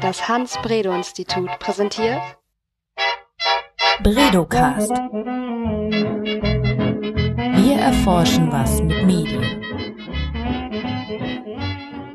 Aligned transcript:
Das 0.00 0.28
Hans-Bredow-Institut 0.28 1.50
präsentiert 1.58 2.20
Bredocast. 4.02 4.90
Wir 7.56 7.76
erforschen 7.76 8.50
was 8.50 8.80
mit 8.82 9.04
Medien. 9.04 9.62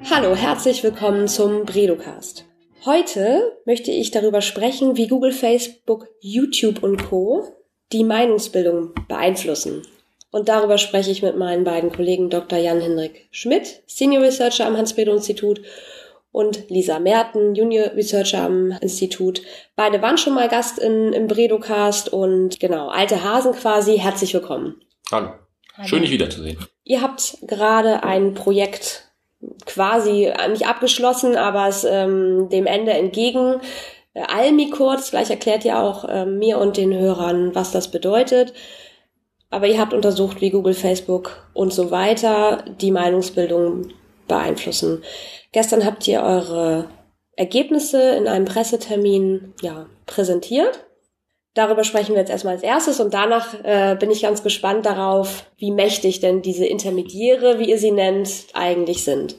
Hallo, 0.09 0.35
herzlich 0.35 0.83
willkommen 0.83 1.27
zum 1.27 1.65
Bredocast. 1.65 2.45
Heute 2.85 3.57
möchte 3.65 3.91
ich 3.91 4.11
darüber 4.11 4.41
sprechen, 4.41 4.97
wie 4.97 5.07
Google, 5.07 5.31
Facebook, 5.31 6.07
YouTube 6.21 6.83
und 6.83 7.09
Co. 7.09 7.47
die 7.91 8.03
Meinungsbildung 8.03 8.93
beeinflussen. 9.07 9.83
Und 10.31 10.47
darüber 10.47 10.77
spreche 10.77 11.11
ich 11.11 11.23
mit 11.23 11.37
meinen 11.37 11.63
beiden 11.63 11.91
Kollegen 11.91 12.29
Dr. 12.29 12.59
Jan-Henrik 12.59 13.27
Schmidt, 13.31 13.81
Senior 13.87 14.23
Researcher 14.23 14.67
am 14.67 14.77
Hans-Bredow-Institut 14.77 15.61
und 16.31 16.69
Lisa 16.69 16.99
Merten, 16.99 17.55
Junior 17.55 17.91
Researcher 17.95 18.43
am 18.43 18.71
Institut. 18.81 19.41
Beide 19.75 20.01
waren 20.01 20.17
schon 20.17 20.35
mal 20.35 20.47
Gast 20.47 20.79
in, 20.79 21.13
im 21.13 21.27
Bredocast 21.27 22.13
und 22.13 22.59
genau, 22.59 22.89
alte 22.89 23.23
Hasen 23.23 23.53
quasi. 23.53 23.97
Herzlich 23.97 24.33
willkommen. 24.33 24.81
Hallo. 25.11 25.29
Schön, 25.85 26.01
dich 26.01 26.11
wiederzusehen. 26.11 26.57
Ihr 26.83 27.01
habt 27.01 27.37
gerade 27.47 28.03
ein 28.03 28.33
Projekt 28.33 29.09
quasi 29.65 30.31
nicht 30.49 30.67
abgeschlossen, 30.67 31.35
aber 31.37 31.67
es 31.67 31.83
ähm, 31.83 32.49
dem 32.49 32.65
Ende 32.65 32.91
entgegen. 32.91 33.61
Äh, 34.13 34.23
Almi 34.23 34.69
kurz, 34.69 35.11
gleich 35.11 35.29
erklärt 35.29 35.65
ihr 35.65 35.79
auch 35.79 36.05
äh, 36.05 36.25
mir 36.25 36.57
und 36.57 36.77
den 36.77 36.93
Hörern, 36.93 37.55
was 37.55 37.71
das 37.71 37.89
bedeutet. 37.89 38.53
Aber 39.49 39.67
ihr 39.67 39.79
habt 39.79 39.93
untersucht, 39.93 40.41
wie 40.41 40.51
Google, 40.51 40.73
Facebook 40.73 41.49
und 41.53 41.73
so 41.73 41.89
weiter 41.89 42.63
die 42.81 42.91
Meinungsbildung 42.91 43.93
beeinflussen. 44.27 45.03
Gestern 45.51 45.85
habt 45.85 46.07
ihr 46.07 46.21
eure 46.21 46.89
Ergebnisse 47.35 48.15
in 48.15 48.27
einem 48.27 48.45
Pressetermin 48.45 49.53
ja, 49.61 49.87
präsentiert. 50.05 50.85
Darüber 51.55 51.83
sprechen 51.83 52.13
wir 52.13 52.19
jetzt 52.19 52.29
erstmal 52.29 52.55
als 52.55 52.63
erstes 52.63 52.99
und 52.99 53.13
danach 53.13 53.53
äh, 53.63 53.95
bin 53.99 54.11
ich 54.11 54.21
ganz 54.21 54.43
gespannt 54.43 54.85
darauf, 54.85 55.45
wie 55.57 55.71
mächtig 55.71 56.19
denn 56.19 56.41
diese 56.41 56.65
Intermediäre, 56.65 57.57
wie 57.57 57.69
ihr 57.69 57.79
sie 57.79 57.91
nennt, 57.91 58.29
eigentlich 58.53 59.03
sind. 59.03 59.35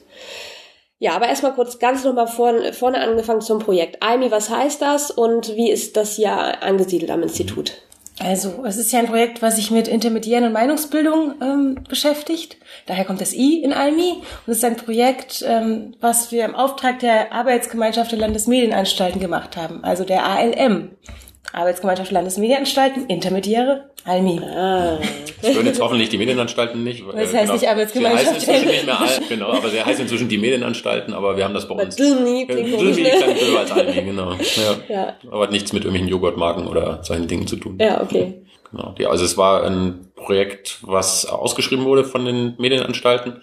Ja, 0.99 1.13
aber 1.13 1.27
erstmal 1.29 1.53
kurz 1.53 1.79
ganz 1.79 2.03
nochmal 2.03 2.27
vorne, 2.27 2.73
vorne 2.73 2.99
angefangen 2.99 3.41
zum 3.41 3.59
Projekt. 3.59 4.03
AIMI, 4.03 4.29
was 4.29 4.49
heißt 4.49 4.81
das 4.81 5.09
und 5.09 5.55
wie 5.55 5.71
ist 5.71 5.97
das 5.97 6.15
hier 6.15 6.61
angesiedelt 6.61 7.09
am 7.09 7.23
Institut? 7.23 7.81
Also, 8.23 8.63
es 8.65 8.77
ist 8.77 8.91
ja 8.91 8.99
ein 8.99 9.07
Projekt, 9.07 9.41
was 9.41 9.55
sich 9.55 9.71
mit 9.71 9.87
Intermediären 9.87 10.45
und 10.45 10.53
Meinungsbildung 10.53 11.33
ähm, 11.41 11.77
beschäftigt. 11.89 12.57
Daher 12.85 13.05
kommt 13.05 13.19
das 13.19 13.33
I 13.33 13.63
in 13.63 13.73
ALMI. 13.73 14.17
Und 14.45 14.51
es 14.51 14.57
ist 14.57 14.65
ein 14.65 14.75
Projekt, 14.75 15.43
ähm, 15.47 15.95
was 15.99 16.31
wir 16.31 16.45
im 16.45 16.55
Auftrag 16.55 16.99
der 16.99 17.33
Arbeitsgemeinschaft 17.33 18.11
der 18.11 18.19
Landesmedienanstalten 18.19 19.19
gemacht 19.19 19.57
haben, 19.57 19.83
also 19.83 20.03
der 20.03 20.25
ALM. 20.25 20.91
Arbeitsgemeinschaft 21.53 22.11
Landesmedienanstalten, 22.11 23.07
Intermediäre, 23.07 23.89
Almi. 24.05 24.39
Ah. 24.39 24.99
Das 25.41 25.53
hören 25.53 25.65
jetzt 25.65 25.81
hoffentlich 25.81 26.09
die 26.09 26.17
Medienanstalten 26.17 26.83
nicht. 26.83 27.03
Das 27.05 27.33
heißt 27.33 27.33
genau. 27.33 27.53
nicht 27.53 27.67
Arbeitsgemeinschaft. 27.67 28.41
Sie 28.41 28.47
heißt 28.51 28.63
inzwischen 28.63 28.67
nicht 28.69 28.85
mehr, 28.85 28.97
genau, 29.27 29.51
aber 29.51 29.69
sie 29.69 29.83
heißt 29.83 29.99
inzwischen 29.99 30.29
die 30.29 30.37
Medienanstalten, 30.37 31.13
aber 31.13 31.35
wir 31.35 31.43
haben 31.43 31.53
das 31.53 31.67
bei 31.67 31.75
uns. 31.75 31.95
Dülmi 31.95 32.47
klingt 32.47 32.99
ne? 32.99 33.57
als 33.59 33.71
Almi, 33.71 34.01
genau. 34.01 34.31
Ja. 34.33 34.75
ja. 34.87 35.15
Aber 35.29 35.43
hat 35.43 35.51
nichts 35.51 35.73
mit 35.73 35.83
irgendwelchen 35.83 36.09
Joghurtmarken 36.09 36.67
oder 36.67 37.03
solchen 37.03 37.27
Dingen 37.27 37.47
zu 37.47 37.57
tun. 37.57 37.77
Ja, 37.79 38.01
okay. 38.01 38.41
Genau. 38.71 38.95
Also 39.09 39.25
es 39.25 39.37
war 39.37 39.63
ein 39.63 40.11
Projekt, 40.15 40.77
was 40.81 41.25
ausgeschrieben 41.25 41.85
wurde 41.85 42.05
von 42.05 42.25
den 42.25 42.55
Medienanstalten. 42.57 43.41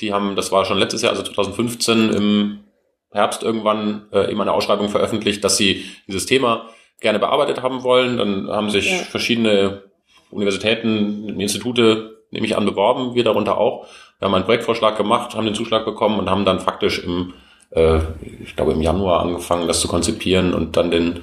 Die 0.00 0.12
haben, 0.12 0.34
das 0.34 0.50
war 0.50 0.64
schon 0.64 0.78
letztes 0.78 1.02
Jahr, 1.02 1.12
also 1.12 1.22
2015 1.22 2.10
im 2.10 2.64
Herbst 3.12 3.44
irgendwann 3.44 4.08
äh, 4.12 4.28
eben 4.28 4.40
eine 4.40 4.52
Ausschreibung 4.52 4.88
veröffentlicht, 4.88 5.44
dass 5.44 5.56
sie 5.56 5.84
dieses 6.08 6.26
Thema 6.26 6.68
gerne 7.00 7.18
bearbeitet 7.18 7.62
haben 7.62 7.82
wollen. 7.82 8.16
Dann 8.16 8.48
haben 8.48 8.70
sich 8.70 8.90
ja. 8.90 8.98
verschiedene 8.98 9.82
Universitäten, 10.30 11.40
Institute, 11.40 12.16
nehme 12.30 12.46
ich 12.46 12.56
an, 12.56 12.66
beworben, 12.66 13.14
wir 13.14 13.24
darunter 13.24 13.58
auch. 13.58 13.86
Wir 14.18 14.26
haben 14.26 14.34
einen 14.34 14.44
Projektvorschlag 14.44 14.96
gemacht, 14.96 15.34
haben 15.34 15.46
den 15.46 15.54
Zuschlag 15.54 15.84
bekommen 15.84 16.18
und 16.18 16.30
haben 16.30 16.44
dann 16.44 16.60
faktisch 16.60 16.98
im, 16.98 17.34
äh, 17.70 18.00
ich 18.42 18.56
glaube 18.56 18.72
im 18.72 18.82
Januar 18.82 19.20
angefangen, 19.20 19.68
das 19.68 19.80
zu 19.80 19.88
konzipieren 19.88 20.54
und 20.54 20.76
dann 20.76 20.90
den 20.90 21.20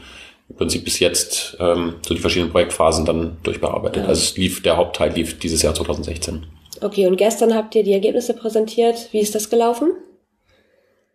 im 0.50 0.58
Prinzip 0.58 0.84
bis 0.84 1.00
jetzt 1.00 1.58
ähm, 1.60 1.96
so 2.06 2.14
die 2.14 2.20
verschiedenen 2.20 2.52
Projektphasen 2.52 3.06
dann 3.06 3.38
durchbearbeitet. 3.44 4.04
Ja. 4.04 4.10
Also 4.10 4.22
es 4.22 4.38
lief, 4.38 4.62
der 4.62 4.78
Hauptteil 4.78 5.14
lief 5.14 5.40
dieses 5.40 5.62
Jahr 5.62 5.74
2016. 5.74 6.46
Okay, 6.82 7.08
und 7.08 7.16
gestern 7.16 7.56
habt 7.56 7.76
ihr 7.76 7.84
die 7.84 7.94
Ergebnisse 7.94 8.34
präsentiert. 8.34 9.10
Wie 9.12 9.20
ist 9.20 9.34
das 9.34 9.50
gelaufen? 9.50 9.94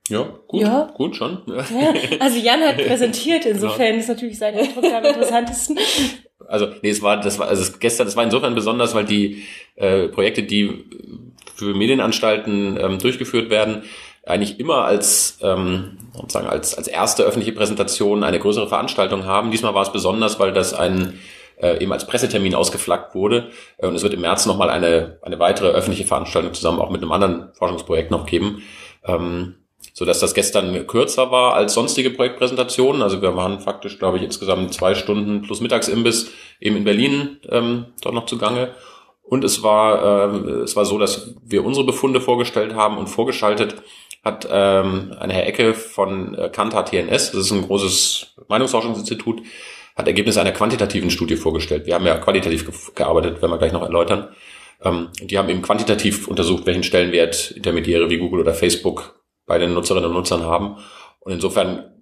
Ja, 0.08 0.28
gut, 0.46 0.60
ja. 0.60 0.90
gut 0.94 1.16
schon. 1.16 1.42
Ja. 1.46 1.64
also 2.20 2.38
Jan 2.38 2.60
hat 2.60 2.76
präsentiert, 2.76 3.44
insofern 3.44 3.86
genau. 3.86 3.98
ist 3.98 4.08
natürlich 4.08 4.38
sein 4.38 4.54
Eindruck 4.54 4.84
am 4.84 5.04
interessantesten. 5.04 5.78
Also, 6.48 6.68
nee, 6.82 6.90
es 6.90 7.02
war, 7.02 7.20
das 7.20 7.38
war, 7.38 7.48
also 7.48 7.72
gestern, 7.80 8.06
das 8.06 8.16
war 8.16 8.22
insofern 8.22 8.54
besonders, 8.54 8.94
weil 8.94 9.04
die 9.04 9.44
äh, 9.74 10.08
Projekte, 10.08 10.44
die 10.44 10.84
für 11.56 11.74
Medienanstalten 11.74 12.78
ähm, 12.80 12.98
durchgeführt 12.98 13.50
werden, 13.50 13.82
eigentlich 14.24 14.60
immer 14.60 14.84
als, 14.84 15.38
ähm, 15.42 15.98
sozusagen 16.14 16.48
als, 16.48 16.76
als 16.76 16.88
erste 16.88 17.22
öffentliche 17.22 17.52
Präsentation 17.52 18.24
eine 18.24 18.38
größere 18.38 18.68
Veranstaltung 18.68 19.24
haben. 19.24 19.50
Diesmal 19.50 19.74
war 19.74 19.82
es 19.82 19.92
besonders, 19.92 20.38
weil 20.38 20.52
das 20.52 20.74
ein 20.74 21.18
äh, 21.60 21.82
eben 21.82 21.92
als 21.92 22.06
Pressetermin 22.06 22.54
ausgeflaggt 22.54 23.14
wurde. 23.14 23.50
Äh, 23.78 23.86
und 23.86 23.94
es 23.94 24.02
wird 24.02 24.14
im 24.14 24.20
März 24.20 24.46
nochmal 24.46 24.68
eine, 24.68 25.18
eine 25.22 25.38
weitere 25.38 25.68
öffentliche 25.68 26.06
Veranstaltung 26.06 26.52
zusammen 26.54 26.80
auch 26.80 26.90
mit 26.90 27.02
einem 27.02 27.12
anderen 27.12 27.52
Forschungsprojekt 27.54 28.10
noch 28.10 28.26
geben. 28.26 28.62
Ähm, 29.04 29.54
so 29.98 30.04
dass 30.04 30.20
das 30.20 30.34
gestern 30.34 30.86
kürzer 30.86 31.30
war 31.30 31.54
als 31.54 31.72
sonstige 31.72 32.10
Projektpräsentationen. 32.10 33.00
Also 33.00 33.22
wir 33.22 33.34
waren 33.34 33.60
faktisch, 33.60 33.98
glaube 33.98 34.18
ich, 34.18 34.24
insgesamt 34.24 34.74
zwei 34.74 34.94
Stunden 34.94 35.40
plus 35.40 35.62
Mittagsimbiss 35.62 36.32
eben 36.60 36.76
in 36.76 36.84
Berlin 36.84 37.38
ähm, 37.48 37.86
dort 38.02 38.14
noch 38.14 38.26
zugange. 38.26 38.72
Und 39.22 39.42
es 39.42 39.62
war, 39.62 40.34
äh, 40.34 40.50
es 40.64 40.76
war 40.76 40.84
so, 40.84 40.98
dass 40.98 41.34
wir 41.42 41.64
unsere 41.64 41.86
Befunde 41.86 42.20
vorgestellt 42.20 42.74
haben 42.74 42.98
und 42.98 43.06
vorgeschaltet 43.06 43.76
hat 44.22 44.46
ähm, 44.50 45.14
eine 45.18 45.32
Herr 45.32 45.46
Ecke 45.46 45.72
von 45.72 46.34
äh, 46.34 46.50
Kantar 46.50 46.84
TNS, 46.84 47.32
das 47.32 47.46
ist 47.46 47.52
ein 47.52 47.62
großes 47.62 48.34
Meinungsforschungsinstitut, 48.48 49.40
hat 49.96 50.06
Ergebnisse 50.06 50.42
einer 50.42 50.52
quantitativen 50.52 51.10
Studie 51.10 51.36
vorgestellt. 51.36 51.86
Wir 51.86 51.94
haben 51.94 52.04
ja 52.04 52.18
qualitativ 52.18 52.92
gearbeitet, 52.94 53.40
werden 53.40 53.50
wir 53.50 53.58
gleich 53.58 53.72
noch 53.72 53.82
erläutern. 53.82 54.28
Ähm, 54.84 55.08
die 55.22 55.38
haben 55.38 55.48
eben 55.48 55.62
quantitativ 55.62 56.28
untersucht, 56.28 56.66
welchen 56.66 56.82
Stellenwert 56.82 57.52
Intermediäre 57.52 58.10
wie 58.10 58.18
Google 58.18 58.40
oder 58.40 58.52
Facebook 58.52 59.14
bei 59.46 59.58
den 59.58 59.74
Nutzerinnen 59.74 60.08
und 60.08 60.16
Nutzern 60.16 60.44
haben. 60.44 60.76
Und 61.20 61.32
insofern 61.32 61.96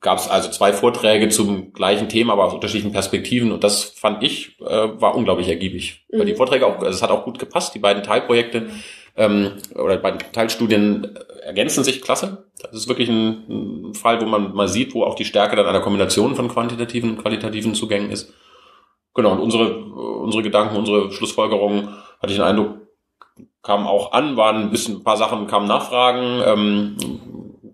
gab 0.00 0.18
es 0.18 0.28
also 0.28 0.50
zwei 0.50 0.72
Vorträge 0.72 1.28
zum 1.28 1.72
gleichen 1.72 2.08
Thema, 2.08 2.32
aber 2.32 2.44
aus 2.44 2.54
unterschiedlichen 2.54 2.92
Perspektiven. 2.92 3.52
Und 3.52 3.64
das 3.64 3.84
fand 3.84 4.22
ich, 4.22 4.60
äh, 4.60 4.88
war 5.00 5.14
unglaublich 5.14 5.48
ergiebig. 5.48 6.04
Mhm. 6.10 6.18
Weil 6.18 6.26
die 6.26 6.32
mhm. 6.32 6.36
Vorträge 6.36 6.66
auch, 6.66 6.78
also 6.78 6.90
es 6.90 7.02
hat 7.02 7.10
auch 7.10 7.24
gut 7.24 7.38
gepasst, 7.38 7.74
die 7.74 7.78
beiden 7.78 8.02
Teilprojekte 8.02 8.68
ähm, 9.16 9.52
oder 9.74 9.96
die 9.96 10.02
beiden 10.02 10.20
Teilstudien 10.32 11.16
ergänzen 11.42 11.84
sich 11.84 12.02
klasse. 12.02 12.44
Das 12.60 12.72
ist 12.72 12.88
wirklich 12.88 13.08
ein, 13.08 13.88
ein 13.90 13.94
Fall, 13.94 14.20
wo 14.20 14.26
man 14.26 14.54
mal 14.54 14.68
sieht, 14.68 14.94
wo 14.94 15.04
auch 15.04 15.14
die 15.14 15.24
Stärke 15.24 15.56
dann 15.56 15.66
einer 15.66 15.80
Kombination 15.80 16.34
von 16.34 16.48
quantitativen 16.48 17.10
und 17.10 17.22
qualitativen 17.22 17.74
Zugängen 17.74 18.10
ist. 18.10 18.32
Genau, 19.14 19.32
und 19.32 19.40
unsere, 19.40 19.76
unsere 19.84 20.42
Gedanken, 20.42 20.76
unsere 20.76 21.10
Schlussfolgerungen, 21.10 21.88
hatte 22.20 22.32
ich 22.32 22.36
den 22.36 22.44
Eindruck, 22.44 22.76
kamen 23.62 23.86
auch 23.86 24.12
an, 24.12 24.36
waren 24.36 24.62
ein 24.62 24.70
bisschen, 24.70 24.96
ein 24.96 25.04
paar 25.04 25.16
Sachen 25.16 25.46
kamen 25.46 25.66
Nachfragen, 25.66 26.42
ähm, 26.44 26.96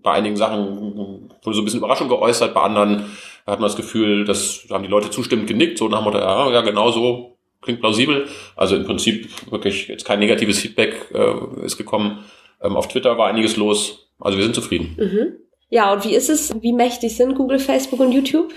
bei 0.01 0.11
einigen 0.11 0.37
Sachen 0.37 1.29
wurde 1.43 1.55
so 1.55 1.61
ein 1.61 1.65
bisschen 1.65 1.79
Überraschung 1.79 2.09
geäußert, 2.09 2.53
bei 2.53 2.61
anderen 2.61 3.05
hat 3.45 3.59
man 3.59 3.67
das 3.67 3.75
Gefühl, 3.75 4.25
dass 4.25 4.65
haben 4.69 4.83
die 4.83 4.89
Leute 4.89 5.09
zustimmend 5.09 5.47
genickt, 5.47 5.77
so 5.77 5.87
nach 5.87 5.99
dem 5.99 6.05
Motto, 6.05 6.17
ja, 6.17 6.51
ja, 6.51 6.61
genau 6.61 6.91
so, 6.91 7.35
klingt 7.61 7.81
plausibel. 7.81 8.27
Also 8.55 8.75
im 8.75 8.85
Prinzip 8.85 9.29
wirklich 9.51 9.87
jetzt 9.87 10.05
kein 10.05 10.19
negatives 10.19 10.59
Feedback 10.59 11.11
äh, 11.13 11.65
ist 11.65 11.77
gekommen. 11.77 12.23
Ähm, 12.61 12.77
auf 12.77 12.87
Twitter 12.87 13.17
war 13.17 13.27
einiges 13.27 13.57
los. 13.57 14.09
Also 14.19 14.37
wir 14.37 14.45
sind 14.45 14.55
zufrieden. 14.55 14.95
Mhm. 14.97 15.33
Ja, 15.69 15.91
und 15.91 16.05
wie 16.05 16.15
ist 16.15 16.29
es, 16.29 16.53
wie 16.61 16.73
mächtig 16.73 17.15
sind 17.15 17.35
Google, 17.35 17.59
Facebook 17.59 17.99
und 17.99 18.11
YouTube? 18.11 18.53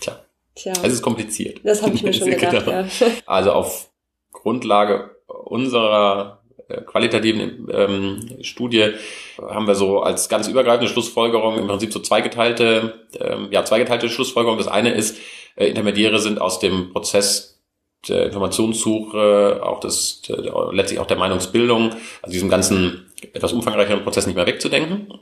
Tja. 0.00 0.20
Tja. 0.54 0.72
Es 0.82 0.92
ist 0.92 1.02
kompliziert. 1.02 1.60
Das 1.64 1.82
habe 1.82 1.94
ich 1.94 2.02
mir 2.02 2.12
schon 2.12 2.30
gedacht, 2.30 2.64
genau. 2.64 2.82
ja. 2.82 2.86
Also 3.26 3.52
auf 3.52 3.90
Grundlage 4.32 5.16
unserer 5.44 6.40
äh, 6.68 6.82
qualitativen 6.82 7.68
ähm, 7.72 8.38
Studie 8.42 8.92
haben 9.38 9.66
wir 9.66 9.74
so 9.74 10.00
als 10.00 10.28
ganz 10.28 10.48
übergreifende 10.48 10.90
Schlussfolgerung 10.90 11.58
im 11.58 11.66
Prinzip 11.66 11.92
so 11.92 12.00
zweigeteilte, 12.00 13.06
ähm, 13.18 13.48
ja, 13.50 13.64
zweigeteilte 13.64 14.08
Schlussfolgerung. 14.08 14.58
Das 14.58 14.68
eine 14.68 14.92
ist, 14.92 15.18
äh, 15.56 15.66
Intermediäre 15.66 16.18
sind 16.18 16.40
aus 16.40 16.58
dem 16.58 16.92
Prozess 16.92 17.60
der 18.08 18.26
Informationssuche, 18.26 19.60
auch 19.62 19.80
des, 19.80 20.22
der, 20.22 20.70
letztlich 20.72 21.00
auch 21.00 21.06
der 21.06 21.18
Meinungsbildung, 21.18 21.90
also 22.22 22.32
diesem 22.32 22.48
ganzen 22.48 23.10
etwas 23.32 23.52
umfangreicheren 23.52 24.02
Prozess 24.02 24.26
nicht 24.26 24.36
mehr 24.36 24.46
wegzudenken. 24.46 25.12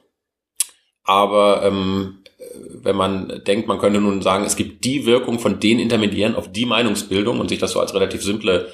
Aber 1.02 1.62
ähm, 1.64 2.18
wenn 2.82 2.96
man 2.96 3.42
denkt, 3.46 3.66
man 3.66 3.78
könnte 3.78 4.00
nun 4.00 4.22
sagen, 4.22 4.44
es 4.44 4.56
gibt 4.56 4.84
die 4.84 5.06
Wirkung 5.06 5.38
von 5.38 5.58
den 5.58 5.78
Intermediären 5.78 6.36
auf 6.36 6.52
die 6.52 6.66
Meinungsbildung 6.66 7.40
und 7.40 7.48
sich 7.48 7.58
das 7.58 7.72
so 7.72 7.80
als 7.80 7.94
relativ 7.94 8.22
simple 8.22 8.68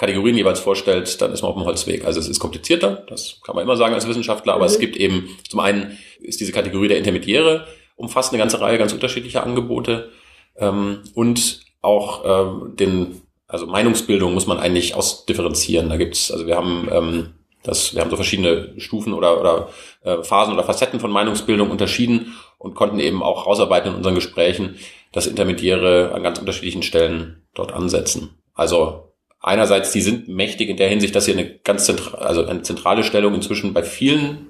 Kategorien 0.00 0.34
jeweils 0.34 0.60
vorstellt, 0.60 1.20
dann 1.20 1.30
ist 1.30 1.42
man 1.42 1.50
auf 1.50 1.58
dem 1.58 1.66
Holzweg. 1.66 2.06
Also 2.06 2.20
es 2.20 2.26
ist 2.26 2.40
komplizierter, 2.40 3.04
das 3.06 3.38
kann 3.44 3.54
man 3.54 3.64
immer 3.64 3.76
sagen 3.76 3.92
als 3.92 4.08
Wissenschaftler, 4.08 4.54
aber 4.54 4.64
mhm. 4.64 4.70
es 4.70 4.78
gibt 4.78 4.96
eben, 4.96 5.28
zum 5.46 5.60
einen 5.60 5.98
ist 6.20 6.40
diese 6.40 6.52
Kategorie 6.52 6.88
der 6.88 6.96
Intermediäre 6.96 7.66
umfasst 7.96 8.32
eine 8.32 8.38
ganze 8.38 8.62
Reihe 8.62 8.78
ganz 8.78 8.94
unterschiedlicher 8.94 9.42
Angebote 9.42 10.08
ähm, 10.56 11.02
und 11.12 11.60
auch 11.82 12.24
äh, 12.24 12.74
den, 12.76 13.20
also 13.46 13.66
Meinungsbildung 13.66 14.32
muss 14.32 14.46
man 14.46 14.56
eigentlich 14.56 14.94
ausdifferenzieren. 14.94 15.90
Da 15.90 15.98
gibt's, 15.98 16.32
also 16.32 16.46
wir 16.46 16.56
haben 16.56 16.88
ähm, 16.90 17.34
das, 17.62 17.94
wir 17.94 18.00
haben 18.00 18.08
so 18.08 18.16
verschiedene 18.16 18.72
Stufen 18.78 19.12
oder, 19.12 19.38
oder 19.38 19.68
äh, 20.02 20.22
Phasen 20.22 20.54
oder 20.54 20.64
Facetten 20.64 20.98
von 20.98 21.10
Meinungsbildung 21.10 21.70
unterschieden 21.70 22.34
und 22.56 22.74
konnten 22.74 23.00
eben 23.00 23.22
auch 23.22 23.46
rausarbeiten 23.46 23.90
in 23.90 23.98
unseren 23.98 24.14
Gesprächen, 24.14 24.76
dass 25.12 25.26
Intermediäre 25.26 26.12
an 26.14 26.22
ganz 26.22 26.38
unterschiedlichen 26.38 26.82
Stellen 26.82 27.42
dort 27.52 27.72
ansetzen. 27.72 28.30
Also 28.54 29.09
einerseits, 29.40 29.92
die 29.92 30.00
sind 30.00 30.28
mächtig 30.28 30.68
in 30.68 30.76
der 30.76 30.88
Hinsicht, 30.88 31.14
dass 31.14 31.24
sie 31.24 31.32
eine 31.32 31.58
ganz 31.64 31.86
zentrale, 31.86 32.18
also 32.18 32.44
eine 32.44 32.62
zentrale 32.62 33.02
Stellung 33.02 33.34
inzwischen 33.34 33.72
bei 33.72 33.82
vielen 33.82 34.46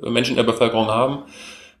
Menschen 0.00 0.32
in 0.32 0.36
der 0.36 0.52
Bevölkerung 0.52 0.86
haben. 0.86 1.24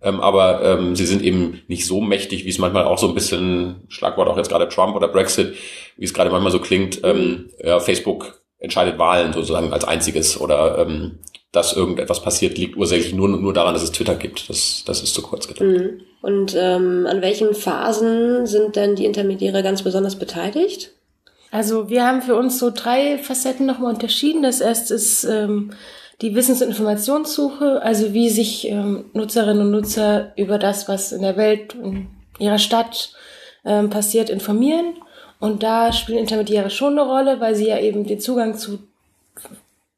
Ähm, 0.02 0.20
aber 0.20 0.62
ähm, 0.64 0.96
sie 0.96 1.04
sind 1.04 1.22
eben 1.22 1.60
nicht 1.68 1.86
so 1.86 2.00
mächtig, 2.00 2.44
wie 2.44 2.48
es 2.48 2.58
manchmal 2.58 2.84
auch 2.84 2.98
so 2.98 3.08
ein 3.08 3.14
bisschen, 3.14 3.82
Schlagwort 3.88 4.28
auch 4.28 4.36
jetzt 4.36 4.48
gerade 4.48 4.68
Trump 4.68 4.96
oder 4.96 5.08
Brexit, 5.08 5.54
wie 5.96 6.04
es 6.04 6.14
gerade 6.14 6.30
manchmal 6.30 6.52
so 6.52 6.58
klingt, 6.58 7.00
ähm, 7.04 7.50
ja, 7.62 7.80
Facebook 7.80 8.40
entscheidet 8.58 8.98
Wahlen 8.98 9.32
sozusagen 9.32 9.72
als 9.72 9.84
einziges 9.84 10.40
oder 10.40 10.78
ähm, 10.78 11.18
dass 11.52 11.76
irgendetwas 11.76 12.22
passiert, 12.22 12.56
liegt 12.56 12.76
ursächlich 12.76 13.12
nur, 13.12 13.28
nur 13.28 13.52
daran, 13.52 13.74
dass 13.74 13.82
es 13.82 13.92
Twitter 13.92 14.14
gibt. 14.14 14.48
Das, 14.48 14.84
das 14.86 15.02
ist 15.02 15.14
zu 15.14 15.22
kurz 15.22 15.48
gedacht. 15.48 15.66
Mhm. 15.66 16.00
Und 16.22 16.54
ähm, 16.56 17.06
an 17.08 17.22
welchen 17.22 17.54
Phasen 17.54 18.46
sind 18.46 18.76
denn 18.76 18.94
die 18.94 19.04
Intermediäre 19.04 19.62
ganz 19.62 19.82
besonders 19.82 20.16
beteiligt? 20.16 20.92
Also 21.50 21.90
wir 21.90 22.06
haben 22.06 22.22
für 22.22 22.36
uns 22.36 22.58
so 22.58 22.70
drei 22.70 23.18
Facetten 23.18 23.66
nochmal 23.66 23.92
unterschieden. 23.92 24.42
Das 24.42 24.60
erste 24.60 24.94
ist 24.94 25.24
ähm, 25.24 25.72
die 26.20 26.34
Wissens- 26.34 26.62
und 26.62 26.68
Informationssuche, 26.68 27.82
also 27.82 28.12
wie 28.12 28.30
sich 28.30 28.68
ähm, 28.68 29.06
Nutzerinnen 29.14 29.62
und 29.62 29.70
Nutzer 29.70 30.32
über 30.36 30.58
das, 30.58 30.88
was 30.88 31.12
in 31.12 31.22
der 31.22 31.36
Welt, 31.36 31.74
in 31.74 32.08
ihrer 32.38 32.58
Stadt 32.58 33.12
ähm, 33.64 33.90
passiert, 33.90 34.30
informieren. 34.30 34.94
Und 35.40 35.62
da 35.62 35.92
spielen 35.92 36.18
Intermediäre 36.18 36.70
schon 36.70 36.98
eine 36.98 37.08
Rolle, 37.08 37.40
weil 37.40 37.54
sie 37.54 37.68
ja 37.68 37.78
eben 37.78 38.06
den 38.06 38.20
Zugang 38.20 38.56
zu 38.56 38.78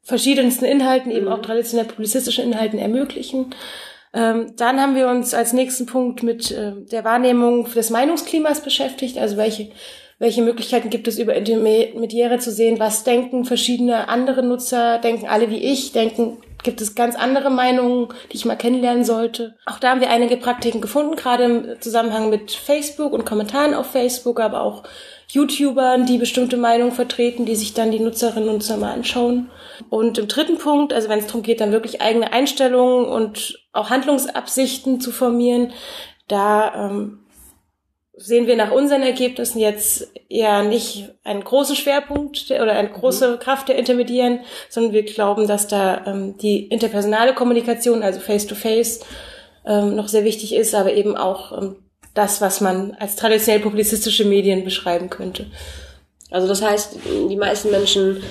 verschiedensten 0.01 0.65
Inhalten, 0.65 1.11
eben 1.11 1.27
auch 1.27 1.37
mhm. 1.37 1.43
traditionell 1.43 1.85
publizistischen 1.85 2.45
Inhalten 2.45 2.79
ermöglichen. 2.79 3.53
Ähm, 4.13 4.53
dann 4.57 4.79
haben 4.79 4.95
wir 4.95 5.07
uns 5.07 5.33
als 5.33 5.53
nächsten 5.53 5.85
Punkt 5.85 6.23
mit 6.23 6.51
äh, 6.51 6.73
der 6.91 7.03
Wahrnehmung 7.03 7.71
des 7.73 7.89
Meinungsklimas 7.89 8.61
beschäftigt, 8.61 9.17
also 9.17 9.37
welche 9.37 9.71
welche 10.23 10.41
Möglichkeiten 10.41 10.89
gibt 10.89 11.09
es 11.09 11.19
über 11.19 11.35
Intermediäre 11.35 12.39
zu 12.39 12.49
sehen, 12.49 12.79
was 12.79 13.03
denken 13.03 13.43
verschiedene 13.43 14.07
andere 14.07 14.41
Nutzer, 14.41 14.97
denken 14.99 15.27
alle 15.27 15.49
wie 15.49 15.57
ich, 15.57 15.91
denken, 15.91 16.37
gibt 16.63 16.79
es 16.79 16.95
ganz 16.95 17.17
andere 17.17 17.49
Meinungen, 17.49 18.07
die 18.31 18.37
ich 18.37 18.45
mal 18.45 18.55
kennenlernen 18.55 19.03
sollte. 19.03 19.55
Auch 19.65 19.79
da 19.79 19.89
haben 19.89 19.99
wir 19.99 20.09
einige 20.09 20.37
Praktiken 20.37 20.79
gefunden, 20.79 21.17
gerade 21.17 21.43
im 21.43 21.81
Zusammenhang 21.81 22.29
mit 22.29 22.51
Facebook 22.51 23.11
und 23.11 23.25
Kommentaren 23.25 23.73
auf 23.73 23.87
Facebook, 23.87 24.39
aber 24.39 24.61
auch 24.61 24.83
YouTubern, 25.27 26.05
die 26.05 26.19
bestimmte 26.19 26.55
Meinungen 26.55 26.93
vertreten, 26.93 27.43
die 27.43 27.57
sich 27.57 27.73
dann 27.73 27.91
die 27.91 27.99
Nutzerinnen 27.99 28.47
und 28.47 28.55
Nutzer 28.55 28.77
mal 28.77 28.93
anschauen. 28.93 29.49
Und 29.89 30.17
im 30.17 30.29
dritten 30.29 30.57
Punkt, 30.57 30.93
also 30.93 31.09
wenn 31.09 31.19
es 31.19 31.27
darum 31.27 31.41
geht, 31.41 31.59
dann 31.59 31.73
wirklich 31.73 32.01
eigene 32.01 32.31
Einstellungen 32.31 33.07
und 33.07 33.59
auch 33.73 33.89
Handlungsabsichten 33.89 35.01
zu 35.01 35.11
formieren, 35.11 35.73
da 36.29 36.87
ähm, 36.91 37.22
sehen 38.15 38.45
wir 38.45 38.55
nach 38.55 38.71
unseren 38.71 39.01
Ergebnissen 39.01 39.59
jetzt 39.59 40.11
eher 40.29 40.63
nicht 40.63 41.09
einen 41.23 41.43
großen 41.43 41.75
Schwerpunkt 41.75 42.51
oder 42.51 42.73
eine 42.73 42.89
große 42.89 43.27
mhm. 43.27 43.39
Kraft 43.39 43.69
der 43.69 43.77
Intermediären, 43.77 44.41
sondern 44.69 44.93
wir 44.93 45.03
glauben, 45.03 45.47
dass 45.47 45.67
da 45.67 46.05
ähm, 46.05 46.37
die 46.37 46.67
interpersonale 46.67 47.33
Kommunikation, 47.33 48.03
also 48.03 48.19
Face-to-Face, 48.19 49.01
-face, 49.01 49.05
ähm, 49.65 49.95
noch 49.95 50.07
sehr 50.07 50.25
wichtig 50.25 50.53
ist, 50.53 50.75
aber 50.75 50.93
eben 50.93 51.17
auch 51.17 51.57
ähm, 51.57 51.77
das, 52.13 52.41
was 52.41 52.61
man 52.61 52.95
als 52.99 53.15
traditionell 53.15 53.61
publizistische 53.61 54.25
Medien 54.25 54.63
beschreiben 54.63 55.09
könnte. 55.09 55.47
Also 56.29 56.47
das 56.47 56.61
heißt, 56.61 56.97
die 57.29 57.35
meisten 57.35 57.71
Menschen 57.71 58.21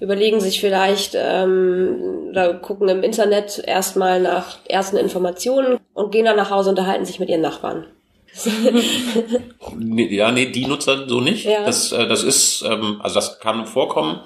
überlegen 0.00 0.40
sich 0.40 0.60
vielleicht 0.60 1.16
ähm, 1.16 2.28
oder 2.30 2.54
gucken 2.54 2.88
im 2.88 3.02
Internet 3.02 3.62
erstmal 3.64 4.20
nach 4.20 4.58
ersten 4.68 4.96
Informationen 4.96 5.78
und 5.94 6.12
gehen 6.12 6.24
dann 6.24 6.36
nach 6.36 6.50
Hause 6.50 6.70
und 6.70 6.78
unterhalten 6.78 7.04
sich 7.04 7.20
mit 7.20 7.28
ihren 7.28 7.40
Nachbarn 7.40 7.86
nee, 9.78 10.14
ja, 10.14 10.32
nee, 10.32 10.46
die 10.46 10.66
Nutzer 10.66 11.08
so 11.08 11.20
nicht. 11.20 11.44
Ja. 11.44 11.64
Das, 11.64 11.92
äh, 11.92 12.06
das 12.06 12.22
ist, 12.22 12.62
ähm, 12.62 13.00
also 13.02 13.16
das 13.16 13.40
kann 13.40 13.66
vorkommen, 13.66 14.20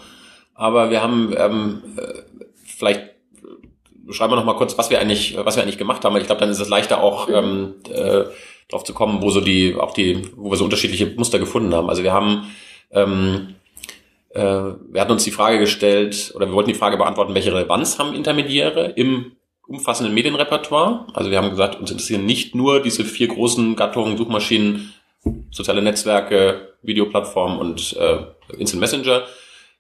aber 0.55 0.91
wir 0.91 1.03
haben 1.03 1.35
ähm, 1.37 1.83
äh, 1.97 2.23
vielleicht 2.65 3.03
schreiben 4.11 4.33
wir 4.33 4.37
noch 4.37 4.45
mal 4.45 4.57
kurz, 4.57 4.79
was 4.79 4.91
wir 4.91 5.01
eigentlich, 5.01 5.37
was 5.37 5.57
wir 5.57 5.63
eigentlich 5.63 5.79
gemacht 5.79 6.05
haben. 6.05 6.17
Ich 6.17 6.27
glaube, 6.27 6.41
dann 6.41 6.51
ist 6.51 6.61
es 6.61 6.69
leichter 6.69 7.03
auch 7.03 7.29
mhm. 7.29 7.35
ähm, 7.35 7.75
äh, 7.93 8.25
drauf 8.69 8.85
zu 8.85 8.95
kommen, 8.95 9.23
wo 9.23 9.31
so 9.31 9.41
die, 9.41 9.75
auch 9.75 9.93
die, 9.93 10.23
wo 10.37 10.51
wir 10.51 10.57
so 10.57 10.65
unterschiedliche 10.65 11.07
Muster 11.17 11.39
gefunden 11.39 11.75
haben. 11.75 11.89
Also 11.89 12.03
wir 12.03 12.13
haben 12.13 12.47
ähm, 12.91 13.57
äh, 14.37 14.75
wir 14.91 15.01
hatten 15.01 15.13
uns 15.13 15.25
die 15.25 15.31
Frage 15.31 15.59
gestellt, 15.59 16.33
oder 16.37 16.47
wir 16.47 16.53
wollten 16.53 16.71
die 16.71 16.79
Frage 16.79 16.99
beantworten, 16.99 17.35
welche 17.35 17.55
Relevanz 17.55 17.99
haben 17.99 18.15
Intermediäre 18.15 18.93
im 18.97 19.33
umfassenden 19.67 20.15
Medienrepertoire. 20.15 21.07
Also 21.13 21.31
wir 21.31 21.39
haben 21.39 21.51
gesagt, 21.51 21.79
uns 21.79 21.91
interessieren 21.91 22.25
nicht 22.25 22.55
nur 22.55 22.81
diese 22.81 23.05
vier 23.05 23.29
großen 23.29 23.77
Gattungen, 23.77 24.17
Suchmaschinen, 24.17 24.95
soziale 25.51 25.83
Netzwerke, 25.83 26.75
Videoplattformen 26.83 27.59
und 27.59 27.97
äh, 27.97 28.19
Instant 28.59 28.81
Messenger, 28.81 29.23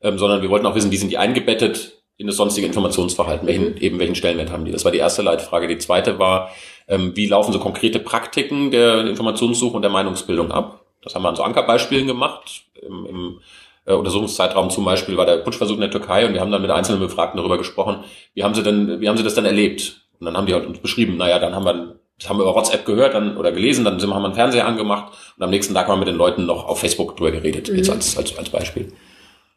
ähm, 0.03 0.19
sondern 0.19 0.43
wir 0.43 0.51
wollten 0.51 0.67
auch 0.67 0.75
wissen, 0.75 0.91
wie 0.91 0.97
sind 0.97 1.11
die 1.11 1.19
eingebettet 1.19 2.03
in 2.19 2.27
das 2.27 2.37
sonstige 2.37 2.67
Informationsverhalten, 2.67 3.47
welchen, 3.47 3.73
mhm. 3.73 3.77
eben 3.79 3.99
welchen 3.99 4.15
Stellenwert 4.15 4.51
haben 4.51 4.65
die. 4.65 4.73
Das 4.73 4.85
war 4.85 4.93
die 4.93 4.99
erste 4.99 5.23
Leitfrage. 5.23 5.69
Die 5.69 5.79
zweite 5.79 6.19
war, 6.19 6.51
ähm, 6.89 7.15
wie 7.15 7.27
laufen 7.27 7.53
so 7.53 7.59
konkrete 7.59 7.99
Praktiken 7.99 8.71
der 8.71 9.07
Informationssuche 9.07 9.77
und 9.77 9.83
der 9.83 9.91
Meinungsbildung 9.91 10.51
ab? 10.51 10.85
Das 11.03 11.15
haben 11.15 11.23
wir 11.23 11.29
an 11.29 11.37
so 11.37 11.43
Ankerbeispielen 11.43 12.07
gemacht. 12.07 12.65
Im, 12.81 13.07
im 13.07 13.41
äh, 13.87 13.95
Untersuchungszeitraum 13.95 14.71
zum 14.71 14.85
Beispiel 14.85 15.17
war 15.17 15.27
der 15.27 15.39
Putschversuch 15.39 15.77
in 15.77 15.81
der 15.81 15.91
Türkei 15.91 16.27
und 16.27 16.35
wir 16.35 16.41
haben 16.41 16.51
dann 16.51 16.63
mit 16.63 16.71
einzelnen 16.71 17.01
Befragten 17.01 17.39
darüber 17.39 17.57
gesprochen, 17.57 18.05
wie 18.35 18.43
haben 18.43 18.55
sie 18.55 18.63
denn, 18.63 19.01
wie 19.01 19.09
haben 19.09 19.17
sie 19.17 19.23
das 19.23 19.35
dann 19.35 19.47
erlebt? 19.47 20.03
Und 20.19 20.27
dann 20.27 20.37
haben 20.37 20.47
die 20.47 20.55
halt 20.55 20.67
uns 20.67 20.79
beschrieben, 20.79 21.17
naja, 21.17 21.39
dann 21.39 21.55
haben 21.55 21.65
wir, 21.65 22.01
das 22.19 22.29
haben 22.29 22.39
wir 22.39 22.43
über 22.43 22.55
WhatsApp 22.55 22.85
gehört 22.85 23.15
dann, 23.15 23.37
oder 23.37 23.53
gelesen, 23.53 23.85
dann 23.85 24.01
sind, 24.01 24.13
haben 24.13 24.23
wir 24.23 24.27
einen 24.27 24.35
Fernseher 24.35 24.67
angemacht 24.67 25.13
und 25.37 25.43
am 25.43 25.51
nächsten 25.51 25.75
Tag 25.75 25.87
haben 25.87 25.95
wir 25.95 26.05
mit 26.05 26.09
den 26.09 26.17
Leuten 26.17 26.47
noch 26.47 26.67
auf 26.67 26.81
Facebook 26.81 27.17
drüber 27.17 27.31
geredet, 27.31 27.71
mhm. 27.71 27.77
jetzt 27.77 27.91
als, 27.91 28.17
als, 28.17 28.37
als 28.37 28.51
Beispiel. 28.51 28.93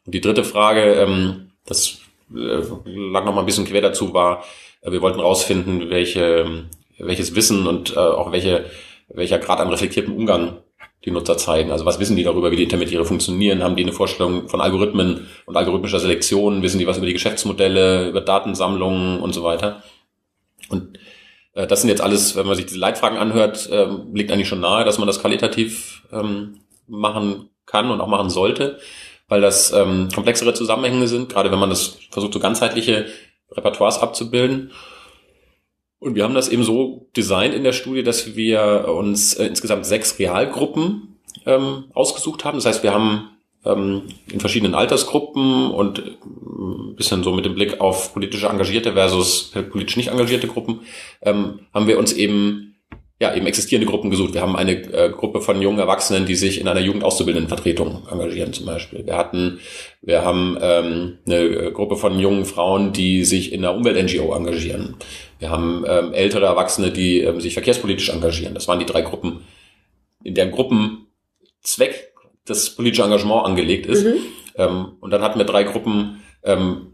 Und 0.06 0.14
die 0.14 0.20
dritte 0.20 0.44
Frage, 0.44 0.94
ähm, 0.94 1.50
das 1.66 1.98
äh, 2.34 2.62
lag 2.84 3.24
noch 3.24 3.34
mal 3.34 3.40
ein 3.40 3.46
bisschen 3.46 3.66
quer 3.66 3.80
dazu, 3.80 4.14
war, 4.14 4.44
äh, 4.82 4.92
wir 4.92 5.02
wollten 5.02 5.20
rausfinden, 5.20 5.90
welche, 5.90 6.68
welches 6.98 7.34
Wissen 7.34 7.66
und 7.66 7.96
äh, 7.96 7.98
auch 7.98 8.30
welche, 8.30 8.66
welcher 9.08 9.38
Grad 9.38 9.60
an 9.60 9.68
reflektiertem 9.68 10.14
Umgang 10.14 10.58
die 11.04 11.10
Nutzer 11.10 11.38
zeigen. 11.38 11.70
Also 11.70 11.86
was 11.86 11.98
wissen 11.98 12.16
die 12.16 12.24
darüber, 12.24 12.50
wie 12.50 12.56
die 12.56 12.64
Intermediäre 12.64 13.04
funktionieren? 13.04 13.62
Haben 13.62 13.76
die 13.76 13.82
eine 13.82 13.92
Vorstellung 13.92 14.48
von 14.48 14.60
Algorithmen 14.60 15.28
und 15.46 15.56
algorithmischer 15.56 15.98
Selektion? 15.98 16.62
Wissen 16.62 16.78
die 16.78 16.86
was 16.86 16.98
über 16.98 17.06
die 17.06 17.14
Geschäftsmodelle, 17.14 18.08
über 18.08 18.20
Datensammlungen 18.20 19.20
und 19.20 19.32
so 19.32 19.42
weiter? 19.42 19.82
Und 20.68 20.98
äh, 21.54 21.66
das 21.66 21.80
sind 21.80 21.88
jetzt 21.88 22.02
alles, 22.02 22.36
wenn 22.36 22.46
man 22.46 22.56
sich 22.56 22.66
diese 22.66 22.78
Leitfragen 22.78 23.18
anhört, 23.18 23.68
äh, 23.70 23.86
liegt 24.12 24.30
eigentlich 24.30 24.48
schon 24.48 24.60
nahe, 24.60 24.84
dass 24.84 24.98
man 24.98 25.06
das 25.06 25.20
qualitativ 25.20 26.02
ähm, 26.12 26.60
machen 26.86 27.48
kann 27.64 27.90
und 27.90 28.00
auch 28.00 28.08
machen 28.08 28.30
sollte, 28.30 28.78
weil 29.28 29.40
das 29.40 29.72
ähm, 29.72 30.08
komplexere 30.14 30.54
Zusammenhänge 30.54 31.08
sind, 31.08 31.32
gerade 31.32 31.50
wenn 31.50 31.58
man 31.58 31.70
das 31.70 31.98
versucht, 32.10 32.34
so 32.34 32.40
ganzheitliche 32.40 33.06
Repertoires 33.52 34.00
abzubilden. 34.00 34.72
Und 36.00 36.14
wir 36.14 36.24
haben 36.24 36.34
das 36.34 36.48
eben 36.48 36.64
so 36.64 37.06
designt 37.16 37.54
in 37.54 37.62
der 37.62 37.72
Studie, 37.72 38.02
dass 38.02 38.34
wir 38.34 38.88
uns 38.88 39.34
äh, 39.34 39.46
insgesamt 39.46 39.86
sechs 39.86 40.18
Realgruppen 40.18 41.18
ähm, 41.46 41.84
ausgesucht 41.92 42.44
haben. 42.44 42.56
Das 42.56 42.66
heißt, 42.66 42.82
wir 42.82 42.94
haben 42.94 43.28
ähm, 43.64 44.02
in 44.32 44.40
verschiedenen 44.40 44.74
Altersgruppen 44.74 45.70
und 45.70 45.98
äh, 45.98 46.02
ein 46.02 46.96
bisschen 46.96 47.22
so 47.22 47.32
mit 47.32 47.44
dem 47.44 47.54
Blick 47.54 47.80
auf 47.80 48.14
politische 48.14 48.48
Engagierte 48.48 48.94
versus 48.94 49.52
politisch 49.70 49.96
nicht 49.96 50.08
engagierte 50.08 50.46
Gruppen, 50.48 50.80
ähm, 51.22 51.60
haben 51.72 51.86
wir 51.86 51.98
uns 51.98 52.12
eben 52.12 52.69
ja, 53.20 53.34
eben 53.34 53.46
existierende 53.46 53.86
Gruppen 53.86 54.10
gesucht. 54.10 54.32
Wir 54.32 54.40
haben 54.40 54.56
eine 54.56 54.72
äh, 54.72 55.10
Gruppe 55.10 55.42
von 55.42 55.60
jungen 55.60 55.78
Erwachsenen, 55.78 56.24
die 56.24 56.36
sich 56.36 56.58
in 56.58 56.66
einer 56.66 56.80
Jugendauszubildendenvertretung 56.80 58.08
engagieren 58.10 58.54
zum 58.54 58.64
Beispiel. 58.64 59.04
Wir 59.04 59.16
hatten, 59.18 59.60
wir 60.00 60.24
haben 60.24 60.56
ähm, 60.60 61.18
eine 61.26 61.36
äh, 61.36 61.70
Gruppe 61.70 61.96
von 61.96 62.18
jungen 62.18 62.46
Frauen, 62.46 62.94
die 62.94 63.24
sich 63.24 63.52
in 63.52 63.62
einer 63.62 63.74
Umwelt-NGO 63.74 64.34
engagieren. 64.34 64.96
Wir 65.38 65.50
haben 65.50 65.84
ähm, 65.86 66.14
ältere 66.14 66.46
Erwachsene, 66.46 66.92
die 66.92 67.20
ähm, 67.20 67.42
sich 67.42 67.52
verkehrspolitisch 67.52 68.08
engagieren. 68.08 68.54
Das 68.54 68.68
waren 68.68 68.78
die 68.78 68.86
drei 68.86 69.02
Gruppen, 69.02 69.44
in 70.24 70.34
deren 70.34 70.50
Gruppenzweck 70.50 72.14
das 72.46 72.70
politische 72.74 73.02
Engagement 73.02 73.44
angelegt 73.44 73.84
ist. 73.84 74.06
Mhm. 74.06 74.14
Ähm, 74.56 74.92
und 75.00 75.10
dann 75.10 75.20
hatten 75.20 75.38
wir 75.38 75.44
drei 75.44 75.64
Gruppen, 75.64 76.22
ähm, 76.42 76.89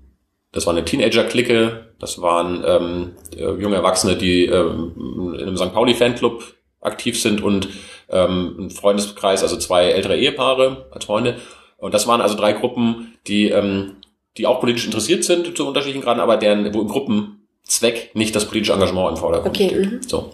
das 0.57 0.65
war 0.67 0.73
eine 0.73 0.87
Teenager-Clique, 0.87 1.93
das 1.99 2.23
waren 2.23 2.65
ähm, 2.67 3.13
äh, 3.37 3.61
junge 3.61 3.77
Erwachsene, 3.77 4.17
die 4.17 4.47
ähm, 4.47 5.35
in 5.35 5.43
einem 5.43 5.57
St. 5.59 5.75
Pauli-Fanclub 5.75 6.43
aktiv 6.81 7.21
sind 7.21 7.43
und 7.43 7.69
ähm, 8.09 8.57
ein 8.59 8.71
Freundeskreis, 8.71 9.43
also 9.43 9.59
zwei 9.59 9.91
ältere 9.91 10.17
Ehepaare 10.17 10.87
als 10.93 11.05
Freunde. 11.05 11.37
Und 11.77 11.93
das 11.93 12.07
waren 12.07 12.23
also 12.23 12.37
drei 12.37 12.55
Gruppen, 12.55 13.19
die, 13.27 13.51
ähm, 13.51 13.97
die 14.39 14.47
auch 14.47 14.61
politisch 14.61 14.87
interessiert 14.87 15.25
sind 15.25 15.55
zu 15.55 15.69
unterschiedlichen 15.69 16.03
Graden, 16.03 16.21
aber 16.21 16.39
deren, 16.39 16.73
wo 16.73 16.81
im 16.81 16.89
Gruppenzweck 16.89 18.13
nicht 18.15 18.35
das 18.35 18.47
politische 18.47 18.73
Engagement 18.73 19.11
im 19.11 19.17
Vordergrund 19.19 19.55
okay. 19.55 19.69
steht. 19.69 19.93
Mhm. 19.93 20.03
So. 20.09 20.33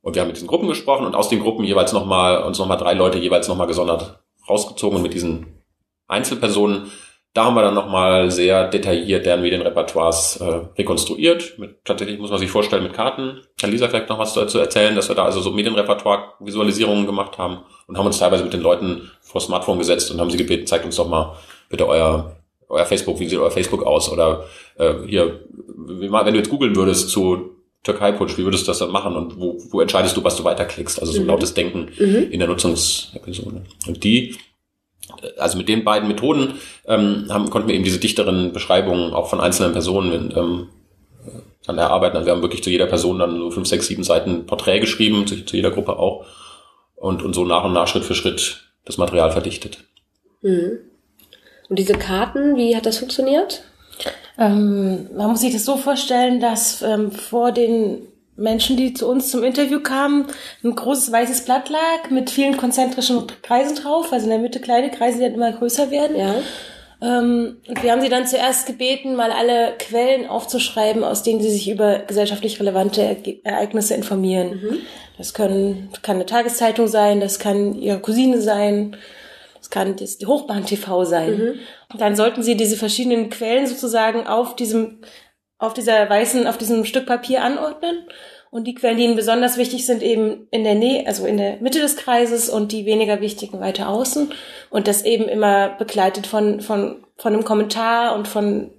Und 0.00 0.14
wir 0.14 0.22
haben 0.22 0.28
mit 0.28 0.36
diesen 0.36 0.48
Gruppen 0.48 0.68
gesprochen 0.68 1.04
und 1.04 1.14
aus 1.14 1.28
den 1.28 1.40
Gruppen 1.40 1.66
jeweils 1.66 1.92
nochmal, 1.92 2.44
uns 2.44 2.58
nochmal 2.58 2.78
drei 2.78 2.94
Leute 2.94 3.18
jeweils 3.18 3.46
nochmal 3.46 3.66
gesondert 3.66 4.20
rausgezogen 4.48 4.96
und 4.96 5.02
mit 5.02 5.12
diesen 5.12 5.60
Einzelpersonen 6.08 6.90
da 7.34 7.46
haben 7.46 7.56
wir 7.56 7.62
dann 7.62 7.74
nochmal 7.74 8.30
sehr 8.30 8.68
detailliert 8.68 9.26
deren 9.26 9.42
Medienrepertoires 9.42 10.36
äh, 10.36 10.60
rekonstruiert. 10.78 11.58
Mit, 11.58 11.84
tatsächlich 11.84 12.20
muss 12.20 12.30
man 12.30 12.38
sich 12.38 12.50
vorstellen 12.50 12.84
mit 12.84 12.94
Karten. 12.94 13.40
Kann 13.60 13.72
Lisa 13.72 13.88
vielleicht 13.88 14.08
noch 14.08 14.20
was 14.20 14.34
dazu 14.34 14.60
erzählen, 14.60 14.94
dass 14.94 15.08
wir 15.08 15.16
da 15.16 15.24
also 15.24 15.40
so 15.40 15.50
Medienrepertoire-Visualisierungen 15.50 17.06
gemacht 17.06 17.36
haben 17.36 17.58
und 17.88 17.98
haben 17.98 18.06
uns 18.06 18.20
teilweise 18.20 18.44
mit 18.44 18.52
den 18.52 18.60
Leuten 18.60 19.10
vor 19.20 19.40
Smartphone 19.40 19.78
gesetzt 19.78 20.12
und 20.12 20.20
haben 20.20 20.30
sie 20.30 20.36
gebeten, 20.36 20.68
zeigt 20.68 20.84
uns 20.84 20.94
doch 20.94 21.08
mal 21.08 21.36
bitte 21.68 21.88
euer, 21.88 22.36
euer 22.68 22.86
Facebook, 22.86 23.18
wie 23.18 23.28
sieht 23.28 23.40
euer 23.40 23.50
Facebook 23.50 23.82
aus? 23.82 24.12
Oder 24.12 24.44
äh, 24.78 24.94
hier, 25.04 25.40
wenn 25.66 26.34
du 26.34 26.38
jetzt 26.38 26.50
googeln 26.50 26.76
würdest 26.76 27.08
zu 27.08 27.50
Türkei-Putsch, 27.82 28.38
wie 28.38 28.44
würdest 28.44 28.68
du 28.68 28.70
das 28.70 28.78
dann 28.78 28.92
machen 28.92 29.16
und 29.16 29.40
wo, 29.40 29.58
wo 29.70 29.80
entscheidest 29.80 30.16
du, 30.16 30.22
was 30.22 30.36
du 30.36 30.44
weiterklickst? 30.44 31.00
Also 31.00 31.12
so 31.12 31.20
mhm. 31.20 31.26
lautes 31.26 31.52
Denken 31.52 31.88
mhm. 31.98 32.30
in 32.30 32.38
der 32.38 32.46
Nutzungsepisode. 32.46 33.62
Und 33.88 34.04
die 34.04 34.36
also 35.38 35.58
mit 35.58 35.68
den 35.68 35.84
beiden 35.84 36.08
Methoden 36.08 36.54
ähm, 36.86 37.26
haben, 37.28 37.50
konnten 37.50 37.68
wir 37.68 37.74
eben 37.74 37.84
diese 37.84 37.98
dichteren 37.98 38.52
Beschreibungen 38.52 39.12
auch 39.12 39.28
von 39.28 39.40
einzelnen 39.40 39.72
Personen 39.72 40.32
ähm, 40.36 40.68
dann 41.66 41.78
erarbeiten. 41.78 42.16
Also 42.16 42.26
wir 42.26 42.32
haben 42.32 42.42
wirklich 42.42 42.62
zu 42.62 42.70
jeder 42.70 42.86
Person 42.86 43.18
dann 43.18 43.38
so 43.38 43.50
fünf, 43.50 43.68
sechs, 43.68 43.86
sieben 43.86 44.04
Seiten 44.04 44.46
Porträt 44.46 44.80
geschrieben, 44.80 45.26
zu, 45.26 45.44
zu 45.44 45.56
jeder 45.56 45.70
Gruppe 45.70 45.98
auch. 45.98 46.26
Und, 46.96 47.22
und 47.22 47.34
so 47.34 47.44
nach 47.44 47.64
und 47.64 47.72
nach, 47.72 47.88
Schritt 47.88 48.04
für 48.04 48.14
Schritt 48.14 48.64
das 48.84 48.98
Material 48.98 49.30
verdichtet. 49.30 49.78
Mhm. 50.42 50.78
Und 51.68 51.78
diese 51.78 51.94
Karten, 51.94 52.56
wie 52.56 52.76
hat 52.76 52.86
das 52.86 52.98
funktioniert? 52.98 53.62
Ähm, 54.38 55.08
man 55.16 55.30
muss 55.30 55.40
sich 55.40 55.52
das 55.52 55.64
so 55.64 55.76
vorstellen, 55.76 56.40
dass 56.40 56.82
ähm, 56.82 57.10
vor 57.10 57.52
den 57.52 58.08
Menschen, 58.36 58.76
die 58.76 58.94
zu 58.94 59.08
uns 59.08 59.30
zum 59.30 59.44
Interview 59.44 59.80
kamen, 59.80 60.26
ein 60.62 60.74
großes 60.74 61.12
weißes 61.12 61.44
Blatt 61.44 61.68
lag 61.68 62.10
mit 62.10 62.30
vielen 62.30 62.56
konzentrischen 62.56 63.26
Kreisen 63.42 63.76
drauf, 63.76 64.12
also 64.12 64.24
in 64.24 64.30
der 64.30 64.40
Mitte 64.40 64.60
kleine 64.60 64.90
Kreise, 64.90 65.18
die 65.18 65.24
dann 65.24 65.34
immer 65.34 65.52
größer 65.52 65.90
werden. 65.90 66.16
Ja. 66.16 66.34
Ähm, 67.00 67.58
und 67.68 67.82
wir 67.82 67.92
haben 67.92 68.00
sie 68.00 68.08
dann 68.08 68.26
zuerst 68.26 68.66
gebeten, 68.66 69.14
mal 69.14 69.30
alle 69.30 69.74
Quellen 69.78 70.26
aufzuschreiben, 70.26 71.04
aus 71.04 71.22
denen 71.22 71.40
sie 71.40 71.50
sich 71.50 71.70
über 71.70 71.98
gesellschaftlich 72.00 72.58
relevante 72.58 73.16
Ereignisse 73.44 73.94
informieren. 73.94 74.60
Mhm. 74.62 74.78
Das 75.18 75.34
können, 75.34 75.90
kann 76.02 76.16
eine 76.16 76.26
Tageszeitung 76.26 76.88
sein, 76.88 77.20
das 77.20 77.38
kann 77.38 77.74
ihre 77.74 78.00
Cousine 78.00 78.40
sein, 78.40 78.96
das 79.58 79.70
kann 79.70 79.96
das 79.96 80.18
die 80.18 80.26
Hochbahn 80.26 80.66
TV 80.66 81.04
sein. 81.04 81.38
Mhm. 81.38 81.98
Dann 81.98 82.16
sollten 82.16 82.42
sie 82.42 82.56
diese 82.56 82.76
verschiedenen 82.76 83.30
Quellen 83.30 83.66
sozusagen 83.66 84.26
auf 84.26 84.56
diesem 84.56 84.98
auf 85.66 85.74
dieser 85.74 86.08
weißen, 86.08 86.46
auf 86.46 86.58
diesem 86.58 86.84
Stück 86.84 87.06
Papier 87.06 87.42
anordnen. 87.42 88.04
Und 88.50 88.68
die 88.68 88.74
Quellen, 88.74 88.96
die 88.96 89.04
ihnen 89.04 89.16
besonders 89.16 89.56
wichtig 89.56 89.84
sind, 89.84 90.00
eben 90.00 90.46
in 90.52 90.62
der 90.62 90.76
Nähe, 90.76 91.08
also 91.08 91.26
in 91.26 91.38
der 91.38 91.56
Mitte 91.56 91.80
des 91.80 91.96
Kreises 91.96 92.48
und 92.48 92.70
die 92.70 92.86
weniger 92.86 93.20
wichtigen 93.20 93.58
weiter 93.58 93.88
außen. 93.88 94.32
Und 94.70 94.86
das 94.86 95.04
eben 95.04 95.24
immer 95.24 95.70
begleitet 95.70 96.28
von, 96.28 96.60
von, 96.60 97.04
von 97.16 97.32
einem 97.32 97.44
Kommentar 97.44 98.14
und 98.14 98.28
von 98.28 98.70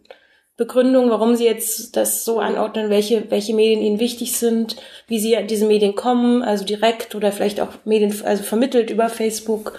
Begründung, 0.57 1.09
warum 1.09 1.35
sie 1.35 1.43
jetzt 1.43 1.97
das 1.97 2.23
so 2.23 2.39
anordnen, 2.39 2.89
welche, 2.89 3.29
welche 3.29 3.53
Medien 3.53 3.81
ihnen 3.81 3.99
wichtig 3.99 4.37
sind, 4.37 4.77
wie 5.07 5.19
sie 5.19 5.35
an 5.35 5.47
diese 5.47 5.65
Medien 5.65 5.95
kommen, 5.95 6.41
also 6.41 6.63
direkt 6.63 7.13
oder 7.13 7.33
vielleicht 7.33 7.59
auch 7.59 7.69
Medien, 7.83 8.15
also 8.23 8.43
vermittelt 8.43 8.89
über 8.89 9.09
Facebook. 9.09 9.77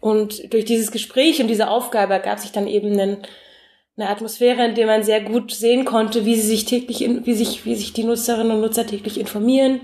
Und 0.00 0.52
durch 0.52 0.64
dieses 0.64 0.90
Gespräch 0.90 1.40
und 1.40 1.46
diese 1.46 1.68
Aufgabe 1.68 2.14
ergab 2.14 2.40
sich 2.40 2.50
dann 2.50 2.66
eben 2.66 2.98
ein, 2.98 3.18
eine 3.98 4.08
Atmosphäre, 4.08 4.64
in 4.64 4.74
der 4.74 4.86
man 4.86 5.02
sehr 5.02 5.20
gut 5.20 5.52
sehen 5.52 5.84
konnte, 5.84 6.24
wie 6.24 6.36
sie 6.36 6.46
sich 6.46 6.64
täglich, 6.64 7.02
in, 7.02 7.26
wie 7.26 7.34
sich, 7.34 7.64
wie 7.64 7.74
sich 7.74 7.92
die 7.92 8.04
Nutzerinnen 8.04 8.52
und 8.52 8.60
Nutzer 8.60 8.86
täglich 8.86 9.18
informieren, 9.18 9.80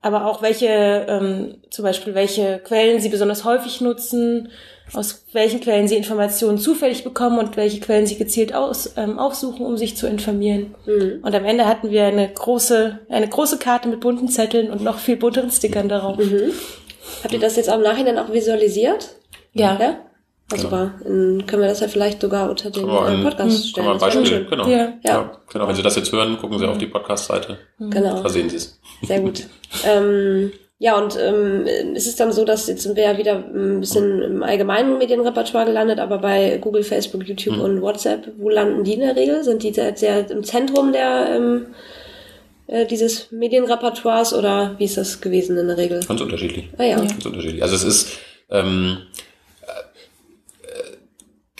aber 0.00 0.26
auch 0.26 0.42
welche, 0.42 1.06
ähm, 1.08 1.56
zum 1.70 1.84
Beispiel 1.84 2.14
welche 2.14 2.58
Quellen 2.58 3.00
sie 3.00 3.10
besonders 3.10 3.44
häufig 3.44 3.80
nutzen, 3.80 4.50
aus 4.92 5.24
welchen 5.32 5.60
Quellen 5.60 5.88
sie 5.88 5.96
Informationen 5.96 6.58
zufällig 6.58 7.04
bekommen 7.04 7.38
und 7.38 7.56
welche 7.56 7.80
Quellen 7.80 8.06
sie 8.06 8.16
gezielt 8.16 8.54
aus, 8.54 8.94
ähm, 8.96 9.18
aufsuchen, 9.18 9.64
um 9.64 9.76
sich 9.76 9.96
zu 9.96 10.06
informieren. 10.06 10.74
Mhm. 10.86 11.20
Und 11.22 11.34
am 11.34 11.44
Ende 11.44 11.66
hatten 11.66 11.90
wir 11.90 12.04
eine 12.04 12.28
große, 12.28 13.00
eine 13.08 13.28
große 13.28 13.58
Karte 13.58 13.88
mit 13.88 14.00
bunten 14.00 14.28
Zetteln 14.28 14.70
und 14.70 14.82
noch 14.82 14.98
viel 14.98 15.16
bunteren 15.16 15.50
Stickern 15.50 15.88
darauf. 15.88 16.18
Mhm. 16.18 16.52
Habt 17.22 17.32
ihr 17.32 17.40
das 17.40 17.56
jetzt 17.56 17.68
am 17.68 17.82
Nachhinein 17.82 18.18
auch 18.18 18.32
visualisiert? 18.32 19.16
Ja. 19.52 19.78
ja? 19.80 19.96
Also 20.50 20.68
genau. 20.68 20.90
Dann 21.02 21.46
können 21.46 21.62
wir 21.62 21.68
das 21.68 21.80
ja 21.80 21.88
vielleicht 21.88 22.20
sogar 22.20 22.50
unter 22.50 22.70
den 22.70 22.88
ein, 22.88 23.20
äh, 23.20 23.22
Podcast 23.22 23.68
stellen. 23.68 23.88
Ein 23.88 23.98
Beispiel, 23.98 24.46
genau. 24.48 24.68
Ja. 24.68 24.92
Ja. 25.02 25.40
genau. 25.50 25.68
Wenn 25.68 25.74
Sie 25.74 25.82
das 25.82 25.96
jetzt 25.96 26.12
hören, 26.12 26.36
gucken 26.38 26.58
Sie 26.58 26.66
auf 26.66 26.78
die 26.78 26.86
Podcast-Seite. 26.86 27.58
Genau. 27.78 28.22
Da 28.22 28.28
sehen 28.28 28.50
Sie 28.50 28.56
es. 28.56 28.78
Sehr 29.02 29.20
gut. 29.20 29.44
ähm, 29.86 30.52
ja, 30.78 30.98
und 30.98 31.16
ähm, 31.18 31.66
es 31.94 32.06
ist 32.06 32.20
dann 32.20 32.32
so, 32.32 32.44
dass 32.44 32.66
jetzt 32.66 32.82
sind 32.82 32.96
wir 32.96 33.04
ja 33.04 33.16
wieder 33.16 33.36
ein 33.36 33.80
bisschen 33.80 34.20
im 34.20 34.42
allgemeinen 34.42 34.98
Medienrepertoire 34.98 35.64
gelandet, 35.64 35.98
aber 35.98 36.18
bei 36.18 36.58
Google, 36.58 36.82
Facebook, 36.82 37.26
YouTube 37.26 37.56
mhm. 37.56 37.62
und 37.62 37.80
WhatsApp, 37.80 38.32
wo 38.36 38.50
landen 38.50 38.84
die 38.84 38.94
in 38.94 39.00
der 39.00 39.16
Regel? 39.16 39.44
Sind 39.44 39.62
die 39.62 39.72
sehr, 39.72 39.96
sehr 39.96 40.28
im 40.30 40.44
Zentrum 40.44 40.92
der 40.92 41.36
ähm, 41.36 41.66
äh, 42.66 42.86
dieses 42.86 43.30
Medienrepertoires 43.30 44.34
oder 44.34 44.74
wie 44.78 44.84
ist 44.84 44.96
das 44.96 45.20
gewesen 45.20 45.56
in 45.56 45.68
der 45.68 45.78
Regel? 45.78 46.00
Ganz 46.06 46.20
unterschiedlich. 46.20 46.68
Ah 46.76 46.84
ja. 46.84 46.96
Ganz 46.96 47.24
unterschiedlich. 47.24 47.62
Also 47.62 47.76
es 47.76 47.84
ist 47.84 48.18
ähm, 48.50 48.98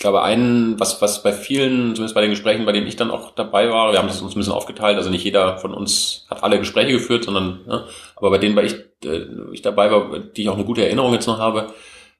glaube, 0.04 0.22
ein, 0.22 0.78
was, 0.78 1.00
was 1.00 1.22
bei 1.22 1.32
vielen, 1.32 1.94
zumindest 1.94 2.14
bei 2.14 2.20
den 2.20 2.28
Gesprächen, 2.28 2.66
bei 2.66 2.72
denen 2.72 2.86
ich 2.86 2.96
dann 2.96 3.10
auch 3.10 3.30
dabei 3.30 3.70
war, 3.70 3.90
wir 3.90 3.98
haben 3.98 4.06
das 4.06 4.20
uns 4.20 4.34
ein 4.34 4.38
bisschen 4.38 4.52
aufgeteilt, 4.52 4.98
also 4.98 5.08
nicht 5.08 5.24
jeder 5.24 5.56
von 5.56 5.72
uns 5.72 6.26
hat 6.28 6.42
alle 6.42 6.58
Gespräche 6.58 6.92
geführt, 6.92 7.24
sondern, 7.24 7.60
ne, 7.66 7.86
aber 8.14 8.28
bei 8.28 8.36
denen, 8.36 8.54
bei 8.54 8.64
ich, 8.64 8.74
äh, 9.02 9.26
ich 9.52 9.62
dabei 9.62 9.90
war, 9.90 10.18
die 10.18 10.42
ich 10.42 10.48
auch 10.50 10.56
eine 10.56 10.66
gute 10.66 10.84
Erinnerung 10.84 11.14
jetzt 11.14 11.26
noch 11.26 11.38
habe, 11.38 11.72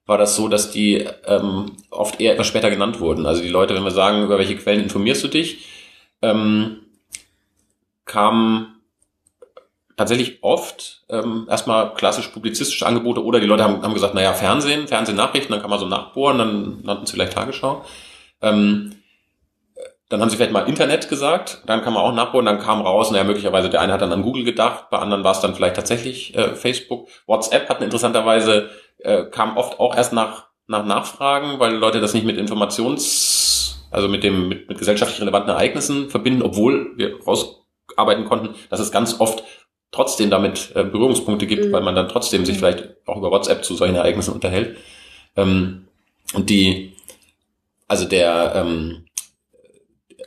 war 0.07 0.17
das 0.17 0.35
so, 0.35 0.49
dass 0.49 0.71
die 0.71 1.07
ähm, 1.27 1.73
oft 1.91 2.23
eher 2.23 2.33
etwas 2.33 2.47
später 2.47 2.71
genannt 2.71 3.01
wurden. 3.01 3.27
Also 3.27 3.43
die 3.43 3.49
Leute, 3.49 3.75
wenn 3.75 3.85
wir 3.85 3.91
sagen, 3.91 4.23
über 4.23 4.39
welche 4.39 4.57
Quellen 4.57 4.83
informierst 4.83 5.23
du 5.23 5.29
dich, 5.29 5.67
ähm, 6.23 6.79
kamen 8.07 8.74
tatsächlich 9.97 10.43
oft 10.43 11.05
ähm, 11.09 11.47
erstmal 11.49 11.95
klassisch 11.95 12.29
publizistische 12.29 12.87
Angebote 12.87 13.25
oder 13.25 13.41
die 13.41 13.47
Leute 13.47 13.65
haben, 13.65 13.83
haben 13.83 13.95
gesagt, 13.95 14.15
naja, 14.15 14.33
Fernsehen, 14.33 14.89
Fernsehnachrichten, 14.89 15.53
dann 15.53 15.61
kann 15.61 15.71
man 15.71 15.79
so 15.79 15.87
nachbohren, 15.87 16.39
dann 16.39 16.83
nannten 16.83 17.07
sie 17.07 17.13
vielleicht 17.13 17.35
Tagesschau. 17.35 17.85
Ähm, 18.43 18.97
dann 20.09 20.21
haben 20.21 20.29
sie 20.29 20.37
vielleicht 20.37 20.53
mal 20.53 20.69
Internet 20.69 21.09
gesagt, 21.09 21.63
dann 21.67 21.83
kann 21.83 21.93
man 21.93 22.03
auch 22.03 22.15
nachbohren, 22.15 22.47
dann 22.47 22.61
kam 22.61 22.83
raus, 22.83 23.11
naja, 23.11 23.25
möglicherweise 23.25 23.71
der 23.71 23.81
eine 23.81 23.93
hat 23.93 24.03
dann 24.03 24.13
an 24.13 24.23
Google 24.23 24.45
gedacht, 24.45 24.91
bei 24.91 24.99
anderen 24.99 25.25
war 25.25 25.33
es 25.33 25.41
dann 25.41 25.55
vielleicht 25.55 25.77
tatsächlich 25.77 26.37
äh, 26.37 26.55
Facebook. 26.55 27.09
WhatsApp 27.27 27.69
hatten 27.69 27.85
interessanterweise, 27.85 28.71
äh, 28.99 29.25
kam 29.25 29.57
oft 29.57 29.81
auch 29.81 29.97
erst 29.97 30.13
nach, 30.13 30.49
nach 30.67 30.85
Nachfragen, 30.85 31.59
weil 31.59 31.75
Leute 31.75 32.01
das 32.01 32.15
nicht 32.15 32.27
mit 32.27 32.37
Informations, 32.37 33.87
also 33.91 34.09
mit 34.09 34.23
dem, 34.23 34.49
mit, 34.49 34.69
mit 34.69 34.79
gesellschaftlich 34.79 35.21
relevanten 35.21 35.51
Ereignissen 35.51 36.11
verbinden, 36.11 36.43
obwohl 36.43 36.93
wir 36.97 37.19
rausarbeiten 37.25 38.27
konnten, 38.27 38.55
dass 38.69 38.81
es 38.81 38.93
ganz 38.93 39.21
oft 39.21 39.43
trotzdem 39.95 40.29
damit 40.29 40.73
äh, 40.75 40.85
Berührungspunkte 40.85 41.47
gibt, 41.47 41.67
mhm. 41.67 41.73
weil 41.73 41.83
man 41.83 41.95
dann 41.95 42.09
trotzdem 42.09 42.45
sich 42.45 42.57
mhm. 42.57 42.59
vielleicht 42.59 42.89
auch 43.07 43.17
über 43.17 43.31
WhatsApp 43.31 43.65
zu 43.65 43.75
solchen 43.75 43.95
Ereignissen 43.95 44.35
unterhält. 44.35 44.77
Ähm, 45.37 45.87
und 46.35 46.51
die, 46.51 46.93
also 47.87 48.05
der, 48.05 48.53
ähm, 48.57 49.05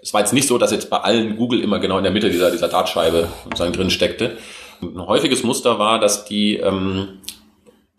es 0.02 0.14
war 0.14 0.22
jetzt 0.22 0.34
nicht 0.34 0.48
so, 0.48 0.58
dass 0.58 0.72
jetzt 0.72 0.90
bei 0.90 0.98
allen 0.98 1.36
Google 1.36 1.62
immer 1.62 1.80
genau 1.80 1.98
in 1.98 2.04
der 2.04 2.14
Mitte 2.14 2.30
dieser, 2.30 2.50
dieser 2.50 2.70
Dartscheibe 2.70 3.28
sozusagen 3.44 3.74
drin 3.74 3.90
steckte. 3.90 4.38
Ein 4.82 5.06
häufiges 5.06 5.44
Muster 5.44 5.80
war, 5.80 6.00
dass 6.00 6.26
die, 6.26 6.56
ähm, 6.56 7.20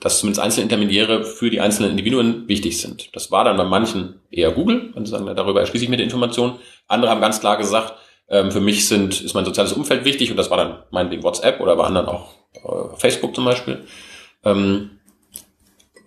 dass 0.00 0.20
zumindest 0.20 0.40
einzelne 0.40 0.64
Intermediäre 0.64 1.24
für 1.24 1.50
die 1.50 1.60
einzelnen 1.60 1.90
Individuen 1.90 2.48
wichtig 2.48 2.80
sind. 2.80 3.14
Das 3.14 3.30
war 3.30 3.44
dann 3.44 3.56
bei 3.56 3.64
manchen 3.64 4.20
eher 4.30 4.52
Google, 4.52 4.90
wenn 4.94 5.04
sie 5.04 5.10
sagen, 5.10 5.26
darüber 5.26 5.60
erschließe 5.60 5.84
ich 5.84 5.90
mir 5.90 5.96
die 5.96 6.04
Information. 6.04 6.58
Andere 6.86 7.10
haben 7.10 7.20
ganz 7.20 7.40
klar 7.40 7.58
gesagt, 7.58 7.94
ähm, 8.28 8.50
für 8.50 8.60
mich 8.60 8.86
sind, 8.88 9.20
ist 9.20 9.34
mein 9.34 9.44
soziales 9.44 9.72
Umfeld 9.72 10.04
wichtig 10.04 10.30
und 10.30 10.36
das 10.36 10.50
war 10.50 10.58
dann 10.58 10.82
meinetwegen 10.90 11.22
WhatsApp 11.22 11.60
oder 11.60 11.76
bei 11.76 11.84
anderen 11.84 12.08
auch 12.08 12.34
äh, 12.54 12.96
Facebook 12.96 13.34
zum 13.34 13.44
Beispiel. 13.44 13.84
Ähm, 14.44 14.90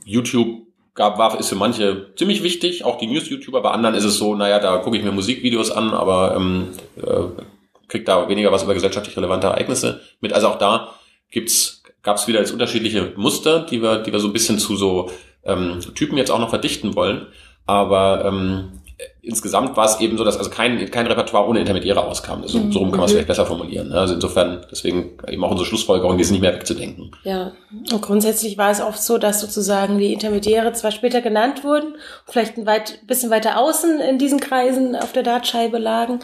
YouTube 0.06 0.68
gab, 0.94 1.18
war, 1.18 1.40
ist 1.40 1.50
für 1.50 1.56
manche 1.56 2.14
ziemlich 2.16 2.44
wichtig, 2.44 2.84
auch 2.84 2.98
die 2.98 3.08
News-YouTuber. 3.08 3.62
Bei 3.62 3.72
anderen 3.72 3.96
ist 3.96 4.04
es 4.04 4.18
so, 4.18 4.36
naja, 4.36 4.60
da 4.60 4.78
gucke 4.78 4.98
ich 4.98 5.04
mir 5.04 5.12
Musikvideos 5.12 5.72
an, 5.72 5.92
aber 5.92 6.36
ähm, 6.36 6.70
äh, 6.98 7.44
krieg 7.88 8.06
da 8.06 8.28
weniger 8.30 8.52
was 8.52 8.64
über 8.64 8.74
gesellschaftlich 8.74 9.16
relevante 9.18 9.48
Ereignisse 9.48 10.02
mit. 10.20 10.34
Also 10.34 10.48
auch 10.48 10.58
da 10.58 10.96
gibt's, 11.30 11.84
gab 12.04 12.18
es 12.18 12.28
wieder 12.28 12.40
jetzt 12.40 12.52
unterschiedliche 12.52 13.14
Muster, 13.16 13.62
die 13.62 13.82
wir, 13.82 14.00
die 14.00 14.12
wir 14.12 14.20
so 14.20 14.28
ein 14.28 14.34
bisschen 14.34 14.60
zu 14.60 14.76
so 14.76 15.12
ähm, 15.44 15.80
Typen 15.96 16.18
jetzt 16.18 16.32
auch 16.32 16.40
noch 16.40 16.50
verdichten 16.50 16.96
wollen. 16.96 17.28
Aber 17.66 18.26
ähm, 18.26 18.81
insgesamt 19.22 19.78
war 19.78 19.86
es 19.86 20.00
eben 20.00 20.18
so, 20.18 20.24
dass 20.24 20.38
also 20.38 20.50
kein, 20.50 20.90
kein 20.92 21.08
Repertoire 21.08 21.48
ohne 21.48 21.60
Intermediäre 21.60 22.04
auskam. 22.04 22.42
Also, 22.42 22.60
so 22.72 22.80
rum 22.80 22.92
kann 22.92 23.00
man 23.00 23.06
es 23.06 23.12
mhm. 23.12 23.16
vielleicht 23.16 23.28
besser 23.28 23.46
formulieren. 23.46 23.90
Ne? 23.90 24.00
Also 24.00 24.16
insofern, 24.16 24.66
deswegen 24.72 25.18
eben 25.28 25.44
auch 25.44 25.52
unsere 25.52 25.68
Schlussfolgerung, 25.68 26.18
die 26.18 26.24
ist 26.24 26.32
nicht 26.32 26.42
mehr 26.42 26.54
wegzudenken. 26.54 27.12
Ja, 27.24 27.52
und 27.92 28.02
grundsätzlich 28.02 28.58
war 28.58 28.72
es 28.72 28.82
oft 28.82 29.02
so, 29.02 29.18
dass 29.18 29.42
sozusagen 29.42 29.98
die 29.98 30.14
Intermediäre 30.14 30.74
zwar 30.74 30.92
später 30.92 31.22
genannt 31.22 31.64
wurden, 31.64 31.96
vielleicht 32.26 32.58
ein 32.58 32.66
weit, 32.66 33.06
bisschen 33.08 33.30
weiter 33.30 33.60
außen 33.60 34.00
in 34.00 34.18
diesen 34.18 34.40
Kreisen 34.40 34.96
auf 34.96 35.12
der 35.14 35.24
Dartscheibe 35.24 35.78
lagen, 35.78 36.20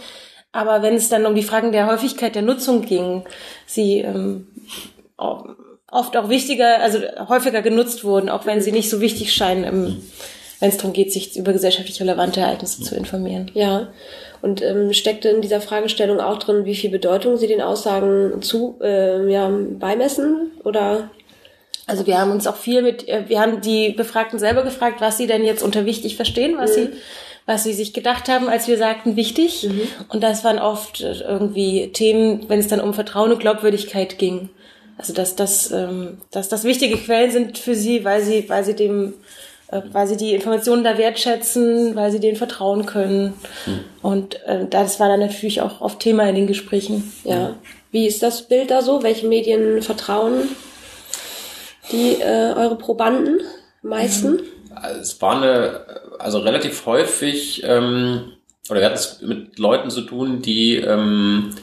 aber 0.51 0.81
wenn 0.81 0.95
es 0.95 1.09
dann 1.09 1.25
um 1.25 1.35
die 1.35 1.43
Fragen 1.43 1.71
der 1.71 1.87
Häufigkeit 1.87 2.35
der 2.35 2.41
Nutzung 2.41 2.81
ging, 2.81 3.25
sie 3.65 3.99
ähm, 3.99 4.47
oft 5.17 6.17
auch 6.17 6.29
wichtiger, 6.29 6.79
also 6.79 6.99
häufiger 7.29 7.61
genutzt 7.61 8.03
wurden, 8.03 8.29
auch 8.29 8.45
wenn 8.45 8.61
sie 8.61 8.71
nicht 8.71 8.89
so 8.89 9.01
wichtig 9.01 9.33
scheinen, 9.33 10.01
wenn 10.59 10.69
es 10.69 10.77
darum 10.77 10.93
geht, 10.93 11.11
sich 11.11 11.37
über 11.37 11.53
gesellschaftlich 11.53 11.99
relevante 12.01 12.39
Ereignisse 12.39 12.81
zu 12.81 12.95
informieren. 12.95 13.51
Ja. 13.53 13.89
Und 14.41 14.61
ähm, 14.61 14.93
steckte 14.93 15.29
in 15.29 15.41
dieser 15.41 15.61
Fragestellung 15.61 16.19
auch 16.19 16.37
drin, 16.37 16.65
wie 16.65 16.75
viel 16.75 16.89
Bedeutung 16.89 17.37
Sie 17.37 17.47
den 17.47 17.61
Aussagen 17.61 18.41
zu 18.41 18.77
äh, 18.81 19.31
ja, 19.31 19.51
beimessen? 19.79 20.51
Oder 20.63 21.09
also 21.87 22.05
wir 22.05 22.19
haben 22.19 22.31
uns 22.31 22.45
auch 22.47 22.57
viel 22.57 22.81
mit, 22.81 23.07
äh, 23.07 23.23
wir 23.27 23.39
haben 23.39 23.61
die 23.61 23.91
Befragten 23.91 24.39
selber 24.39 24.63
gefragt, 24.63 25.01
was 25.01 25.17
sie 25.17 25.27
denn 25.27 25.43
jetzt 25.43 25.63
unter 25.63 25.85
wichtig 25.85 26.15
verstehen, 26.15 26.55
was 26.57 26.71
mhm. 26.71 26.75
sie 26.75 26.89
was 27.47 27.63
sie 27.63 27.71
sich 27.71 27.93
gedacht 27.93 28.27
haben, 28.27 28.49
als 28.49 28.67
wir 28.67 28.77
sagten, 28.77 29.15
wichtig. 29.15 29.63
Mhm. 29.63 29.81
Und 30.09 30.21
das 30.21 30.43
waren 30.43 30.59
oft 30.59 31.01
äh, 31.01 31.13
irgendwie 31.21 31.91
Themen, 31.93 32.47
wenn 32.49 32.59
es 32.59 32.67
dann 32.67 32.81
um 32.81 32.93
Vertrauen 32.93 33.31
und 33.31 33.39
Glaubwürdigkeit 33.39 34.19
ging. 34.19 34.49
Also 34.97 35.13
dass 35.13 35.35
das, 35.35 35.71
ähm, 35.71 36.17
dass 36.29 36.49
das 36.49 36.65
wichtige 36.65 36.97
Quellen 36.97 37.31
sind 37.31 37.57
für 37.57 37.73
sie, 37.73 38.03
weil 38.03 38.21
sie, 38.21 38.49
weil 38.49 38.65
sie 38.65 38.75
dem, 38.75 39.13
äh, 39.69 39.81
weil 39.91 40.07
sie 40.07 40.17
die 40.17 40.33
Informationen 40.33 40.83
da 40.83 40.97
wertschätzen, 40.97 41.95
weil 41.95 42.11
sie 42.11 42.19
denen 42.19 42.37
vertrauen 42.37 42.85
können. 42.85 43.33
Mhm. 43.65 43.79
Und 44.01 44.43
äh, 44.45 44.65
das 44.69 44.99
war 44.99 45.09
dann 45.09 45.19
natürlich 45.19 45.61
auch 45.61 45.81
oft 45.81 45.99
Thema 45.99 46.27
in 46.29 46.35
den 46.35 46.47
Gesprächen. 46.47 47.11
Ja. 47.23 47.55
Wie 47.91 48.07
ist 48.07 48.23
das 48.23 48.43
Bild 48.43 48.71
da 48.71 48.81
so? 48.81 49.03
Welche 49.03 49.27
Medien 49.27 49.81
vertrauen 49.81 50.49
die 51.91 52.21
äh, 52.21 52.53
eure 52.55 52.77
Probanden 52.77 53.41
meisten? 53.81 54.33
Mhm. 54.33 54.41
Es 55.01 55.19
war 55.21 55.37
eine, 55.37 55.85
also 56.19 56.39
relativ 56.39 56.85
häufig, 56.85 57.63
ähm, 57.65 58.33
oder 58.69 58.79
wir 58.79 58.85
hatten 58.85 58.95
es 58.95 59.21
mit 59.21 59.57
Leuten 59.57 59.89
zu 59.89 60.01
tun, 60.01 60.41
die 60.41 60.75
ähm, 60.75 61.55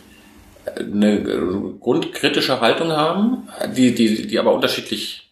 eine 0.76 1.23
grundkritische 1.80 2.61
Haltung 2.61 2.90
haben, 2.90 3.49
die, 3.76 3.94
die, 3.94 4.26
die 4.26 4.38
aber 4.38 4.52
unterschiedlich 4.52 5.23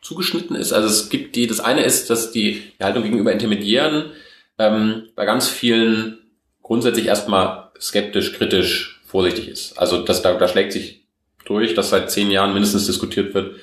zugeschnitten 0.00 0.56
ist. 0.56 0.72
Also 0.72 0.88
es 0.88 1.08
gibt 1.08 1.36
die, 1.36 1.46
das 1.46 1.60
eine 1.60 1.84
ist, 1.84 2.10
dass 2.10 2.32
die, 2.32 2.62
die 2.78 2.84
Haltung 2.84 3.02
gegenüber 3.02 3.32
Intermediären 3.32 4.12
ähm, 4.58 5.08
bei 5.14 5.24
ganz 5.24 5.48
vielen 5.48 6.18
grundsätzlich 6.62 7.06
erstmal 7.06 7.70
skeptisch, 7.80 8.32
kritisch, 8.32 9.00
vorsichtig 9.04 9.48
ist. 9.48 9.78
Also 9.78 10.02
das, 10.02 10.22
da, 10.22 10.34
da 10.34 10.46
schlägt 10.46 10.72
sich 10.72 11.04
durch, 11.44 11.74
dass 11.74 11.90
seit 11.90 12.10
zehn 12.10 12.30
Jahren 12.30 12.52
mindestens 12.52 12.86
diskutiert 12.86 13.34
wird, 13.34 13.56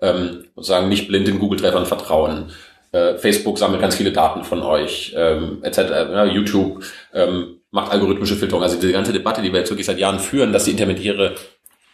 ähm, 0.00 0.44
sozusagen 0.56 0.88
nicht 0.88 1.08
blind 1.08 1.26
in 1.28 1.38
Google-Treffern 1.38 1.86
vertrauen. 1.86 2.52
Äh, 2.92 3.16
Facebook 3.16 3.58
sammelt 3.58 3.80
ganz 3.80 3.94
viele 3.94 4.12
Daten 4.12 4.44
von 4.44 4.62
euch, 4.62 5.14
ähm, 5.16 5.60
etc. 5.62 5.78
Ja, 5.78 6.24
YouTube 6.24 6.84
ähm, 7.14 7.60
macht 7.70 7.92
algorithmische 7.92 8.36
Filterung. 8.36 8.62
Also 8.62 8.78
diese 8.78 8.92
ganze 8.92 9.12
Debatte, 9.12 9.42
die 9.42 9.52
wir 9.52 9.60
jetzt 9.60 9.70
wirklich 9.70 9.86
seit 9.86 9.98
Jahren 9.98 10.18
führen, 10.18 10.52
dass 10.52 10.64
die 10.64 10.72
Intermediäre 10.72 11.36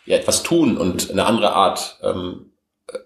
ja 0.07 0.17
etwas 0.17 0.43
tun 0.43 0.76
und 0.76 1.11
eine 1.11 1.26
andere 1.26 1.53
Art 1.53 1.99
ähm, 2.03 2.53
äh, 2.88 2.99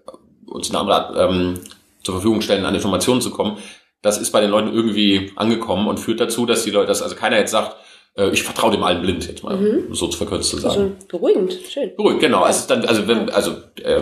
uns 0.51 0.69
eine 0.69 0.79
andere 0.79 0.95
Art 0.95 1.31
ähm, 1.31 1.59
zur 2.03 2.15
Verfügung 2.15 2.41
stellen, 2.41 2.65
an 2.65 2.75
Informationen 2.75 3.21
zu 3.21 3.31
kommen, 3.31 3.57
das 4.01 4.17
ist 4.17 4.31
bei 4.31 4.41
den 4.41 4.49
Leuten 4.49 4.73
irgendwie 4.73 5.31
angekommen 5.35 5.87
und 5.87 5.99
führt 5.99 6.19
dazu, 6.19 6.45
dass 6.45 6.63
die 6.63 6.71
Leute, 6.71 6.87
dass 6.87 7.01
also 7.01 7.15
keiner 7.15 7.37
jetzt 7.37 7.51
sagt, 7.51 7.75
äh, 8.15 8.29
ich 8.31 8.43
vertraue 8.43 8.71
dem 8.71 8.83
allen 8.83 9.01
blind, 9.01 9.27
jetzt 9.27 9.43
mal 9.43 9.57
mhm. 9.57 9.93
so 9.93 10.07
zu 10.07 10.17
verkürzt 10.17 10.49
zu 10.49 10.57
sagen. 10.57 10.81
Also 10.81 11.07
beruhigend, 11.07 11.57
schön. 11.69 11.95
Beruhigend, 11.95 12.21
genau. 12.21 12.45
Ist 12.45 12.67
dann, 12.67 12.85
also 12.85 13.07
wenn, 13.07 13.29
also 13.29 13.51
äh, 13.81 14.01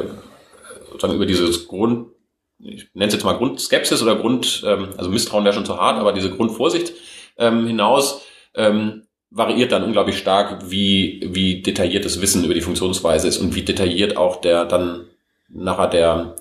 sozusagen 0.88 1.16
über 1.16 1.26
dieses 1.26 1.68
Grund, 1.68 2.08
ich 2.60 2.88
nenne 2.94 3.08
es 3.08 3.14
jetzt 3.14 3.24
mal 3.24 3.38
Grundskepsis 3.38 4.02
oder 4.02 4.16
Grund, 4.16 4.64
ähm, 4.66 4.90
also 4.98 5.10
Misstrauen 5.10 5.44
wäre 5.44 5.54
schon 5.54 5.66
zu 5.66 5.78
hart, 5.78 5.98
aber 5.98 6.14
diese 6.14 6.32
Grundvorsicht 6.32 6.94
ähm, 7.38 7.68
hinaus 7.68 8.22
ähm, 8.56 9.04
variiert 9.32 9.72
dann 9.72 9.84
unglaublich 9.84 10.18
stark, 10.18 10.72
wie, 10.72 11.22
wie 11.32 11.62
detailliertes 11.62 12.22
Wissen 12.22 12.44
über 12.44 12.54
die 12.54 12.62
Funktionsweise 12.62 13.28
ist 13.28 13.38
und 13.38 13.54
wie 13.56 13.62
detailliert 13.62 14.18
auch 14.18 14.42
der 14.42 14.66
dann 14.66 15.09
nachher 15.50 15.88
der 15.88 16.36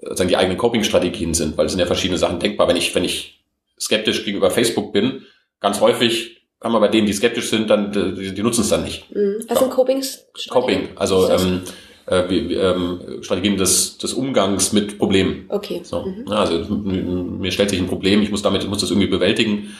sagen 0.00 0.28
die 0.28 0.36
eigenen 0.36 0.58
Coping-Strategien 0.58 1.34
sind, 1.34 1.56
weil 1.56 1.66
es 1.66 1.72
sind 1.72 1.80
ja 1.80 1.86
verschiedene 1.86 2.18
Sachen 2.18 2.38
denkbar. 2.38 2.68
Wenn 2.68 2.76
ich, 2.76 2.94
wenn 2.94 3.04
ich 3.04 3.40
skeptisch 3.80 4.24
gegenüber 4.24 4.50
Facebook 4.50 4.92
bin, 4.92 5.22
ganz 5.60 5.80
häufig 5.80 6.42
kann 6.60 6.72
man 6.72 6.80
bei 6.80 6.88
denen, 6.88 7.06
die 7.06 7.12
skeptisch 7.12 7.50
sind, 7.50 7.70
dann 7.70 7.92
die, 7.92 8.34
die 8.34 8.42
nutzen 8.42 8.62
es 8.62 8.68
dann 8.68 8.84
nicht. 8.84 9.14
Mhm. 9.14 9.44
Was 9.48 9.58
sind 9.58 9.70
Copings? 9.70 10.26
Coping, 10.48 10.88
also 10.96 11.30
ähm, 11.30 11.62
äh, 12.06 12.24
wie, 12.28 12.54
ähm, 12.54 13.22
Strategien 13.22 13.56
des, 13.56 13.98
des 13.98 14.12
Umgangs 14.12 14.72
mit 14.72 14.98
Problemen. 14.98 15.46
Okay. 15.48 15.82
So. 15.84 16.02
Mhm. 16.02 16.28
Also 16.28 16.74
mir 16.74 17.52
stellt 17.52 17.70
sich 17.70 17.78
ein 17.78 17.86
Problem, 17.86 18.22
ich 18.22 18.30
muss 18.30 18.42
damit, 18.42 18.62
ich 18.62 18.68
muss 18.68 18.80
das 18.80 18.90
irgendwie 18.90 19.08
bewältigen. 19.08 19.76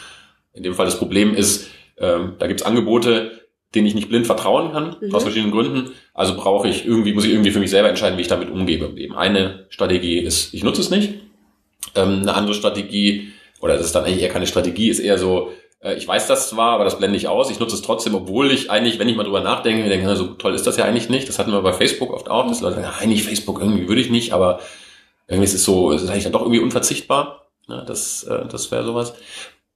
In 0.52 0.62
dem 0.62 0.74
Fall 0.74 0.86
das 0.86 0.98
Problem 0.98 1.34
ist, 1.34 1.68
ähm, 1.96 2.34
da 2.38 2.46
gibt's 2.46 2.62
Angebote, 2.62 3.32
denen 3.74 3.86
ich 3.86 3.94
nicht 3.94 4.08
blind 4.08 4.26
vertrauen 4.26 4.72
kann, 4.72 4.96
mhm. 5.00 5.14
aus 5.14 5.22
verschiedenen 5.22 5.52
Gründen. 5.52 5.92
Also 6.14 6.36
brauche 6.36 6.68
ich 6.68 6.86
irgendwie, 6.86 7.12
muss 7.12 7.24
ich 7.24 7.32
irgendwie 7.32 7.50
für 7.50 7.60
mich 7.60 7.70
selber 7.70 7.88
entscheiden, 7.88 8.16
wie 8.16 8.22
ich 8.22 8.28
damit 8.28 8.50
umgehe 8.50 8.78
im 8.78 8.96
Leben. 8.96 9.14
Eine 9.14 9.66
Strategie 9.68 10.18
ist, 10.18 10.54
ich 10.54 10.64
nutze 10.64 10.80
es 10.80 10.90
nicht. 10.90 11.14
Ähm, 11.94 12.20
eine 12.22 12.34
andere 12.34 12.54
Strategie, 12.54 13.32
oder 13.60 13.76
das 13.76 13.86
ist 13.86 13.94
dann 13.94 14.04
eigentlich 14.04 14.22
eher 14.22 14.30
keine 14.30 14.46
Strategie, 14.46 14.88
ist 14.88 15.00
eher 15.00 15.18
so, 15.18 15.52
äh, 15.80 15.94
ich 15.94 16.08
weiß 16.08 16.26
das 16.26 16.48
zwar, 16.48 16.72
aber 16.72 16.84
das 16.84 16.98
blende 16.98 17.16
ich 17.16 17.28
aus. 17.28 17.50
Ich 17.50 17.60
nutze 17.60 17.74
es 17.74 17.82
trotzdem, 17.82 18.14
obwohl 18.14 18.50
ich 18.50 18.70
eigentlich, 18.70 18.98
wenn 18.98 19.08
ich 19.08 19.16
mal 19.16 19.24
drüber 19.24 19.40
nachdenke, 19.40 19.82
mir 19.82 19.88
denke, 19.88 20.16
so 20.16 20.28
toll 20.28 20.54
ist 20.54 20.66
das 20.66 20.76
ja 20.76 20.84
eigentlich 20.84 21.08
nicht. 21.10 21.28
Das 21.28 21.38
hatten 21.38 21.52
wir 21.52 21.60
bei 21.60 21.72
Facebook 21.72 22.12
oft 22.12 22.30
auch, 22.30 22.46
dass 22.46 22.60
Leute 22.60 22.76
sagen, 22.76 22.94
eigentlich 22.98 23.24
Facebook 23.24 23.60
irgendwie 23.60 23.88
würde 23.88 24.00
ich 24.00 24.10
nicht, 24.10 24.32
aber 24.32 24.60
irgendwie 25.26 25.44
ist 25.44 25.54
es 25.54 25.64
so, 25.64 25.92
es 25.92 26.02
ist 26.02 26.10
eigentlich 26.10 26.24
dann 26.24 26.32
doch 26.32 26.42
irgendwie 26.42 26.60
unverzichtbar. 26.60 27.50
Ja, 27.68 27.82
das, 27.82 28.24
äh, 28.24 28.46
das 28.50 28.70
wäre 28.70 28.84
sowas. 28.84 29.14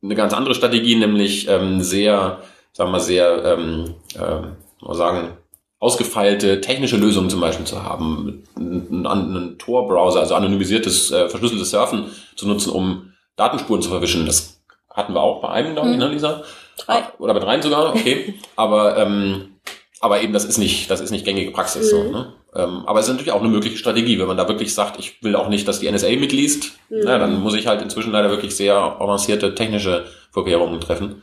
Eine 0.03 0.15
ganz 0.15 0.33
andere 0.33 0.55
Strategie, 0.55 0.97
nämlich 0.97 1.47
ähm, 1.49 1.83
sehr, 1.83 2.41
sagen 2.73 2.89
wir 2.89 2.93
mal, 2.93 3.01
sehr, 3.01 3.45
ähm, 3.45 3.95
äh, 4.15 4.85
mal 4.85 4.95
sagen, 4.95 5.37
ausgefeilte 5.79 6.61
technische 6.61 6.97
Lösungen 6.97 7.29
zum 7.29 7.41
Beispiel 7.41 7.67
zu 7.67 7.83
haben, 7.83 8.45
einen, 8.55 9.07
einen 9.07 9.59
Tor-Browser, 9.59 10.21
also 10.21 10.35
anonymisiertes, 10.37 11.11
äh, 11.11 11.29
verschlüsseltes 11.29 11.71
Surfen 11.71 12.07
zu 12.37 12.47
nutzen, 12.47 12.71
um 12.71 13.13
Datenspuren 13.37 13.83
zu 13.83 13.89
verwischen. 13.89 14.25
Das 14.25 14.63
hatten 14.89 15.13
wir 15.13 15.21
auch 15.21 15.43
bei 15.43 15.49
einem, 15.49 15.75
glaube 15.75 15.91
ich, 15.91 15.97
ne, 15.97 16.09
Lisa? 16.09 16.43
Drei. 16.77 16.99
Ah, 16.99 17.13
oder 17.19 17.35
bei 17.35 17.41
dreien 17.41 17.63
sogar, 17.63 17.91
okay. 17.91 18.35
aber, 18.57 18.97
ähm, 18.97 19.57
aber 20.01 20.23
eben, 20.23 20.33
das 20.33 20.45
ist 20.45 20.59
nicht, 20.59 20.91
das 20.91 21.01
ist 21.01 21.11
nicht 21.11 21.25
gängige 21.25 21.51
Praxis. 21.51 21.93
Mhm. 21.93 21.97
So, 21.97 22.03
ne? 22.11 22.33
ähm, 22.55 22.85
aber 22.87 23.01
es 23.01 23.07
ist 23.07 23.13
natürlich 23.13 23.33
auch 23.33 23.41
eine 23.41 23.51
mögliche 23.51 23.77
Strategie, 23.77 24.19
wenn 24.19 24.29
man 24.29 24.37
da 24.37 24.49
wirklich 24.49 24.75
sagt, 24.75 24.99
ich 24.99 25.23
will 25.23 25.35
auch 25.35 25.49
nicht, 25.49 25.67
dass 25.67 25.81
die 25.81 25.91
NSA 25.91 26.11
mitliest, 26.11 26.73
mhm. 26.91 27.01
na, 27.05 27.19
dann 27.19 27.41
muss 27.41 27.55
ich 27.55 27.67
halt 27.67 27.83
inzwischen 27.83 28.13
leider 28.13 28.31
wirklich 28.31 28.55
sehr 28.55 28.77
avancierte 28.77 29.55
technische 29.55 30.07
Vorkehrungen 30.31 30.81
treffen. 30.81 31.23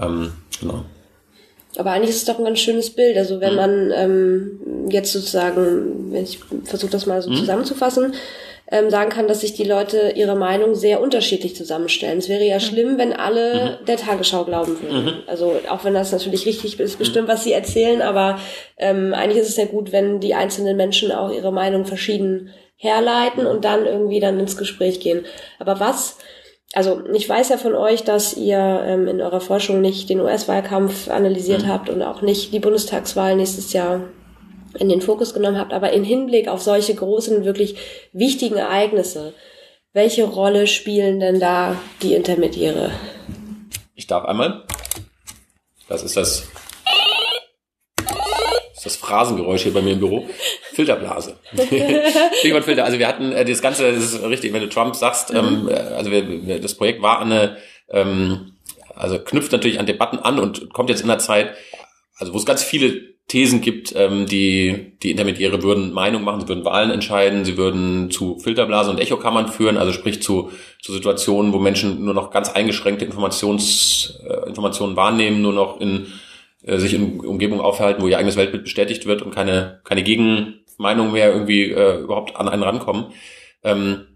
Ähm, 0.00 0.32
genau. 0.60 0.84
Aber 1.76 1.92
eigentlich 1.92 2.10
ist 2.10 2.16
es 2.16 2.24
doch 2.24 2.38
ein 2.38 2.44
ganz 2.44 2.58
schönes 2.58 2.90
Bild. 2.90 3.16
Also 3.16 3.40
wenn 3.40 3.52
mhm. 3.52 3.56
man 3.56 3.92
ähm, 3.94 4.60
jetzt 4.90 5.12
sozusagen, 5.12 6.12
wenn 6.12 6.24
ich 6.24 6.40
versuche 6.64 6.90
das 6.90 7.06
mal 7.06 7.22
so 7.22 7.30
mhm. 7.30 7.36
zusammenzufassen, 7.36 8.14
ähm, 8.72 8.88
sagen 8.88 9.10
kann, 9.10 9.26
dass 9.26 9.40
sich 9.40 9.54
die 9.54 9.64
Leute 9.64 10.12
ihre 10.14 10.36
Meinung 10.36 10.74
sehr 10.74 11.00
unterschiedlich 11.00 11.56
zusammenstellen. 11.56 12.18
Es 12.18 12.28
wäre 12.28 12.44
ja 12.44 12.56
mhm. 12.56 12.60
schlimm, 12.60 12.98
wenn 12.98 13.12
alle 13.12 13.78
mhm. 13.80 13.86
der 13.86 13.96
Tagesschau 13.96 14.44
glauben 14.44 14.80
würden. 14.80 15.04
Mhm. 15.04 15.14
Also 15.26 15.54
auch 15.68 15.84
wenn 15.84 15.94
das 15.94 16.12
natürlich 16.12 16.46
richtig 16.46 16.78
ist, 16.78 16.98
bestimmt, 16.98 17.28
was 17.28 17.44
sie 17.44 17.52
erzählen, 17.52 18.00
aber 18.00 18.38
ähm, 18.76 19.12
eigentlich 19.12 19.38
ist 19.38 19.48
es 19.48 19.56
ja 19.56 19.64
gut, 19.64 19.92
wenn 19.92 20.20
die 20.20 20.34
einzelnen 20.34 20.76
Menschen 20.76 21.10
auch 21.10 21.32
ihre 21.32 21.52
Meinung 21.52 21.84
verschieden 21.84 22.50
herleiten 22.76 23.46
und 23.46 23.64
dann 23.64 23.84
irgendwie 23.84 24.20
dann 24.20 24.40
ins 24.40 24.56
Gespräch 24.56 25.00
gehen. 25.00 25.24
Aber 25.58 25.80
was 25.80 26.16
also 26.72 27.02
ich 27.12 27.28
weiß 27.28 27.48
ja 27.48 27.56
von 27.56 27.74
euch, 27.74 28.04
dass 28.04 28.36
ihr 28.36 28.58
ähm, 28.86 29.08
in 29.08 29.20
eurer 29.20 29.40
Forschung 29.40 29.80
nicht 29.80 30.08
den 30.08 30.20
US-Wahlkampf 30.20 31.08
analysiert 31.10 31.64
mhm. 31.64 31.68
habt 31.68 31.88
und 31.90 32.02
auch 32.02 32.22
nicht 32.22 32.52
die 32.52 32.60
Bundestagswahl 32.60 33.36
nächstes 33.36 33.72
Jahr 33.72 34.02
in 34.78 34.88
den 34.88 35.00
Fokus 35.00 35.34
genommen 35.34 35.58
habt, 35.58 35.72
aber 35.72 35.92
in 35.92 36.04
Hinblick 36.04 36.46
auf 36.46 36.62
solche 36.62 36.94
großen, 36.94 37.44
wirklich 37.44 37.76
wichtigen 38.12 38.56
Ereignisse, 38.56 39.34
welche 39.92 40.24
Rolle 40.24 40.68
spielen 40.68 41.18
denn 41.18 41.40
da 41.40 41.76
die 42.02 42.14
Intermediäre? 42.14 42.92
Ich 43.96 44.06
darf 44.06 44.24
einmal. 44.24 44.62
Das 45.88 46.04
ist 46.04 46.16
das, 46.16 46.46
das, 46.52 46.69
ist 48.80 48.86
das 48.86 48.96
Phrasengeräusch 48.96 49.64
hier 49.64 49.74
bei 49.74 49.82
mir 49.82 49.92
im 49.92 50.00
Büro. 50.00 50.26
Filterblase. 50.72 51.36
Stichwort 52.38 52.64
Filter. 52.64 52.84
Also 52.84 52.98
wir 52.98 53.08
hatten 53.08 53.30
äh, 53.30 53.44
das 53.44 53.60
Ganze, 53.60 53.92
das 53.92 54.14
ist 54.14 54.22
richtig, 54.22 54.54
wenn 54.54 54.62
du 54.62 54.70
Trump 54.70 54.96
sagst, 54.96 55.32
ähm, 55.34 55.64
mhm. 55.64 55.68
ähm, 55.68 55.76
also 55.94 56.10
wir, 56.10 56.60
das 56.60 56.74
Projekt 56.74 57.02
war 57.02 57.20
eine, 57.20 57.58
ähm, 57.90 58.52
also 58.94 59.18
knüpft 59.18 59.52
natürlich 59.52 59.78
an 59.78 59.84
Debatten 59.84 60.18
an 60.18 60.38
und 60.38 60.72
kommt 60.72 60.88
jetzt 60.88 61.02
in 61.02 61.08
der 61.08 61.18
Zeit, 61.18 61.54
also 62.16 62.32
wo 62.32 62.38
es 62.38 62.46
ganz 62.46 62.62
viele 62.62 63.10
Thesen 63.28 63.60
gibt, 63.60 63.94
ähm, 63.94 64.24
die, 64.24 64.96
die 65.02 65.10
Intermediäre 65.10 65.62
würden 65.62 65.92
Meinung 65.92 66.24
machen, 66.24 66.40
sie 66.40 66.48
würden 66.48 66.64
Wahlen 66.64 66.90
entscheiden, 66.90 67.44
sie 67.44 67.58
würden 67.58 68.10
zu 68.10 68.38
Filterblasen 68.38 68.94
und 68.94 68.98
Echokammern 68.98 69.48
führen, 69.48 69.76
also 69.76 69.92
sprich 69.92 70.22
zu, 70.22 70.52
zu 70.80 70.94
Situationen, 70.94 71.52
wo 71.52 71.58
Menschen 71.58 72.02
nur 72.02 72.14
noch 72.14 72.30
ganz 72.30 72.48
eingeschränkte 72.48 73.04
Informations, 73.04 74.18
äh, 74.26 74.48
Informationen 74.48 74.96
wahrnehmen, 74.96 75.42
nur 75.42 75.52
noch 75.52 75.80
in 75.80 76.06
äh, 76.62 76.78
sich 76.78 76.94
in 76.94 77.20
Umgebungen 77.20 77.60
aufhalten, 77.60 78.02
wo 78.02 78.08
ihr 78.08 78.18
eigenes 78.18 78.36
Weltbild 78.36 78.64
bestätigt 78.64 79.06
wird 79.06 79.22
und 79.22 79.34
keine, 79.34 79.80
keine 79.84 80.02
Gegenmeinung 80.02 81.12
mehr 81.12 81.32
irgendwie 81.32 81.70
äh, 81.70 82.00
überhaupt 82.00 82.36
an 82.36 82.48
einen 82.48 82.62
rankommen. 82.62 83.12
Ähm, 83.62 84.06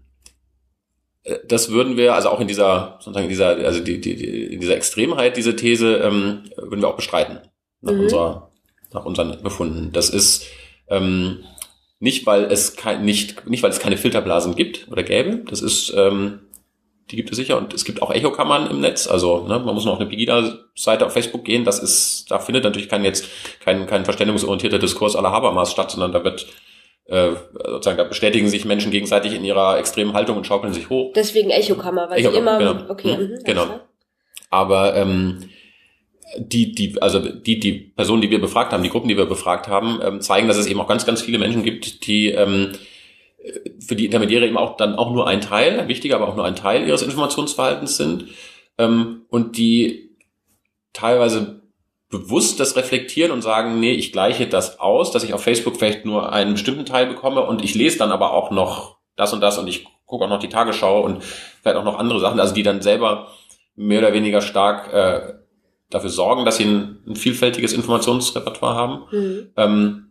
äh, 1.23 1.37
das 1.47 1.71
würden 1.71 1.97
wir, 1.97 2.15
also 2.15 2.29
auch 2.29 2.39
in 2.39 2.47
dieser, 2.47 2.97
sozusagen 2.99 3.25
in 3.25 3.29
dieser, 3.29 3.57
also 3.57 3.79
die, 3.79 3.99
die, 4.01 4.15
die, 4.15 4.43
in 4.53 4.59
dieser 4.59 4.75
Extremheit, 4.75 5.37
diese 5.37 5.55
These, 5.55 5.97
ähm, 5.97 6.43
würden 6.57 6.81
wir 6.81 6.87
auch 6.87 6.95
bestreiten 6.95 7.39
nach 7.81 7.93
mhm. 7.93 8.01
unserer 8.01 8.51
nach 8.95 9.05
unseren 9.05 9.43
Befunden. 9.43 9.91
Das 9.91 10.09
ist, 10.09 10.45
ähm, 10.87 11.43
nicht, 11.99 12.25
weil 12.25 12.45
es 12.45 12.75
kein, 12.75 13.05
nicht, 13.05 13.47
nicht, 13.47 13.61
weil 13.61 13.69
es 13.69 13.79
keine 13.79 13.97
Filterblasen 13.97 14.55
gibt 14.55 14.87
oder 14.91 15.03
gäbe. 15.03 15.43
Das 15.47 15.61
ist, 15.61 15.93
ähm, 15.95 16.39
die 17.11 17.15
gibt 17.15 17.29
es 17.31 17.37
sicher 17.37 17.57
und 17.57 17.73
es 17.73 17.85
gibt 17.85 18.01
auch 18.01 18.11
Echokammern 18.11 18.69
im 18.69 18.81
Netz. 18.81 19.07
Also 19.07 19.45
ne, 19.47 19.59
man 19.59 19.75
muss 19.75 19.85
noch 19.85 19.93
auf 19.93 19.99
eine 19.99 20.09
Pegida-Seite 20.09 21.05
auf 21.05 21.13
Facebook 21.13 21.45
gehen. 21.45 21.63
Das 21.63 21.79
ist, 21.79 22.31
da 22.31 22.39
findet 22.39 22.63
natürlich 22.63 22.89
kein 22.89 23.03
jetzt 23.03 23.27
kein, 23.59 23.85
kein 23.85 24.05
verständigungsorientierter 24.05 24.79
Diskurs 24.79 25.15
aller 25.15 25.31
Habermas 25.31 25.71
statt, 25.71 25.91
sondern 25.91 26.11
da 26.11 26.23
wird 26.23 26.47
äh, 27.05 27.31
sozusagen 27.63 27.97
da 27.97 28.03
bestätigen 28.05 28.47
sich 28.47 28.65
Menschen 28.65 28.91
gegenseitig 28.91 29.33
in 29.33 29.43
ihrer 29.43 29.77
extremen 29.77 30.13
Haltung 30.13 30.37
und 30.37 30.47
schaukeln 30.47 30.73
sich 30.73 30.89
hoch. 30.89 31.13
Deswegen 31.13 31.51
Echokammer, 31.51 32.09
weil 32.09 32.19
Echokammer, 32.19 32.57
sie 32.57 32.63
immer 32.63 32.73
genau. 32.73 32.91
okay, 32.91 33.17
Mhm, 33.17 33.23
mhm, 33.33 33.43
genau. 33.43 33.79
Aber 34.49 34.95
ähm, 34.95 35.49
die, 36.37 36.71
die, 36.71 36.99
also 37.01 37.19
die, 37.19 37.59
die 37.59 37.73
Personen, 37.73 38.21
die 38.21 38.31
wir 38.31 38.41
befragt 38.41 38.73
haben, 38.73 38.81
die 38.81 38.89
Gruppen, 38.89 39.09
die 39.09 39.17
wir 39.17 39.27
befragt 39.27 39.67
haben, 39.67 39.99
ähm, 40.03 40.21
zeigen, 40.21 40.47
dass 40.47 40.57
es 40.57 40.65
eben 40.65 40.79
auch 40.79 40.87
ganz, 40.87 41.05
ganz 41.05 41.21
viele 41.21 41.37
Menschen 41.37 41.63
gibt, 41.63 42.07
die 42.07 42.29
ähm, 42.29 42.71
für 43.79 43.95
die 43.95 44.05
Intermediäre 44.05 44.47
eben 44.47 44.57
auch 44.57 44.77
dann 44.77 44.95
auch 44.95 45.11
nur 45.11 45.27
ein 45.27 45.41
Teil, 45.41 45.79
ein 45.79 45.87
wichtiger, 45.87 46.15
aber 46.15 46.27
auch 46.27 46.35
nur 46.35 46.45
ein 46.45 46.55
Teil 46.55 46.87
ihres 46.87 47.01
Informationsverhaltens 47.01 47.97
sind 47.97 48.25
ähm, 48.77 49.25
und 49.29 49.57
die 49.57 50.15
teilweise 50.93 51.61
bewusst 52.09 52.59
das 52.59 52.75
reflektieren 52.75 53.31
und 53.31 53.41
sagen, 53.41 53.79
nee, 53.79 53.91
ich 53.91 54.11
gleiche 54.11 54.47
das 54.47 54.79
aus, 54.79 55.11
dass 55.11 55.23
ich 55.23 55.33
auf 55.33 55.43
Facebook 55.43 55.77
vielleicht 55.77 56.05
nur 56.05 56.31
einen 56.31 56.53
bestimmten 56.53 56.85
Teil 56.85 57.07
bekomme 57.07 57.41
und 57.41 57.63
ich 57.63 57.75
lese 57.75 57.97
dann 57.97 58.11
aber 58.11 58.33
auch 58.33 58.51
noch 58.51 58.97
das 59.15 59.33
und 59.33 59.41
das 59.41 59.57
und 59.57 59.67
ich 59.67 59.85
gucke 60.05 60.25
auch 60.25 60.29
noch 60.29 60.39
die 60.39 60.49
Tagesschau 60.49 61.01
und 61.01 61.23
vielleicht 61.23 61.77
auch 61.77 61.83
noch 61.83 61.99
andere 61.99 62.19
Sachen, 62.19 62.39
also 62.39 62.53
die 62.53 62.63
dann 62.63 62.81
selber 62.81 63.29
mehr 63.75 63.99
oder 63.99 64.13
weniger 64.13 64.41
stark 64.41 64.93
äh, 64.93 65.33
dafür 65.89 66.09
sorgen, 66.09 66.45
dass 66.45 66.57
sie 66.57 66.65
ein, 66.65 67.03
ein 67.07 67.15
vielfältiges 67.15 67.73
Informationsrepertoire 67.73 68.75
haben. 68.75 69.03
Mhm. 69.11 69.51
Ähm, 69.57 70.04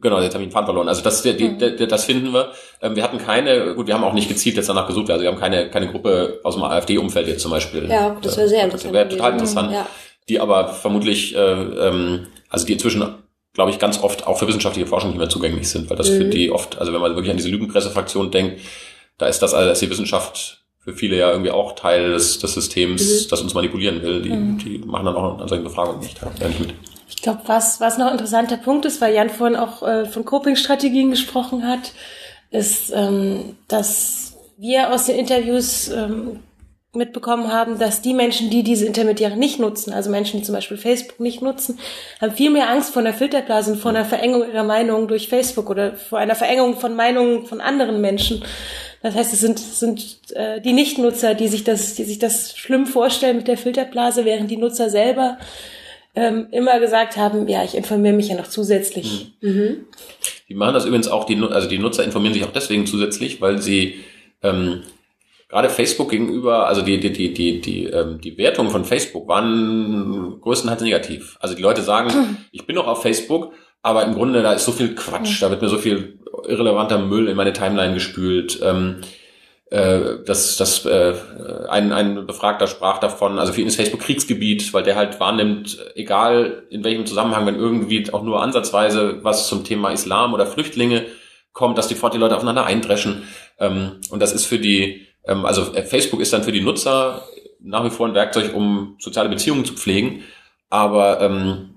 genau, 0.00 0.20
jetzt 0.20 0.34
habe 0.34 0.42
ich 0.44 0.48
den 0.48 0.52
Faden 0.52 0.66
verloren. 0.66 0.88
Also 0.88 1.02
das, 1.02 1.22
die, 1.22 1.32
Mhm. 1.32 1.58
die, 1.58 1.86
das 1.86 2.04
finden 2.04 2.32
wir. 2.32 2.52
Ähm, 2.82 2.96
wir 2.96 3.02
hatten 3.02 3.18
keine, 3.18 3.74
gut, 3.74 3.86
wir 3.86 3.94
haben 3.94 4.04
auch 4.04 4.12
nicht 4.12 4.28
gezielt 4.28 4.56
jetzt 4.56 4.68
danach 4.68 4.86
gesucht, 4.86 5.10
also 5.10 5.22
wir 5.22 5.30
haben 5.30 5.38
keine, 5.38 5.70
keine 5.70 5.88
Gruppe 5.90 6.40
aus 6.42 6.54
dem 6.54 6.64
AfD-Umfeld 6.64 7.26
jetzt 7.28 7.42
zum 7.42 7.50
Beispiel. 7.50 7.88
Ja, 7.90 8.16
das 8.22 8.36
wäre 8.36 8.48
sehr 8.48 8.60
äh, 8.60 8.64
interessant. 8.64 8.92
Wäre 8.94 9.08
total 9.08 9.32
interessant. 9.32 9.72
Ja. 9.72 9.86
Die 10.28 10.40
aber 10.40 10.68
vermutlich, 10.68 11.34
äh, 11.36 11.38
ähm, 11.40 12.26
also 12.50 12.66
die 12.66 12.72
inzwischen, 12.74 13.04
glaube 13.54 13.70
ich, 13.70 13.78
ganz 13.78 14.02
oft 14.02 14.26
auch 14.26 14.38
für 14.38 14.46
wissenschaftliche 14.48 14.88
Forschung 14.88 15.10
nicht 15.10 15.18
mehr 15.18 15.28
zugänglich 15.28 15.68
sind, 15.68 15.88
weil 15.88 15.96
das 15.96 16.08
für 16.08 16.24
Mhm. 16.24 16.30
die 16.30 16.50
oft, 16.50 16.78
also 16.78 16.92
wenn 16.92 17.00
man 17.00 17.12
wirklich 17.14 17.30
an 17.30 17.36
diese 17.36 17.48
Lügenpressefraktion 17.50 18.30
denkt, 18.30 18.60
da 19.18 19.26
ist 19.26 19.40
das, 19.40 19.54
also 19.54 19.70
ist 19.70 19.80
die 19.82 19.90
Wissenschaft 19.90 20.62
für 20.84 20.92
viele 20.92 21.16
ja 21.16 21.30
irgendwie 21.30 21.50
auch 21.50 21.74
Teil 21.74 22.12
des, 22.12 22.38
des 22.38 22.54
Systems, 22.54 23.02
Mhm. 23.24 23.28
das 23.30 23.40
uns 23.40 23.54
manipulieren 23.54 24.02
will. 24.02 24.22
Die, 24.22 24.28
Mhm. 24.30 24.58
die 24.58 24.78
machen 24.78 25.06
dann 25.06 25.16
auch 25.16 25.40
an 25.40 25.48
solchen 25.48 25.64
Befragungen 25.64 26.00
nicht, 26.00 26.16
ja, 26.40 26.48
nicht 26.48 26.60
mit. 26.60 26.74
Ich 27.08 27.22
glaube, 27.22 27.42
was, 27.46 27.80
was 27.80 27.98
noch 27.98 28.06
ein 28.06 28.12
interessanter 28.12 28.56
Punkt 28.56 28.84
ist, 28.84 29.00
weil 29.00 29.14
Jan 29.14 29.30
vorhin 29.30 29.56
auch 29.56 29.82
äh, 29.82 30.06
von 30.06 30.24
Coping-Strategien 30.24 31.10
gesprochen 31.10 31.66
hat, 31.66 31.92
ist, 32.50 32.92
ähm, 32.94 33.56
dass 33.68 34.36
wir 34.56 34.92
aus 34.92 35.06
den 35.06 35.16
Interviews 35.16 35.88
ähm, 35.88 36.40
mitbekommen 36.96 37.52
haben, 37.52 37.78
dass 37.78 38.00
die 38.00 38.14
Menschen, 38.14 38.50
die 38.50 38.62
diese 38.62 38.86
Intermediäre 38.86 39.36
nicht 39.36 39.60
nutzen, 39.60 39.92
also 39.92 40.10
Menschen, 40.10 40.40
die 40.40 40.46
zum 40.46 40.54
Beispiel 40.54 40.78
Facebook 40.78 41.20
nicht 41.20 41.42
nutzen, 41.42 41.78
haben 42.20 42.32
viel 42.32 42.50
mehr 42.50 42.70
Angst 42.70 42.92
vor 42.92 43.02
einer 43.02 43.12
Filterblase 43.12 43.72
und 43.72 43.78
vor 43.78 43.90
einer 43.90 44.04
Verengung 44.04 44.48
ihrer 44.48 44.64
Meinung 44.64 45.06
durch 45.06 45.28
Facebook 45.28 45.70
oder 45.70 45.94
vor 45.94 46.18
einer 46.18 46.34
Verengung 46.34 46.76
von 46.76 46.96
Meinungen 46.96 47.46
von 47.46 47.60
anderen 47.60 48.00
Menschen. 48.00 48.42
Das 49.02 49.14
heißt, 49.14 49.32
es 49.32 49.40
sind, 49.40 49.58
sind 49.58 50.18
äh, 50.34 50.60
die 50.60 50.72
Nichtnutzer, 50.72 51.34
die 51.34 51.48
sich 51.48 51.64
das, 51.64 51.94
die 51.94 52.04
sich 52.04 52.18
das 52.18 52.56
schlimm 52.56 52.86
vorstellen 52.86 53.36
mit 53.36 53.48
der 53.48 53.58
Filterblase, 53.58 54.24
während 54.24 54.50
die 54.50 54.56
Nutzer 54.56 54.90
selber 54.90 55.38
ähm, 56.16 56.48
immer 56.50 56.80
gesagt 56.80 57.16
haben, 57.18 57.46
ja, 57.46 57.62
ich 57.62 57.74
informiere 57.74 58.14
mich 58.14 58.28
ja 58.28 58.36
noch 58.36 58.48
zusätzlich. 58.48 59.34
Mhm. 59.42 59.84
Die 60.48 60.54
machen 60.54 60.74
das 60.74 60.86
übrigens 60.86 61.08
auch, 61.08 61.24
die, 61.24 61.40
also 61.42 61.68
die 61.68 61.78
Nutzer 61.78 62.04
informieren 62.04 62.32
sich 62.32 62.44
auch 62.44 62.52
deswegen 62.52 62.86
zusätzlich, 62.86 63.40
weil 63.42 63.60
sie 63.60 63.96
ähm, 64.42 64.82
gerade 65.48 65.68
Facebook 65.68 66.10
gegenüber, 66.10 66.66
also 66.66 66.80
die, 66.80 66.98
die, 66.98 67.12
die, 67.12 67.34
die, 67.34 67.60
die, 67.60 67.84
ähm, 67.84 68.18
die 68.20 68.38
Wertungen 68.38 68.70
von 68.70 68.86
Facebook 68.86 69.28
waren 69.28 70.40
größtenteils 70.40 70.82
negativ. 70.82 71.36
Also 71.40 71.54
die 71.54 71.62
Leute 71.62 71.82
sagen, 71.82 72.10
ich 72.50 72.66
bin 72.66 72.76
noch 72.76 72.86
auf 72.86 73.02
Facebook, 73.02 73.52
aber 73.82 74.04
im 74.04 74.14
Grunde, 74.14 74.42
da 74.42 74.54
ist 74.54 74.64
so 74.64 74.72
viel 74.72 74.94
Quatsch, 74.94 75.42
da 75.42 75.50
wird 75.50 75.60
mir 75.60 75.68
so 75.68 75.78
viel 75.78 76.18
irrelevanter 76.48 76.98
Müll 76.98 77.28
in 77.28 77.36
meine 77.36 77.52
Timeline 77.52 77.94
gespült. 77.94 78.58
Ähm, 78.62 79.02
äh, 79.70 80.18
das, 80.24 80.56
das, 80.56 80.84
äh, 80.86 81.14
ein, 81.68 81.92
ein 81.92 82.26
Befragter 82.26 82.66
sprach 82.66 82.98
davon, 82.98 83.38
also 83.38 83.52
für 83.52 83.60
ihn 83.60 83.66
ist 83.66 83.76
Facebook 83.76 84.00
Kriegsgebiet, 84.00 84.72
weil 84.72 84.84
der 84.84 84.96
halt 84.96 85.18
wahrnimmt, 85.18 85.78
egal 85.94 86.64
in 86.70 86.84
welchem 86.84 87.06
Zusammenhang, 87.06 87.46
wenn 87.46 87.56
irgendwie 87.56 88.12
auch 88.12 88.22
nur 88.22 88.42
ansatzweise 88.42 89.24
was 89.24 89.48
zum 89.48 89.64
Thema 89.64 89.90
Islam 89.90 90.34
oder 90.34 90.46
Flüchtlinge 90.46 91.06
kommt, 91.52 91.78
dass 91.78 91.88
sofort 91.88 92.14
die 92.14 92.18
Leute 92.18 92.36
aufeinander 92.36 92.66
eindreschen. 92.66 93.24
Ähm, 93.58 94.00
und 94.10 94.20
das 94.20 94.32
ist 94.32 94.44
für 94.44 94.58
die, 94.58 95.06
ähm, 95.24 95.44
also 95.44 95.74
äh, 95.74 95.82
Facebook 95.82 96.20
ist 96.20 96.32
dann 96.32 96.44
für 96.44 96.52
die 96.52 96.60
Nutzer 96.60 97.22
nach 97.60 97.84
wie 97.84 97.90
vor 97.90 98.06
ein 98.06 98.14
Werkzeug, 98.14 98.54
um 98.54 98.96
soziale 99.00 99.28
Beziehungen 99.28 99.64
zu 99.64 99.74
pflegen. 99.74 100.22
Aber 100.70 101.20
ähm, 101.20 101.75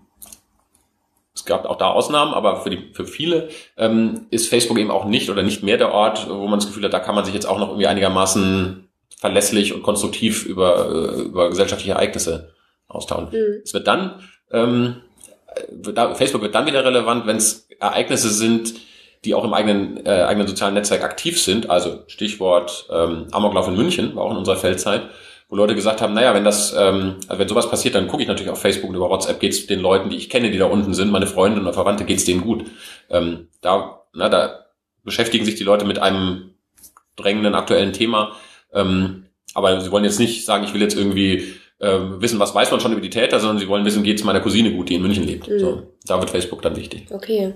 es 1.39 1.45
gab 1.45 1.65
auch 1.65 1.77
da 1.77 1.91
Ausnahmen, 1.91 2.33
aber 2.33 2.57
für, 2.57 2.69
die, 2.69 2.89
für 2.93 3.05
viele 3.05 3.49
ähm, 3.77 4.27
ist 4.29 4.49
Facebook 4.49 4.77
eben 4.77 4.91
auch 4.91 5.05
nicht 5.05 5.29
oder 5.29 5.41
nicht 5.41 5.63
mehr 5.63 5.77
der 5.77 5.93
Ort, 5.93 6.29
wo 6.29 6.47
man 6.47 6.59
das 6.59 6.67
Gefühl 6.67 6.83
hat, 6.83 6.93
da 6.93 6.99
kann 6.99 7.15
man 7.15 7.25
sich 7.25 7.33
jetzt 7.33 7.45
auch 7.45 7.57
noch 7.57 7.69
irgendwie 7.69 7.87
einigermaßen 7.87 8.89
verlässlich 9.17 9.73
und 9.73 9.83
konstruktiv 9.83 10.45
über, 10.45 10.89
äh, 10.89 11.21
über 11.21 11.49
gesellschaftliche 11.49 11.93
Ereignisse 11.93 12.53
austauschen. 12.87 13.29
Mhm. 13.31 13.61
Es 13.63 13.73
wird 13.73 13.87
dann, 13.87 14.21
ähm, 14.51 14.97
Facebook 16.15 16.41
wird 16.41 16.55
dann 16.55 16.67
wieder 16.67 16.83
relevant, 16.83 17.25
wenn 17.25 17.37
es 17.37 17.67
Ereignisse 17.79 18.29
sind, 18.29 18.73
die 19.25 19.33
auch 19.33 19.43
im 19.43 19.53
eigenen, 19.53 20.05
äh, 20.05 20.23
eigenen 20.23 20.47
sozialen 20.47 20.73
Netzwerk 20.73 21.03
aktiv 21.03 21.41
sind. 21.41 21.69
Also 21.69 22.03
Stichwort 22.07 22.87
ähm, 22.91 23.27
Amoklauf 23.31 23.67
in 23.67 23.75
München, 23.75 24.15
war 24.15 24.23
auch 24.23 24.31
in 24.31 24.37
unserer 24.37 24.57
Feldzeit, 24.57 25.03
wo 25.49 25.55
Leute 25.55 25.73
gesagt 25.75 25.99
haben, 26.01 26.13
naja, 26.13 26.33
wenn 26.35 26.43
das, 26.43 26.73
ähm, 26.77 27.15
also 27.27 27.39
wenn 27.39 27.47
sowas 27.47 27.69
passiert, 27.69 27.95
dann 27.95 28.07
gucke 28.07 28.21
ich 28.21 28.27
natürlich 28.29 28.51
auf 28.51 28.61
Facebook 28.61 28.89
und 28.89 28.95
über 28.95 29.09
WhatsApp 29.09 29.39
geht's 29.39 29.65
den 29.65 29.79
Leuten, 29.79 30.09
die 30.09 30.17
ich 30.17 30.29
kenne, 30.29 30.51
die 30.51 30.57
da 30.59 30.65
unten 30.65 30.93
sind, 30.93 31.11
meine 31.11 31.27
Freunde 31.27 31.59
und 31.59 31.73
Verwandte, 31.73 32.05
geht's 32.05 32.25
denen 32.25 32.41
gut. 32.41 32.65
Ähm, 33.09 33.47
da, 33.61 34.03
na, 34.13 34.29
da 34.29 34.65
beschäftigen 35.03 35.45
sich 35.45 35.55
die 35.55 35.63
Leute 35.63 35.85
mit 35.85 35.97
einem 35.99 36.51
drängenden 37.15 37.55
aktuellen 37.55 37.93
Thema. 37.93 38.33
Ähm, 38.73 39.25
aber 39.55 39.81
sie 39.81 39.91
wollen 39.91 40.03
jetzt 40.03 40.19
nicht 40.19 40.45
sagen, 40.45 40.63
ich 40.63 40.73
will 40.75 40.81
jetzt 40.81 40.95
irgendwie 40.95 41.55
ähm, 41.81 42.21
wissen, 42.21 42.39
was 42.39 42.53
weiß 42.53 42.69
man 42.71 42.79
schon 42.79 42.91
über 42.91 43.01
die 43.01 43.09
Täter, 43.09 43.39
sondern 43.39 43.57
sie 43.57 43.67
wollen 43.67 43.85
wissen, 43.85 44.03
geht's 44.03 44.23
meiner 44.23 44.41
Cousine 44.41 44.71
gut, 44.71 44.89
die 44.89 44.95
in 44.95 45.01
München 45.01 45.23
lebt. 45.25 45.47
Mhm. 45.47 45.59
So, 45.59 45.83
da 46.05 46.19
wird 46.19 46.29
Facebook 46.29 46.61
dann 46.61 46.75
wichtig. 46.75 47.07
Okay. 47.09 47.53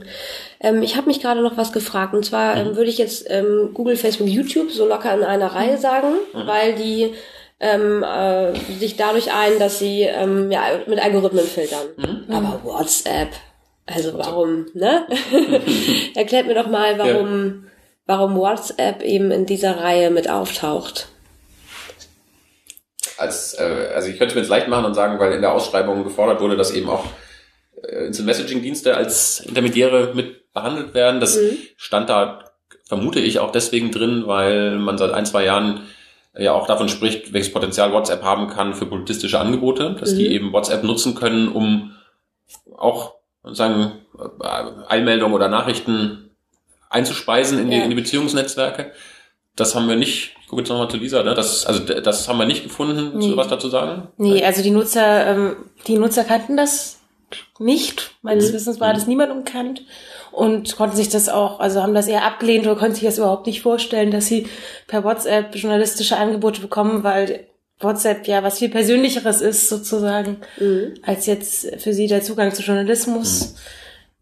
Ähm, 0.62 0.82
ich 0.82 0.96
habe 0.96 1.08
mich 1.08 1.20
gerade 1.22 1.42
noch 1.44 1.58
was 1.58 1.72
gefragt. 1.74 2.16
Und 2.16 2.26
zwar 2.26 2.56
Mhm. 2.56 2.70
ähm, 2.70 2.76
würde 2.76 2.90
ich 2.90 2.98
jetzt 2.98 3.26
ähm, 3.30 3.70
Google, 3.74 3.98
Facebook, 3.98 4.28
YouTube 4.28 4.72
so 4.72 4.88
locker 4.88 5.14
in 5.14 5.24
einer 5.24 5.54
Reihe 5.54 5.78
sagen, 5.78 6.08
Mhm. 6.34 6.48
weil 6.48 6.74
die 6.76 7.12
ähm, 7.60 8.04
äh, 8.04 8.54
sich 8.80 8.96
dadurch 8.98 9.32
ein, 9.32 9.60
dass 9.60 9.80
sie 9.80 10.02
ähm, 10.02 10.52
ja, 10.52 10.64
mit 10.88 11.00
Algorithmen 11.00 11.46
filtern. 11.46 11.88
Mhm. 11.98 12.34
Aber 12.34 12.62
WhatsApp, 12.64 13.30
also 13.86 14.18
warum, 14.18 14.66
ne? 14.74 15.06
Erklärt 16.16 16.48
mir 16.48 16.56
doch 16.56 16.68
mal, 16.68 16.98
warum, 17.00 17.66
warum 18.06 18.36
WhatsApp 18.36 19.02
eben 19.02 19.32
in 19.32 19.46
dieser 19.46 19.80
Reihe 19.80 20.10
mit 20.12 20.30
auftaucht. 20.30 21.08
als, 23.18 23.54
äh, 23.60 23.90
also 23.94 24.10
ich 24.10 24.18
könnte 24.18 24.32
es 24.32 24.36
mir 24.36 24.42
jetzt 24.42 24.50
leicht 24.50 24.68
machen 24.68 24.86
und 24.86 24.94
sagen, 24.94 25.20
weil 25.20 25.34
in 25.34 25.42
der 25.42 25.54
Ausschreibung 25.54 26.04
gefordert 26.04 26.42
wurde, 26.42 26.58
dass 26.58 26.72
eben 26.72 26.90
auch 26.90 27.06
äh, 27.84 28.08
Instant 28.08 28.28
Messaging-Dienste 28.28 28.96
als 28.96 29.40
Intermediäre 29.42 30.14
mit 30.16 30.52
behandelt 30.54 30.94
werden. 30.94 31.20
Das 31.20 31.38
Mhm. 31.38 31.58
stand 31.78 32.10
da, 32.10 32.52
vermute 32.88 33.20
ich, 33.20 33.40
auch 33.40 33.52
deswegen 33.52 33.92
drin, 33.92 34.24
weil 34.28 34.78
man 34.78 34.98
seit 34.98 35.12
ein, 35.12 35.26
zwei 35.26 35.46
Jahren 35.46 35.82
ja 36.38 36.54
auch 36.54 36.66
davon 36.68 36.90
spricht, 36.90 37.34
welches 37.34 37.52
Potenzial 37.54 37.92
WhatsApp 37.94 38.24
haben 38.24 38.48
kann 38.48 38.74
für 38.74 38.86
politistische 38.86 39.40
Angebote, 39.40 39.96
dass 40.00 40.16
die 40.16 40.26
Mhm. 40.28 40.32
eben 40.36 40.54
WhatsApp 40.54 40.84
nutzen 40.84 41.16
können, 41.16 41.48
um 41.50 41.92
auch 42.78 43.14
sagen 43.44 43.92
Eilmeldungen 44.88 45.34
oder 45.34 45.48
Nachrichten 45.48 46.30
einzuspeisen 46.90 47.60
in, 47.60 47.70
die, 47.72 47.78
Ja. 47.78 47.84
in 47.84 47.90
die 47.90 47.96
Beziehungsnetzwerke. 47.96 48.92
Das 49.56 49.76
haben 49.76 49.88
wir 49.88 49.96
nicht. 49.96 50.36
Ich 50.42 50.48
gucke 50.48 50.62
jetzt 50.62 50.70
nochmal 50.70 50.90
zu 50.90 50.98
Lisa. 50.98 51.24
Ne? 51.24 51.34
Das, 51.36 51.66
also 51.66 51.84
das 51.84 52.28
haben 52.28 52.38
wir 52.38 52.46
nicht 52.46 52.64
gefunden. 52.64 53.18
Nee. 53.18 53.30
Nee. 53.30 53.38
was 53.38 53.48
dazu 53.48 53.70
sagen? 53.70 54.08
Nee, 54.18 54.44
also 54.44 54.62
die 54.64 54.72
Nutzer, 54.72 55.28
ähm, 55.28 55.56
die 55.88 55.98
Nutzer 55.98 56.24
kannten 56.24 56.58
das 56.58 57.00
nicht. 57.60 58.12
Meines 58.22 58.50
Mhm. 58.50 58.54
Wissens 58.56 58.80
war 58.80 58.94
das 58.94 59.08
niemand 59.08 59.32
unkannt 59.32 59.82
und 60.34 60.76
konnten 60.76 60.96
sich 60.96 61.10
das 61.10 61.30
auch, 61.30 61.60
also 61.60 61.82
haben 61.82 61.94
das 61.94 62.08
eher 62.08 62.26
abgelehnt 62.26 62.66
oder 62.66 62.76
konnten 62.76 62.96
sich 62.96 63.04
das 63.04 63.18
überhaupt 63.18 63.48
nicht 63.48 63.62
vorstellen, 63.62 64.12
dass 64.12 64.26
sie 64.28 64.48
per 64.88 65.04
WhatsApp 65.04 65.56
journalistische 65.56 66.18
Angebote 66.18 66.60
bekommen, 66.62 67.04
weil 67.04 67.48
WhatsApp 67.80 68.28
ja 68.28 68.44
was 68.44 68.60
viel 68.60 68.70
Persönlicheres 68.70 69.42
ist 69.42 69.70
sozusagen, 69.70 70.38
Mhm. 70.60 70.94
als 71.04 71.26
jetzt 71.26 71.68
für 71.82 71.94
sie 71.94 72.08
der 72.08 72.22
Zugang 72.22 72.54
zu 72.54 72.62
Journalismus. 72.62 73.56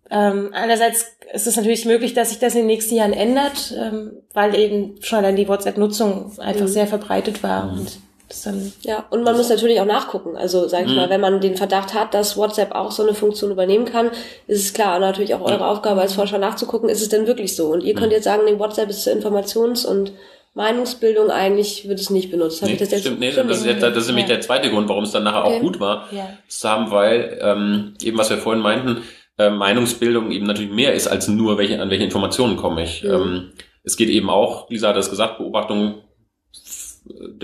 Ähm, 0.09 0.49
einerseits 0.53 1.05
ist 1.31 1.47
es 1.47 1.55
natürlich 1.55 1.85
möglich, 1.85 2.13
dass 2.13 2.29
sich 2.29 2.39
das 2.39 2.53
in 2.53 2.61
den 2.61 2.67
nächsten 2.67 2.95
Jahren 2.95 3.13
ändert, 3.13 3.73
ähm, 3.77 4.11
weil 4.33 4.55
eben 4.55 4.95
schon 5.01 5.19
allein 5.19 5.37
die 5.37 5.47
WhatsApp-Nutzung 5.47 6.37
einfach 6.39 6.63
Mhm. 6.65 6.67
sehr 6.67 6.87
verbreitet 6.87 7.43
war 7.43 7.71
und 7.71 7.99
Dann, 8.43 8.71
ja, 8.81 9.05
und 9.09 9.23
man 9.23 9.35
muss 9.35 9.49
natürlich 9.49 9.79
auch 9.81 9.85
nachgucken. 9.85 10.35
Also 10.35 10.67
sag 10.67 10.83
ich 10.85 10.89
mhm. 10.89 10.95
mal, 10.95 11.09
wenn 11.09 11.21
man 11.21 11.41
den 11.41 11.55
Verdacht 11.55 11.93
hat, 11.93 12.13
dass 12.13 12.37
WhatsApp 12.37 12.73
auch 12.73 12.91
so 12.91 13.03
eine 13.03 13.13
Funktion 13.13 13.51
übernehmen 13.51 13.85
kann, 13.85 14.11
ist 14.47 14.65
es 14.65 14.73
klar, 14.73 14.99
natürlich 14.99 15.33
auch 15.35 15.41
eure 15.41 15.59
ja. 15.59 15.69
Aufgabe 15.69 16.01
als 16.01 16.13
Forscher 16.13 16.37
nachzugucken, 16.37 16.89
ist 16.89 17.01
es 17.01 17.09
denn 17.09 17.27
wirklich 17.27 17.55
so? 17.55 17.67
Und 17.67 17.83
ihr 17.83 17.93
könnt 17.93 18.07
mhm. 18.07 18.13
jetzt 18.13 18.25
sagen, 18.25 18.43
nee, 18.45 18.57
WhatsApp 18.57 18.89
ist 18.89 19.03
zur 19.03 19.13
Informations- 19.13 19.85
und 19.85 20.13
Meinungsbildung 20.53 21.29
eigentlich 21.29 21.87
wird 21.87 21.99
es 21.99 22.09
nicht 22.09 22.29
benutzt. 22.29 22.61
Nee, 22.63 22.75
das 22.75 22.87
stimmt, 22.99 23.19
nee, 23.19 23.31
das, 23.31 23.59
ist, 23.59 23.65
ja, 23.65 23.73
das 23.73 23.95
ist 23.95 24.07
nämlich 24.07 24.27
ja. 24.27 24.35
der 24.35 24.41
zweite 24.41 24.69
Grund, 24.69 24.89
warum 24.89 25.05
es 25.05 25.11
dann 25.11 25.23
nachher 25.23 25.45
okay. 25.45 25.57
auch 25.57 25.61
gut 25.61 25.79
war, 25.79 26.09
ja. 26.11 26.37
zu 26.47 26.69
haben, 26.69 26.91
weil 26.91 27.39
ähm, 27.41 27.93
eben 28.01 28.17
was 28.17 28.29
wir 28.29 28.37
vorhin 28.37 28.61
meinten, 28.61 29.03
äh, 29.37 29.49
Meinungsbildung 29.49 30.29
eben 30.31 30.45
natürlich 30.45 30.71
mehr 30.71 30.93
ist 30.93 31.07
als 31.07 31.29
nur 31.29 31.57
welche 31.57 31.81
an 31.81 31.89
welche 31.89 32.03
Informationen 32.03 32.57
komme 32.57 32.83
ich. 32.83 33.03
Mhm. 33.03 33.09
Ähm, 33.09 33.51
es 33.83 33.95
geht 33.95 34.09
eben 34.09 34.29
auch, 34.29 34.69
Lisa 34.69 34.89
hat 34.89 34.97
das 34.97 35.09
gesagt, 35.09 35.37
Beobachtung 35.37 36.01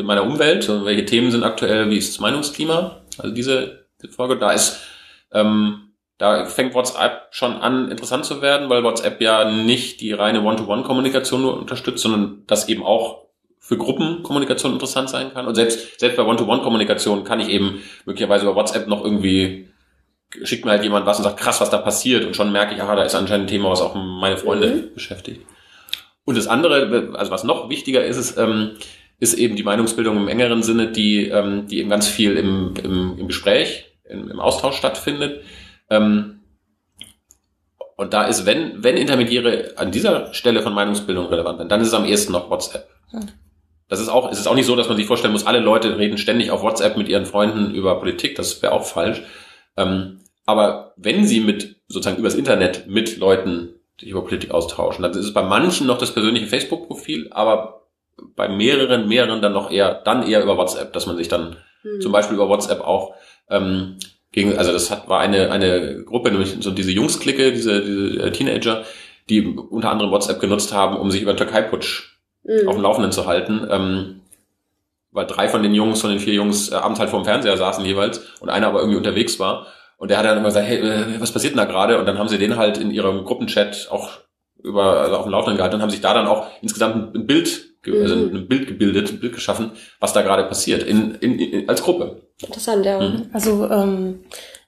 meiner 0.03 0.23
Umwelt, 0.23 0.69
welche 0.85 1.05
Themen 1.05 1.31
sind 1.31 1.43
aktuell, 1.43 1.89
wie 1.89 1.97
ist 1.97 2.13
das 2.13 2.19
Meinungsklima, 2.19 3.01
also 3.17 3.33
diese, 3.33 3.85
Folge, 4.09 4.37
da 4.37 4.51
ist, 4.51 4.79
ähm, 5.31 5.91
da 6.17 6.45
fängt 6.45 6.73
WhatsApp 6.73 7.27
schon 7.31 7.53
an, 7.53 7.91
interessant 7.91 8.25
zu 8.25 8.41
werden, 8.41 8.69
weil 8.69 8.83
WhatsApp 8.83 9.21
ja 9.21 9.49
nicht 9.49 10.01
die 10.01 10.13
reine 10.13 10.43
One-to-One-Kommunikation 10.43 11.41
nur 11.41 11.57
unterstützt, 11.57 12.03
sondern 12.03 12.43
das 12.47 12.69
eben 12.69 12.83
auch 12.83 13.25
für 13.59 13.77
Gruppenkommunikation 13.77 14.73
interessant 14.73 15.09
sein 15.09 15.33
kann. 15.33 15.47
Und 15.47 15.55
selbst, 15.55 15.99
selbst 15.99 16.15
bei 16.15 16.23
One-to-One-Kommunikation 16.23 17.23
kann 17.23 17.39
ich 17.39 17.49
eben 17.49 17.81
möglicherweise 18.05 18.45
über 18.45 18.55
WhatsApp 18.55 18.87
noch 18.87 19.03
irgendwie 19.03 19.67
schickt 20.43 20.65
mir 20.65 20.71
halt 20.71 20.83
jemand 20.83 21.05
was 21.05 21.17
und 21.17 21.23
sagt, 21.23 21.39
krass, 21.39 21.61
was 21.61 21.69
da 21.69 21.77
passiert. 21.77 22.25
Und 22.25 22.35
schon 22.35 22.51
merke 22.51 22.75
ich, 22.75 22.81
aha, 22.81 22.95
da 22.95 23.03
ist 23.03 23.15
anscheinend 23.15 23.45
ein 23.45 23.49
Thema, 23.49 23.69
was 23.69 23.81
auch 23.81 23.95
meine 23.95 24.37
Freunde 24.37 24.69
mhm. 24.69 24.93
beschäftigt. 24.93 25.45
Und 26.25 26.37
das 26.37 26.47
andere, 26.47 27.13
also 27.15 27.31
was 27.31 27.43
noch 27.43 27.69
wichtiger 27.69 28.03
ist, 28.03 28.17
ist, 28.17 28.37
ähm, 28.37 28.71
ist 29.19 29.33
eben 29.33 29.55
die 29.55 29.63
Meinungsbildung 29.63 30.17
im 30.17 30.27
engeren 30.27 30.63
Sinne, 30.63 30.91
die, 30.91 31.27
ähm, 31.27 31.67
die 31.67 31.79
eben 31.79 31.89
ganz 31.89 32.07
viel 32.07 32.37
im, 32.37 32.73
im, 32.83 33.17
im 33.17 33.27
Gespräch, 33.27 33.85
im, 34.03 34.29
im 34.29 34.39
Austausch 34.39 34.77
stattfindet. 34.77 35.43
Ähm, 35.89 36.39
und 37.95 38.13
da 38.13 38.25
ist, 38.25 38.45
wenn, 38.45 38.83
wenn 38.83 38.95
Intermediäre 38.95 39.73
an 39.77 39.91
dieser 39.91 40.33
Stelle 40.33 40.61
von 40.61 40.73
Meinungsbildung 40.73 41.27
relevant 41.27 41.59
sind, 41.59 41.71
dann 41.71 41.81
ist 41.81 41.87
es 41.87 41.93
am 41.93 42.05
ehesten 42.05 42.33
noch 42.33 42.49
WhatsApp. 42.49 42.87
Hm. 43.09 43.27
Das 43.89 43.99
ist 43.99 44.09
auch, 44.09 44.31
es 44.31 44.37
ist 44.37 44.47
auch 44.47 44.55
nicht 44.55 44.65
so, 44.65 44.75
dass 44.75 44.87
man 44.87 44.97
sich 44.97 45.07
vorstellen 45.07 45.31
muss, 45.31 45.47
alle 45.47 45.59
Leute 45.59 45.97
reden 45.97 46.17
ständig 46.17 46.51
auf 46.51 46.61
WhatsApp 46.61 46.97
mit 46.97 47.07
ihren 47.07 47.25
Freunden 47.25 47.73
über 47.73 47.99
Politik. 47.99 48.35
Das 48.35 48.61
wäre 48.61 48.73
auch 48.73 48.85
falsch. 48.85 49.23
Ähm, 49.77 50.19
aber 50.45 50.93
wenn 50.97 51.25
sie 51.25 51.39
mit, 51.39 51.77
sozusagen 51.87 52.17
übers 52.17 52.35
Internet 52.35 52.87
mit 52.87 53.17
Leuten 53.17 53.77
sich 53.99 54.09
über 54.09 54.23
Politik 54.23 54.51
austauschen. 54.51 55.01
Dann 55.03 55.11
ist 55.11 55.17
es 55.17 55.33
bei 55.33 55.43
manchen 55.43 55.87
noch 55.87 55.97
das 55.97 56.13
persönliche 56.13 56.47
Facebook-Profil, 56.47 57.29
aber 57.31 57.86
bei 58.35 58.47
mehreren, 58.47 59.07
mehreren 59.07 59.41
dann 59.41 59.53
noch 59.53 59.71
eher, 59.71 59.93
dann 59.93 60.27
eher 60.27 60.43
über 60.43 60.57
WhatsApp, 60.57 60.93
dass 60.93 61.05
man 61.05 61.17
sich 61.17 61.27
dann 61.27 61.57
mhm. 61.83 62.01
zum 62.01 62.11
Beispiel 62.11 62.35
über 62.35 62.49
WhatsApp 62.49 62.81
auch 62.81 63.13
ähm, 63.49 63.97
gegen, 64.31 64.57
also 64.57 64.71
das 64.71 64.91
hat 64.91 65.07
war 65.07 65.19
eine 65.19 65.51
eine 65.51 66.03
Gruppe, 66.03 66.31
nämlich 66.31 66.57
so 66.59 66.71
diese 66.71 66.91
Jungs-Clique, 66.91 67.51
diese, 67.51 67.81
diese 67.81 68.23
äh, 68.23 68.31
Teenager, 68.31 68.83
die 69.29 69.45
unter 69.45 69.91
anderem 69.91 70.11
WhatsApp 70.11 70.39
genutzt 70.39 70.73
haben, 70.73 70.97
um 70.97 71.11
sich 71.11 71.21
über 71.21 71.33
den 71.33 71.37
Türkei-Putsch 71.37 72.17
mhm. 72.43 72.67
auf 72.67 72.75
dem 72.75 72.83
Laufenden 72.83 73.11
zu 73.11 73.25
halten. 73.25 73.67
Ähm, 73.69 74.21
weil 75.11 75.25
drei 75.25 75.47
von 75.47 75.63
den 75.63 75.73
Jungs, 75.73 76.01
von 76.01 76.11
den 76.11 76.19
vier 76.19 76.33
Jungs 76.33 76.71
äh, 76.71 76.75
abends 76.75 76.99
halt 76.99 77.09
vorm 77.09 77.25
Fernseher 77.25 77.57
saßen 77.57 77.85
jeweils 77.85 78.21
und 78.39 78.49
einer 78.49 78.67
aber 78.67 78.79
irgendwie 78.79 78.97
unterwegs 78.97 79.39
war 79.39 79.67
und 79.97 80.11
der 80.11 80.19
hat 80.19 80.25
dann 80.25 80.37
immer 80.37 80.47
gesagt, 80.47 80.67
hey, 80.67 80.77
äh, 80.77 81.19
was 81.19 81.31
passiert 81.31 81.53
denn 81.53 81.57
da 81.57 81.65
gerade? 81.65 81.97
Und 81.97 82.05
dann 82.05 82.19
haben 82.19 82.29
sie 82.29 82.37
den 82.37 82.57
halt 82.57 82.77
in 82.77 82.91
ihrem 82.91 83.25
Gruppenchat 83.25 83.87
auch 83.89 84.11
über, 84.63 85.01
also 85.01 85.17
auf 85.17 85.23
dem 85.23 85.31
Laufenden 85.31 85.57
gehalten 85.57 85.75
und 85.75 85.81
haben 85.81 85.89
sich 85.89 86.01
da 86.01 86.13
dann 86.13 86.27
auch 86.27 86.47
insgesamt 86.61 87.15
ein 87.15 87.25
Bild, 87.25 87.76
also 87.85 88.15
mhm. 88.15 88.35
ein 88.35 88.47
Bild 88.47 88.67
gebildet, 88.67 89.11
ein 89.11 89.19
Bild 89.19 89.33
geschaffen, 89.33 89.71
was 89.99 90.13
da 90.13 90.21
gerade 90.21 90.43
passiert, 90.43 90.83
in, 90.83 91.15
in, 91.15 91.39
in, 91.39 91.69
als 91.69 91.83
Gruppe. 91.83 92.21
Interessant, 92.41 92.85
ja. 92.85 92.99
Mhm. 92.99 93.29
Also 93.33 93.69
ähm, 93.69 94.19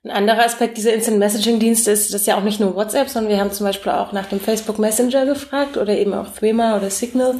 ein 0.03 0.11
anderer 0.11 0.45
Aspekt 0.45 0.77
dieser 0.77 0.93
Instant 0.93 1.19
Messaging 1.19 1.59
Dienste 1.59 1.91
ist, 1.91 2.13
das 2.13 2.21
ist 2.21 2.27
ja 2.27 2.37
auch 2.37 2.43
nicht 2.43 2.59
nur 2.59 2.75
WhatsApp, 2.75 3.09
sondern 3.09 3.31
wir 3.31 3.39
haben 3.39 3.51
zum 3.51 3.65
Beispiel 3.65 3.91
auch 3.91 4.13
nach 4.13 4.27
dem 4.27 4.39
Facebook 4.39 4.79
Messenger 4.79 5.25
gefragt 5.25 5.77
oder 5.77 5.97
eben 5.97 6.13
auch 6.13 6.33
Threema 6.33 6.77
oder 6.77 6.89
Signal. 6.89 7.35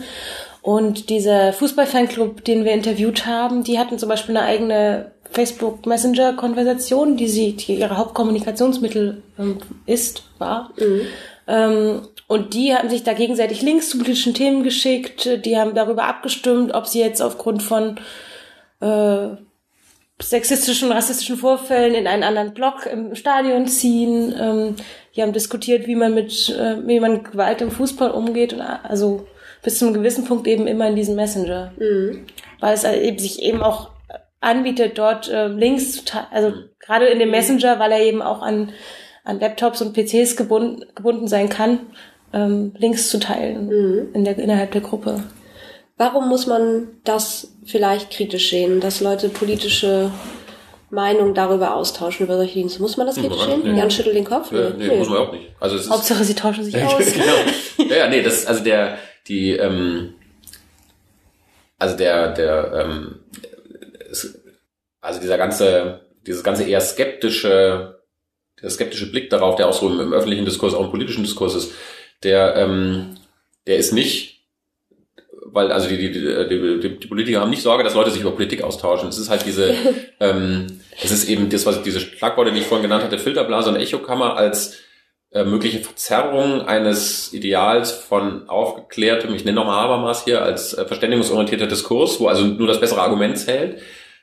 Und 0.62 1.10
dieser 1.10 1.53
Fußball-Fanclub, 1.53 2.43
den 2.43 2.65
wir 2.65 2.73
interviewt 2.73 3.25
haben, 3.25 3.63
die 3.63 3.79
hatten 3.79 3.97
zum 3.97 4.10
Beispiel 4.10 4.36
eine 4.36 4.45
eigene 4.45 5.12
Facebook 5.32 5.86
Messenger 5.86 6.34
Konversation, 6.34 7.15
die 7.15 7.27
sie, 7.27 7.55
die 7.55 7.75
ihre 7.75 7.97
Hauptkommunikationsmittel 7.97 9.23
ähm, 9.38 9.58
ist, 9.86 10.23
war. 10.38 10.73
Mhm. 10.77 11.01
Ähm, 11.47 12.01
und 12.30 12.54
die 12.54 12.76
haben 12.76 12.92
sich 12.92 13.02
da 13.02 13.13
gegenseitig 13.13 13.63
Links 13.63 13.89
zu 13.89 13.98
politischen 13.98 14.36
Themen 14.36 14.62
geschickt. 14.62 15.28
Die 15.46 15.58
haben 15.58 15.74
darüber 15.74 16.04
abgestimmt, 16.04 16.76
ob 16.76 16.86
sie 16.86 17.00
jetzt 17.00 17.24
aufgrund 17.24 17.63
von 17.63 18.00
äh, 18.82 19.30
sexistischen, 20.22 20.92
rassistischen 20.92 21.38
Vorfällen 21.38 21.96
in 21.96 22.06
einen 22.06 22.22
anderen 22.22 22.54
Block 22.54 22.86
im 22.86 23.15
Stadion 23.15 23.65
ziehen. 23.65 24.36
Ähm, 24.39 24.76
die 25.15 25.24
haben 25.24 25.34
diskutiert, 25.34 25.88
wie 25.88 25.96
man 25.96 26.13
mit, 26.13 26.50
äh, 26.50 26.88
wie 26.88 27.00
man 27.00 27.24
Gewalt 27.24 27.62
im 27.62 27.72
Fußball 27.72 28.12
umgeht. 28.12 28.54
Und 28.54 28.62
also 28.62 29.26
bis 29.63 29.80
zu 29.80 29.86
einem 29.86 29.96
gewissen 29.96 30.26
Punkt 30.26 30.46
eben 30.46 30.68
immer 30.68 30.88
in 30.88 30.96
diesem 30.96 31.15
Messenger. 31.15 31.74
Mhm. 31.80 32.28
Weil 32.60 32.76
es 32.76 32.84
eben 32.84 33.18
sich 33.18 33.42
eben 33.42 33.63
auch 33.63 33.89
anbietet, 34.39 35.00
dort 35.00 35.30
äh, 35.30 35.48
Links 35.48 35.94
zu 35.94 36.06
teilen, 36.06 36.28
also 36.30 36.50
mhm. 36.50 36.70
gerade 36.80 37.08
in 37.08 37.18
dem 37.18 37.32
Messenger, 37.32 37.80
weil 37.80 37.92
er 37.92 38.02
eben 38.02 38.22
auch 38.22 38.44
an, 38.44 38.72
an 39.24 39.39
Laptops 39.39 39.82
und 39.82 39.94
PCs 39.96 40.36
gebunden, 40.36 40.86
gebunden 40.94 41.28
sein 41.28 41.50
kann, 41.50 41.88
ähm, 42.34 42.74
Links 42.78 43.10
zu 43.10 43.20
teilen 43.20 43.68
mhm. 43.68 44.08
in 44.13 44.26
der, 44.26 44.38
innerhalb 44.38 44.72
der 44.72 44.82
Gruppe. 44.82 45.24
Warum 45.98 46.30
muss 46.30 46.48
man 46.48 46.88
das 47.04 47.54
vielleicht 47.65 48.12
kritisch 48.12 48.50
sehen, 48.50 48.80
dass 48.80 49.02
Leute 49.02 49.30
politische 49.30 50.12
Meinung 50.92 51.34
darüber 51.34 51.76
austauschen, 51.76 52.26
über 52.26 52.36
solche 52.36 52.56
Dienste. 52.56 52.82
Muss 52.82 52.98
man 52.98 53.06
das 53.06 53.15
kritisch 53.15 53.42
sehen? 53.42 53.62
Nee. 53.63 53.78
Jan 53.78 53.92
schüttelt 53.92 54.15
den 54.15 54.26
Kopf? 54.26 54.52
Nee, 54.52 54.70
nee, 54.76 54.88
nee, 54.88 54.98
muss 54.98 55.10
man 55.10 55.20
auch 55.20 55.32
nicht. 55.32 55.52
Also 55.60 55.76
es 55.76 55.84
ist 55.84 55.92
Hauptsache, 55.92 56.24
sie 56.24 56.34
tauschen 56.34 56.63
sich 56.63 56.76
aus. 56.84 57.13
genau. 57.13 57.89
Ja, 57.89 57.96
ja, 57.98 58.10
nee, 58.10 58.24
das, 58.24 58.46
also 58.46 58.63
der, 58.63 58.98
die, 59.28 59.52
ähm, 59.52 60.15
also 61.78 61.96
der, 61.96 62.34
der, 62.34 62.72
ähm, 62.74 63.20
also 65.00 65.22
dieser 65.22 65.38
ganze, 65.38 66.02
dieses 66.26 66.44
ganze 66.44 66.63
eher 66.63 66.82
skeptische, 66.82 68.00
der 68.62 68.70
skeptische 68.70 69.12
Blick 69.12 69.30
darauf, 69.30 69.56
der 69.56 69.68
auch 69.68 69.74
so 69.74 69.88
im, 69.89 70.00
im 70.00 70.13
öffentlichen 70.13 70.46
Diskurs, 70.46 70.74
auch 70.74 70.86
im 70.86 70.92
politischen 70.92 71.24
Diskurs 71.24 71.54
ist, 71.54 71.72
der, 72.23 72.55
ähm, 72.55 73.15
der 73.67 73.77
ist 73.77 73.93
nicht, 73.93 74.41
weil 75.45 75.71
also 75.71 75.89
die, 75.89 75.97
die, 75.97 76.12
die, 76.12 76.79
die, 76.79 76.99
die 76.99 77.08
Politiker 77.08 77.41
haben 77.41 77.49
nicht 77.49 77.62
Sorge, 77.62 77.84
dass 77.84 77.95
Leute 77.95 78.12
sich 78.12 78.21
über 78.21 78.32
Politik 78.32 78.62
austauschen. 78.62 79.10
Es 79.10 79.17
ist 79.17 79.29
halt 79.29 79.45
diese, 79.45 79.73
ähm, 80.19 80.67
es 81.01 81.12
ist 81.12 81.29
eben 81.29 81.49
das, 81.49 81.65
was 81.65 81.82
diese 81.82 81.99
Schlagworte, 81.99 82.51
die 82.51 82.60
ich 82.60 82.65
vorhin 82.65 82.84
genannt 82.84 83.03
hatte, 83.03 83.19
Filterblase 83.19 83.69
und 83.69 83.77
Echokammer 83.77 84.36
als 84.36 84.77
äh, 85.32 85.43
mögliche 85.43 85.79
Verzerrung 85.79 86.62
eines 86.67 87.34
Ideals 87.34 87.91
von 87.91 88.49
aufgeklärtem, 88.49 89.34
ich 89.36 89.45
nenne 89.45 89.55
nochmal 89.55 89.84
Habermas 89.84 90.25
hier, 90.25 90.41
als 90.41 90.73
äh, 90.73 90.86
verständigungsorientierter 90.86 91.67
Diskurs, 91.67 92.19
wo 92.19 92.27
also 92.27 92.45
nur 92.45 92.67
das 92.67 92.79
bessere 92.79 93.01
Argument 93.01 93.38
zählt. 93.38 93.79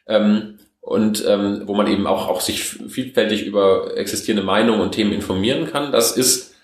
Ähm, 0.08 0.58
und 0.80 1.24
ähm, 1.26 1.62
wo 1.64 1.74
man 1.74 1.88
eben 1.88 2.06
auch, 2.06 2.28
auch 2.28 2.40
sich 2.40 2.62
vielfältig 2.62 3.44
über 3.44 3.96
existierende 3.96 4.44
Meinungen 4.44 4.80
und 4.80 4.92
Themen 4.92 5.12
informieren 5.12 5.66
kann. 5.66 5.90
Das 5.90 6.16
ist, 6.16 6.54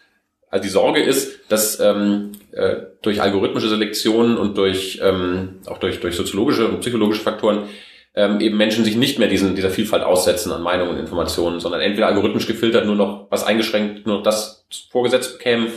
also 0.52 0.62
die 0.64 0.68
Sorge 0.68 1.00
ist, 1.02 1.50
dass 1.50 1.80
ähm, 1.80 2.32
äh, 2.52 2.76
durch 3.00 3.22
algorithmische 3.22 3.70
Selektionen 3.70 4.36
und 4.36 4.58
durch 4.58 5.00
ähm, 5.02 5.60
auch 5.64 5.78
durch, 5.78 5.98
durch 6.00 6.14
soziologische 6.14 6.68
und 6.68 6.80
psychologische 6.80 7.22
Faktoren 7.22 7.70
ähm, 8.14 8.38
eben 8.38 8.58
Menschen 8.58 8.84
sich 8.84 8.94
nicht 8.94 9.18
mehr 9.18 9.28
diesen, 9.28 9.56
dieser 9.56 9.70
Vielfalt 9.70 10.02
aussetzen 10.02 10.52
an 10.52 10.60
Meinungen 10.62 10.90
und 10.90 10.98
Informationen, 10.98 11.58
sondern 11.58 11.80
entweder 11.80 12.06
algorithmisch 12.06 12.46
gefiltert 12.46 12.84
nur 12.84 12.96
noch 12.96 13.28
was 13.30 13.44
eingeschränkt, 13.44 14.06
nur 14.06 14.16
noch 14.16 14.22
das 14.22 14.66
vorgesetzt 14.90 15.38
bekämen, 15.38 15.68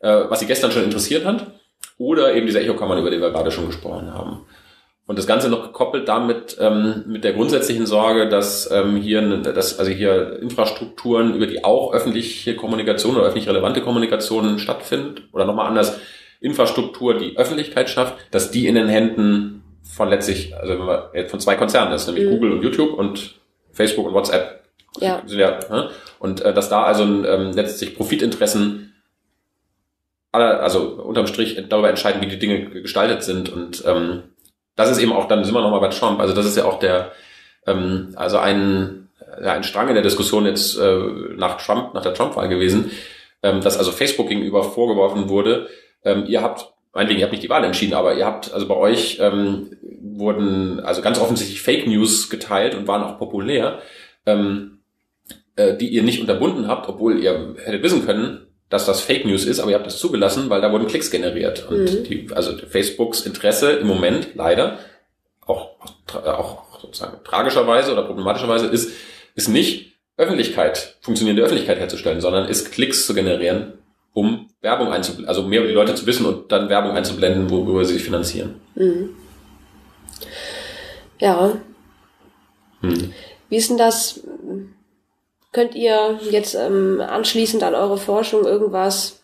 äh, 0.00 0.24
was 0.30 0.40
sie 0.40 0.46
gestern 0.46 0.72
schon 0.72 0.84
interessiert 0.84 1.26
hat, 1.26 1.48
oder 1.98 2.34
eben 2.34 2.46
diese 2.46 2.60
Echokammern, 2.60 3.00
über 3.00 3.10
die 3.10 3.20
wir 3.20 3.30
gerade 3.30 3.50
schon 3.50 3.66
gesprochen 3.66 4.14
haben. 4.14 4.46
Und 5.06 5.18
das 5.18 5.26
Ganze 5.26 5.48
noch 5.48 5.62
gekoppelt 5.62 6.08
damit 6.08 6.56
ähm, 6.60 7.04
mit 7.06 7.24
der 7.24 7.32
grundsätzlichen 7.32 7.86
Sorge, 7.86 8.28
dass 8.28 8.70
ähm, 8.70 8.96
hier, 8.96 9.20
dass 9.38 9.78
also 9.78 9.90
hier 9.90 10.38
Infrastrukturen, 10.40 11.34
über 11.34 11.46
die 11.46 11.64
auch 11.64 11.92
öffentliche 11.92 12.54
Kommunikation 12.54 13.16
oder 13.16 13.26
öffentlich 13.26 13.48
relevante 13.48 13.82
Kommunikation 13.82 14.58
stattfindet, 14.58 15.22
oder 15.32 15.44
nochmal 15.44 15.66
anders, 15.66 15.98
Infrastruktur, 16.40 17.18
die 17.18 17.36
Öffentlichkeit 17.36 17.90
schafft, 17.90 18.14
dass 18.30 18.50
die 18.50 18.66
in 18.66 18.74
den 18.76 18.88
Händen 18.88 19.62
von 19.82 20.08
letztlich, 20.08 20.56
also 20.56 20.74
wenn 20.74 20.86
man 20.86 21.28
von 21.28 21.40
zwei 21.40 21.56
Konzernen 21.56 21.92
ist, 21.92 22.06
nämlich 22.06 22.24
mhm. 22.24 22.30
Google 22.30 22.52
und 22.52 22.62
YouTube 22.62 22.94
und 22.94 23.34
Facebook 23.72 24.06
und 24.06 24.14
WhatsApp. 24.14 24.62
Ja. 25.00 25.22
Sind 25.26 25.38
ja 25.38 25.58
ne? 25.70 25.90
Und 26.18 26.42
äh, 26.42 26.52
dass 26.54 26.68
da 26.68 26.84
also 26.84 27.04
ähm, 27.04 27.52
letztlich 27.54 27.96
Profitinteressen 27.96 28.92
aller, 30.32 30.62
also 30.62 30.80
unterm 30.80 31.26
Strich 31.26 31.62
darüber 31.68 31.88
entscheiden, 31.88 32.20
wie 32.22 32.26
die 32.26 32.38
Dinge 32.38 32.70
gestaltet 32.70 33.22
sind 33.22 33.50
und 33.50 33.82
ähm, 33.86 34.22
das 34.76 34.90
ist 34.90 34.98
eben 34.98 35.12
auch, 35.12 35.28
dann 35.28 35.44
sind 35.44 35.54
wir 35.54 35.60
nochmal 35.60 35.80
bei 35.80 35.88
Trump, 35.88 36.20
also 36.20 36.34
das 36.34 36.46
ist 36.46 36.56
ja 36.56 36.64
auch 36.64 36.78
der, 36.78 37.12
ähm, 37.66 38.12
also 38.16 38.38
ein, 38.38 39.08
ja, 39.42 39.52
ein 39.52 39.64
Strang 39.64 39.88
in 39.88 39.94
der 39.94 40.02
Diskussion 40.02 40.46
jetzt 40.46 40.78
äh, 40.78 40.98
nach 41.36 41.58
Trump, 41.58 41.94
nach 41.94 42.02
der 42.02 42.14
Trump-Wahl 42.14 42.48
gewesen, 42.48 42.90
ähm, 43.42 43.60
dass 43.60 43.78
also 43.78 43.92
Facebook 43.92 44.28
gegenüber 44.28 44.62
vorgeworfen 44.62 45.28
wurde, 45.28 45.68
ähm, 46.04 46.24
ihr 46.26 46.42
habt 46.42 46.72
meinetwegen, 46.92 47.20
ihr 47.20 47.24
habt 47.24 47.32
nicht 47.32 47.44
die 47.44 47.50
Wahl 47.50 47.64
entschieden, 47.64 47.94
aber 47.94 48.14
ihr 48.14 48.26
habt, 48.26 48.52
also 48.52 48.66
bei 48.68 48.76
euch 48.76 49.18
ähm, 49.20 49.70
wurden 50.00 50.80
also 50.80 51.02
ganz 51.02 51.18
offensichtlich 51.18 51.62
Fake 51.62 51.86
News 51.86 52.28
geteilt 52.28 52.74
und 52.74 52.86
waren 52.86 53.02
auch 53.02 53.18
populär, 53.18 53.80
ähm, 54.26 54.78
äh, 55.56 55.76
die 55.76 55.88
ihr 55.88 56.02
nicht 56.02 56.20
unterbunden 56.20 56.68
habt, 56.68 56.88
obwohl 56.88 57.18
ihr 57.18 57.54
hättet 57.64 57.82
wissen 57.82 58.04
können, 58.04 58.46
dass 58.72 58.86
das 58.86 59.02
Fake 59.02 59.26
News 59.26 59.44
ist, 59.44 59.60
aber 59.60 59.70
ihr 59.70 59.76
habt 59.76 59.86
das 59.86 59.98
zugelassen, 59.98 60.48
weil 60.48 60.62
da 60.62 60.72
wurden 60.72 60.86
Klicks 60.86 61.10
generiert. 61.10 61.68
Und 61.68 61.84
mhm. 61.84 62.04
die, 62.04 62.28
also 62.34 62.56
Facebooks 62.56 63.20
Interesse 63.20 63.72
im 63.72 63.86
Moment 63.86 64.28
leider, 64.34 64.78
auch, 65.44 65.72
auch 66.24 66.80
sozusagen 66.80 67.22
tragischerweise 67.22 67.92
oder 67.92 68.02
problematischerweise, 68.04 68.66
ist, 68.66 68.92
ist 69.34 69.48
nicht 69.48 69.92
Öffentlichkeit, 70.16 70.96
funktionierende 71.02 71.42
Öffentlichkeit 71.42 71.78
herzustellen, 71.78 72.22
sondern 72.22 72.48
ist 72.48 72.72
Klicks 72.72 73.06
zu 73.06 73.12
generieren, 73.12 73.74
um 74.14 74.48
Werbung 74.62 74.90
einzublenden, 74.90 75.28
also 75.28 75.42
mehr 75.42 75.60
über 75.60 75.68
die 75.68 75.74
Leute 75.74 75.94
zu 75.94 76.06
wissen 76.06 76.24
und 76.24 76.50
dann 76.50 76.70
Werbung 76.70 76.92
einzublenden, 76.92 77.50
worüber 77.50 77.84
sie 77.84 77.94
sich 77.94 78.04
finanzieren. 78.04 78.54
Mhm. 78.74 79.10
Ja. 81.18 81.58
Hm. 82.80 83.12
Wie 83.50 83.56
ist 83.56 83.68
denn 83.68 83.78
das? 83.78 84.20
Könnt 85.52 85.74
ihr 85.74 86.18
jetzt 86.30 86.54
ähm, 86.54 87.00
anschließend 87.00 87.62
an 87.62 87.74
eure 87.74 87.98
Forschung 87.98 88.44
irgendwas, 88.44 89.20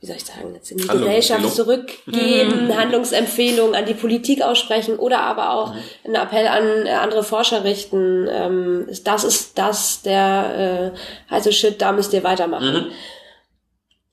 wie 0.00 0.06
soll 0.06 0.16
ich 0.16 0.24
sagen, 0.24 0.54
jetzt 0.54 0.70
in 0.70 0.78
die 0.78 0.86
Gesellschaft 0.86 1.54
zurückgeben, 1.54 2.66
mhm. 2.66 2.76
Handlungsempfehlungen 2.76 3.74
an 3.74 3.86
die 3.86 3.94
Politik 3.94 4.42
aussprechen 4.42 4.98
oder 4.98 5.20
aber 5.20 5.52
auch 5.52 5.74
mhm. 5.74 5.80
einen 6.04 6.14
Appell 6.16 6.46
an 6.46 6.86
äh, 6.86 6.90
andere 6.90 7.24
Forscher 7.24 7.64
richten, 7.64 8.28
ähm, 8.30 8.86
das 9.04 9.24
ist 9.24 9.56
das 9.56 10.02
der 10.02 10.92
äh, 10.94 11.34
heiße 11.34 11.52
Shit, 11.52 11.80
da 11.80 11.92
müsst 11.92 12.12
ihr 12.12 12.22
weitermachen. 12.22 12.74
Mhm. 12.74 12.92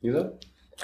Lisa? 0.01 0.32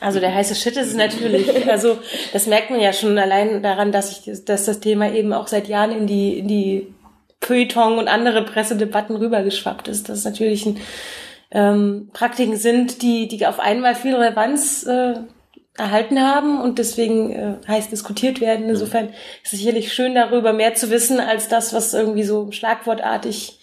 Also 0.01 0.19
der 0.19 0.33
heiße 0.33 0.55
Shit 0.55 0.77
ist 0.77 0.87
es 0.87 0.95
natürlich. 0.95 1.69
Also 1.69 1.97
das 2.33 2.47
merkt 2.47 2.69
man 2.69 2.79
ja 2.79 2.93
schon 2.93 3.17
allein 3.17 3.63
daran, 3.63 3.91
dass 3.91 4.11
ich, 4.11 4.45
dass 4.45 4.65
das 4.65 4.79
Thema 4.79 5.11
eben 5.11 5.33
auch 5.33 5.47
seit 5.47 5.67
Jahren 5.67 5.91
in 5.91 6.07
die 6.07 6.39
in 6.39 6.47
die 6.47 6.93
Feuilleton 7.41 7.97
und 7.97 8.07
andere 8.07 8.43
Pressedebatten 8.43 9.15
rübergeschwappt 9.15 9.87
ist. 9.87 10.09
Das 10.09 10.25
natürlich 10.25 10.65
ein, 10.65 10.79
ähm, 11.51 12.09
Praktiken 12.13 12.57
sind, 12.57 13.01
die, 13.01 13.27
die 13.27 13.45
auf 13.47 13.59
einmal 13.59 13.95
viel 13.95 14.15
Relevanz 14.15 14.85
äh, 14.85 15.15
erhalten 15.77 16.21
haben 16.21 16.61
und 16.61 16.77
deswegen 16.77 17.31
äh, 17.31 17.55
heiß 17.67 17.89
diskutiert 17.89 18.41
werden. 18.41 18.69
Insofern 18.69 19.09
ist 19.43 19.53
es 19.53 19.59
sicherlich 19.59 19.93
schön, 19.93 20.13
darüber 20.13 20.53
mehr 20.53 20.75
zu 20.75 20.89
wissen, 20.89 21.19
als 21.19 21.47
das, 21.47 21.73
was 21.73 21.93
irgendwie 21.93 22.23
so 22.23 22.51
schlagwortartig 22.51 23.59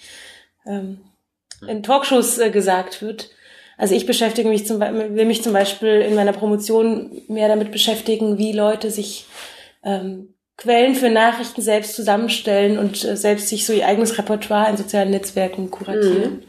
ähm, 0.67 1.01
in 1.67 1.83
Talkshows 1.83 2.39
äh, 2.39 2.51
gesagt 2.51 3.03
wird. 3.03 3.31
Also 3.79 3.95
ich 3.95 4.07
beschäftige 4.07 4.49
mich 4.49 4.67
zum 4.67 4.79
Beispiel, 4.79 5.15
will 5.15 5.27
mich 5.27 5.43
zum 5.43 5.53
Beispiel 5.53 6.01
in 6.01 6.15
meiner 6.15 6.33
Promotion 6.33 7.23
mehr 7.29 7.49
damit 7.49 7.71
beschäftigen, 7.71 8.39
wie 8.39 8.53
Leute 8.53 8.91
sich 8.91 9.27
ähm, 9.85 10.35
Quellen 10.57 10.95
für 10.95 11.11
Nachrichten 11.11 11.61
selbst 11.61 11.95
zusammenstellen 11.95 12.79
und 12.79 13.05
äh, 13.05 13.17
selbst 13.17 13.49
sich 13.49 13.67
so 13.67 13.73
ihr 13.73 13.87
eigenes 13.87 14.17
Repertoire 14.17 14.71
in 14.71 14.77
sozialen 14.77 15.11
Netzwerken 15.11 15.71
kuratieren. 15.71 16.33
Mhm. 16.33 16.43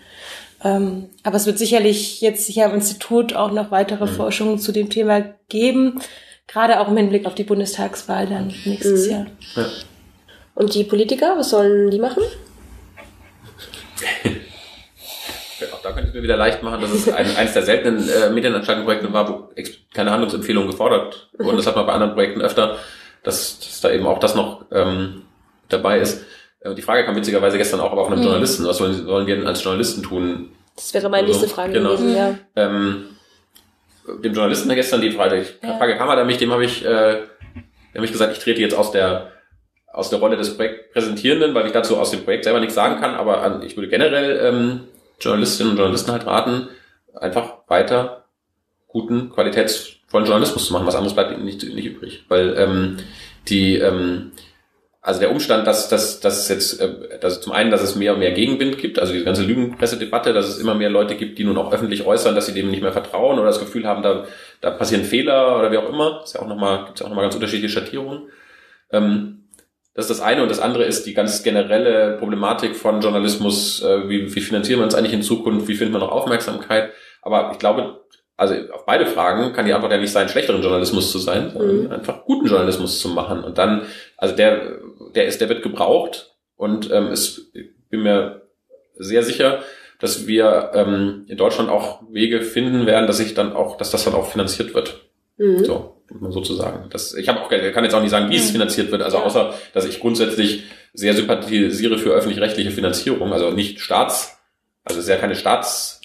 Ähm, 0.63 1.09
aber 1.23 1.35
es 1.35 1.45
wird 1.45 1.59
sicherlich 1.59 2.21
jetzt 2.21 2.45
sicher 2.45 2.65
am 2.65 2.73
Institut 2.73 3.33
auch 3.35 3.51
noch 3.51 3.69
weitere 3.69 4.05
mhm. 4.05 4.15
Forschungen 4.15 4.59
zu 4.59 4.71
dem 4.71 4.89
Thema 4.89 5.35
geben, 5.49 6.01
gerade 6.47 6.79
auch 6.79 6.87
im 6.87 6.97
Hinblick 6.97 7.25
auf 7.25 7.35
die 7.35 7.43
Bundestagswahl 7.43 8.27
dann 8.27 8.53
nächstes 8.65 9.05
mhm. 9.05 9.11
Jahr. 9.11 9.25
Ja. 9.55 9.65
Und 10.55 10.73
die 10.73 10.83
Politiker, 10.85 11.35
was 11.37 11.51
sollen 11.51 11.91
die 11.91 11.99
machen? 11.99 12.23
auch 15.73 15.81
da 15.81 15.91
könnte 15.91 16.09
ich 16.09 16.15
mir 16.15 16.23
wieder 16.23 16.37
leicht 16.37 16.63
machen, 16.63 16.81
dass 16.81 16.91
es 16.91 17.09
ein, 17.09 17.35
eines 17.35 17.53
der 17.53 17.63
seltenen 17.63 18.07
äh, 18.09 18.29
Medienanstaltenprojekte 18.29 19.11
war, 19.11 19.27
wo 19.27 19.49
keine 19.93 20.11
Handlungsempfehlungen 20.11 20.71
gefordert 20.71 21.29
wurden. 21.37 21.57
Das 21.57 21.67
hat 21.67 21.75
man 21.75 21.85
bei 21.85 21.93
anderen 21.93 22.13
Projekten 22.13 22.41
öfter 22.41 22.77
dass, 23.27 23.59
dass 23.59 23.81
da 23.81 23.91
eben 23.91 24.07
auch 24.07 24.19
das 24.19 24.35
noch 24.35 24.65
ähm, 24.71 25.23
dabei 25.69 25.99
ist. 25.99 26.25
Äh, 26.61 26.73
die 26.73 26.81
Frage 26.81 27.05
kam 27.05 27.15
witzigerweise 27.15 27.57
gestern 27.57 27.81
auch 27.81 27.91
aber 27.91 28.05
von 28.05 28.13
einem 28.13 28.21
mhm. 28.21 28.27
Journalisten. 28.27 28.65
Was 28.65 28.77
sollen, 28.77 29.05
sollen 29.05 29.27
wir 29.27 29.35
denn 29.35 29.47
als 29.47 29.63
Journalisten 29.63 30.01
tun? 30.01 30.51
Das 30.75 30.93
wäre 30.93 31.09
meine 31.09 31.27
nächste 31.27 31.47
Frage 31.47 31.73
genau. 31.73 31.91
gewesen, 31.91 32.15
ja. 32.15 32.35
Ähm, 32.55 33.05
dem 34.23 34.33
Journalisten 34.33 34.69
gestern 34.69 35.01
die 35.01 35.11
Frage, 35.11 35.45
ja. 35.61 35.77
Frage 35.77 35.97
kam 35.97 36.07
halt 36.07 36.19
an 36.19 36.27
mich, 36.27 36.37
dem 36.37 36.51
habe 36.51 36.63
ich, 36.63 36.85
äh, 36.85 37.23
hab 37.95 38.03
ich 38.03 38.11
gesagt, 38.11 38.35
ich 38.35 38.43
trete 38.43 38.61
jetzt 38.61 38.75
aus 38.75 38.91
der 38.91 39.31
aus 39.91 40.11
der 40.11 40.19
Rolle 40.19 40.37
des 40.37 40.55
Projektpräsentierenden, 40.55 41.55
weil 41.55 41.65
ich 41.65 41.71
dazu 41.71 41.97
aus 41.97 42.11
dem 42.11 42.23
Projekt 42.23 42.43
selber 42.43 42.59
nichts 42.59 42.75
sagen 42.75 43.01
kann, 43.01 43.15
aber 43.15 43.41
an, 43.41 43.63
ich 43.63 43.75
würde 43.75 43.89
generell 43.89 44.39
ähm, 44.45 44.81
Journalistinnen 45.19 45.71
und 45.71 45.77
Journalisten 45.77 46.11
halt 46.11 46.27
raten, 46.27 46.69
einfach 47.15 47.57
weiter 47.67 48.25
guten, 48.87 49.29
qualitätsvollen 50.07 50.25
Journalismus 50.25 50.67
zu 50.67 50.73
machen. 50.73 50.87
Was 50.87 50.95
anderes 50.95 51.13
bleibt 51.13 51.31
ihnen 51.31 51.45
nicht, 51.45 51.63
nicht 51.63 51.85
übrig. 51.85 52.25
Weil 52.27 52.55
ähm, 52.57 52.97
die, 53.47 53.75
ähm, 53.77 54.31
also 55.01 55.19
der 55.19 55.31
Umstand, 55.31 55.67
dass, 55.67 55.89
dass, 55.89 56.19
dass 56.19 56.49
jetzt, 56.49 56.79
äh, 56.81 57.19
dass 57.19 57.41
zum 57.41 57.53
einen, 57.53 57.71
dass 57.71 57.81
es 57.81 57.95
mehr 57.95 58.13
und 58.13 58.19
mehr 58.19 58.31
Gegenwind 58.31 58.77
gibt, 58.77 58.99
also 58.99 59.13
diese 59.13 59.25
ganze 59.25 59.43
Lügenpressedebatte, 59.43 60.33
dass 60.33 60.47
es 60.47 60.59
immer 60.59 60.75
mehr 60.75 60.89
Leute 60.89 61.15
gibt, 61.15 61.39
die 61.39 61.43
nun 61.43 61.57
auch 61.57 61.71
öffentlich 61.71 62.05
äußern, 62.05 62.35
dass 62.35 62.45
sie 62.45 62.53
dem 62.53 62.69
nicht 62.69 62.81
mehr 62.81 62.93
vertrauen 62.93 63.37
oder 63.37 63.47
das 63.47 63.59
Gefühl 63.59 63.85
haben, 63.85 64.03
da, 64.03 64.25
da 64.61 64.71
passieren 64.71 65.03
Fehler 65.03 65.57
oder 65.57 65.71
wie 65.71 65.77
auch 65.77 65.89
immer. 65.89 66.21
Ist 66.23 66.35
ja 66.35 66.41
auch 66.41 66.47
nochmal, 66.47 66.85
gibt 66.85 66.95
es 66.95 66.99
ja 67.01 67.05
auch 67.05 67.09
nochmal 67.09 67.25
ganz 67.25 67.35
unterschiedliche 67.35 67.73
Schattierungen. 67.73 68.29
Ähm, 68.91 69.43
das 69.93 70.11
ist 70.11 70.19
das 70.19 70.25
eine 70.25 70.43
und 70.43 70.49
das 70.49 70.59
andere 70.59 70.83
ist 70.83 71.07
die 71.07 71.15
ganz 71.15 71.41
generelle 71.41 72.17
Problematik 72.19 72.75
von 72.75 73.01
Journalismus. 73.01 73.81
Äh, 73.81 74.07
wie, 74.07 74.35
wie 74.35 74.41
finanzieren 74.41 74.79
wir 74.79 74.83
uns 74.83 74.93
eigentlich 74.93 75.13
in 75.13 75.23
Zukunft? 75.23 75.67
Wie 75.67 75.73
findet 75.73 75.93
man 75.93 76.01
noch 76.01 76.11
Aufmerksamkeit? 76.11 76.91
Aber 77.23 77.49
ich 77.51 77.57
glaube, 77.57 78.01
also 78.37 78.53
auf 78.71 78.85
beide 78.85 79.07
Fragen 79.07 79.51
kann 79.53 79.65
die 79.65 79.73
Antwort 79.73 79.91
ja 79.91 79.97
nicht 79.97 80.11
sein, 80.11 80.29
schlechteren 80.29 80.61
Journalismus 80.61 81.11
zu 81.11 81.17
sein, 81.17 81.49
sondern 81.51 81.83
mhm. 81.85 81.91
einfach 81.91 82.23
guten 82.23 82.45
Journalismus 82.45 82.99
zu 82.99 83.09
machen. 83.09 83.43
Und 83.43 83.57
dann, 83.57 83.87
also 84.15 84.35
der, 84.35 84.77
der 85.15 85.25
ist, 85.25 85.41
der 85.41 85.49
wird 85.49 85.63
gebraucht 85.63 86.35
und 86.55 86.91
ähm, 86.91 87.07
es, 87.07 87.49
ich 87.53 87.69
bin 87.89 88.03
mir 88.03 88.43
sehr 88.95 89.23
sicher, 89.23 89.63
dass 89.99 90.27
wir 90.27 90.71
ähm, 90.75 91.25
in 91.27 91.37
Deutschland 91.37 91.69
auch 91.69 92.03
Wege 92.11 92.41
finden 92.41 92.85
werden, 92.85 93.07
dass 93.07 93.19
ich 93.19 93.33
dann 93.33 93.53
auch, 93.53 93.77
dass 93.77 93.89
das 93.89 94.05
dann 94.05 94.13
auch 94.13 94.29
finanziert 94.29 94.75
wird. 94.75 95.01
Mhm. 95.37 95.65
So, 95.65 95.95
sozusagen. 96.29 96.89
Das, 96.91 97.15
ich 97.15 97.29
habe 97.29 97.41
auch, 97.41 97.49
kann 97.49 97.83
jetzt 97.83 97.93
auch 97.93 98.01
nicht 98.01 98.11
sagen, 98.11 98.29
wie 98.29 98.37
es 98.37 98.51
finanziert 98.51 98.91
wird, 98.91 99.01
also 99.01 99.17
außer, 99.17 99.53
dass 99.73 99.85
ich 99.85 99.99
grundsätzlich 99.99 100.63
sehr 100.93 101.15
sympathisiere 101.15 101.97
für 101.97 102.11
öffentlich-rechtliche 102.11 102.71
Finanzierung, 102.71 103.33
also 103.33 103.49
nicht 103.49 103.79
Staats, 103.79 104.37
also 104.83 104.99
es 104.99 105.05
ist 105.05 105.09
ja 105.09 105.17
keine 105.17 105.35
Staats 105.35 105.96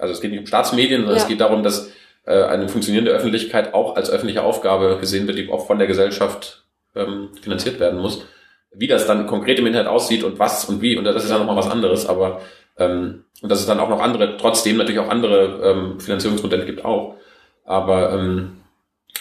also 0.00 0.12
es 0.12 0.20
geht 0.20 0.30
nicht 0.30 0.40
um 0.40 0.46
Staatsmedien, 0.46 1.02
sondern 1.02 1.16
ja. 1.16 1.22
es 1.22 1.28
geht 1.28 1.40
darum, 1.40 1.62
dass 1.62 1.90
äh, 2.26 2.42
eine 2.42 2.68
funktionierende 2.68 3.12
Öffentlichkeit 3.12 3.74
auch 3.74 3.96
als 3.96 4.10
öffentliche 4.10 4.42
Aufgabe 4.42 4.98
gesehen 5.00 5.26
wird, 5.26 5.38
die 5.38 5.50
auch 5.50 5.66
von 5.66 5.78
der 5.78 5.86
Gesellschaft 5.86 6.64
ähm, 6.94 7.30
finanziert 7.40 7.80
werden 7.80 8.00
muss. 8.00 8.24
Wie 8.72 8.86
das 8.86 9.06
dann 9.06 9.26
konkret 9.26 9.58
im 9.58 9.66
Internet 9.66 9.88
aussieht 9.88 10.22
und 10.22 10.38
was 10.38 10.64
und 10.66 10.80
wie, 10.80 10.96
und 10.96 11.04
das 11.04 11.24
ist 11.24 11.30
ja 11.30 11.38
nochmal 11.38 11.56
was 11.56 11.70
anderes, 11.70 12.06
aber 12.06 12.40
ähm, 12.78 13.24
und 13.42 13.50
dass 13.50 13.60
es 13.60 13.66
dann 13.66 13.80
auch 13.80 13.88
noch 13.88 14.00
andere, 14.00 14.36
trotzdem 14.36 14.76
natürlich 14.76 15.00
auch 15.00 15.08
andere 15.08 15.60
ähm, 15.62 16.00
Finanzierungsmodelle 16.00 16.66
gibt 16.66 16.84
auch. 16.84 17.16
Aber 17.64 18.12
ähm, 18.12 18.58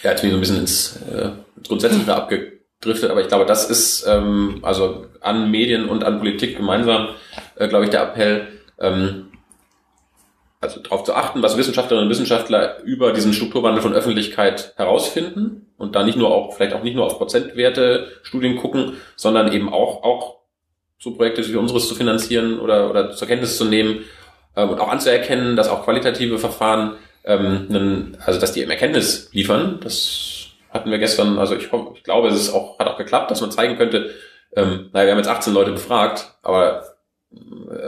ja, 0.03 0.11
jetzt 0.11 0.21
bin 0.21 0.29
ich 0.29 0.33
so 0.33 0.37
ein 0.37 0.41
bisschen 0.41 0.59
ins, 0.59 1.01
äh, 1.11 1.29
ins 1.55 1.67
Grundsätzliche 1.67 2.13
abgedriftet, 2.13 3.11
aber 3.11 3.21
ich 3.21 3.27
glaube, 3.27 3.45
das 3.45 3.69
ist 3.69 4.05
ähm, 4.07 4.59
also 4.61 5.05
an 5.21 5.51
Medien 5.51 5.87
und 5.87 6.03
an 6.03 6.19
Politik 6.19 6.57
gemeinsam, 6.57 7.09
äh, 7.55 7.67
glaube 7.67 7.85
ich, 7.85 7.91
der 7.91 8.03
Appell, 8.03 8.47
ähm, 8.79 9.28
also 10.61 10.81
darauf 10.81 11.03
zu 11.03 11.13
achten, 11.13 11.41
was 11.41 11.57
Wissenschaftlerinnen 11.57 12.07
und 12.07 12.11
Wissenschaftler 12.11 12.81
über 12.83 13.13
diesen 13.13 13.33
Strukturwandel 13.33 13.81
von 13.81 13.93
Öffentlichkeit 13.93 14.73
herausfinden 14.75 15.67
und 15.77 15.95
da 15.95 16.03
nicht 16.03 16.17
nur 16.17 16.33
auch, 16.33 16.53
vielleicht 16.53 16.73
auch 16.73 16.83
nicht 16.83 16.95
nur 16.95 17.05
auf 17.05 17.17
Prozentwerte 17.17 18.07
Studien 18.23 18.57
gucken, 18.57 18.97
sondern 19.15 19.53
eben 19.53 19.71
auch, 19.71 20.03
auch 20.03 20.39
so 20.97 21.15
Projekte 21.15 21.47
wie 21.47 21.55
unseres 21.55 21.87
zu 21.87 21.95
finanzieren 21.95 22.59
oder, 22.59 22.89
oder 22.89 23.11
zur 23.11 23.27
Kenntnis 23.27 23.57
zu 23.57 23.65
nehmen 23.65 24.03
ähm, 24.55 24.69
und 24.69 24.81
auch 24.81 24.89
anzuerkennen, 24.89 25.55
dass 25.55 25.69
auch 25.69 25.85
qualitative 25.85 26.37
Verfahren, 26.37 26.97
ähm, 27.23 27.67
einen, 27.69 28.17
also 28.25 28.39
dass 28.39 28.51
die 28.51 28.61
eben 28.61 28.71
Erkenntnis 28.71 29.29
liefern. 29.31 29.79
Das 29.81 30.47
hatten 30.71 30.91
wir 30.91 30.99
gestern, 30.99 31.39
also 31.39 31.55
ich, 31.55 31.69
ich 31.95 32.03
glaube, 32.03 32.27
es 32.27 32.35
ist 32.35 32.53
auch, 32.53 32.77
hat 32.79 32.87
auch 32.87 32.97
geklappt, 32.97 33.31
dass 33.31 33.39
man 33.39 33.51
zeigen 33.51 33.77
könnte, 33.77 34.13
ähm, 34.55 34.89
naja, 34.91 35.05
wir 35.05 35.11
haben 35.11 35.19
jetzt 35.19 35.29
18 35.29 35.53
Leute 35.53 35.71
befragt, 35.71 36.33
aber 36.41 36.83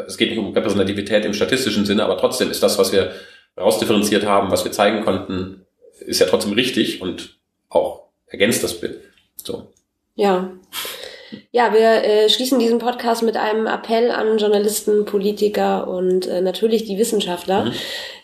es 0.07 0.17
geht 0.17 0.29
nicht 0.29 0.39
um 0.39 0.53
Repräsentativität 0.53 1.25
im 1.25 1.33
statistischen 1.33 1.85
Sinne, 1.85 2.03
aber 2.03 2.17
trotzdem 2.17 2.51
ist 2.51 2.61
das, 2.61 2.77
was 2.77 2.91
wir 2.91 3.11
rausdifferenziert 3.59 4.25
haben, 4.25 4.51
was 4.51 4.63
wir 4.63 4.71
zeigen 4.71 5.03
konnten, 5.03 5.65
ist 5.99 6.19
ja 6.19 6.27
trotzdem 6.27 6.53
richtig 6.53 7.01
und 7.01 7.37
auch 7.69 8.03
ergänzt 8.27 8.63
das 8.63 8.79
Bild. 8.79 9.01
So. 9.35 9.67
Ja. 10.15 10.51
Ja, 11.51 11.73
wir 11.73 12.03
äh, 12.03 12.29
schließen 12.29 12.59
diesen 12.59 12.79
Podcast 12.79 13.23
mit 13.23 13.37
einem 13.37 13.65
Appell 13.65 14.11
an 14.11 14.37
Journalisten, 14.37 15.05
Politiker 15.05 15.87
und 15.87 16.27
äh, 16.27 16.41
natürlich 16.41 16.83
die 16.83 16.97
Wissenschaftler, 16.97 17.65
mhm. 17.65 17.73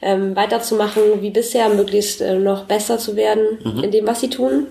ähm, 0.01 0.35
weiterzumachen, 0.35 1.21
wie 1.21 1.29
bisher, 1.29 1.69
möglichst 1.69 2.21
äh, 2.21 2.37
noch 2.37 2.65
besser 2.65 2.97
zu 2.97 3.15
werden 3.15 3.59
mhm. 3.63 3.83
in 3.83 3.91
dem, 3.91 4.07
was 4.07 4.19
sie 4.19 4.29
tun 4.29 4.67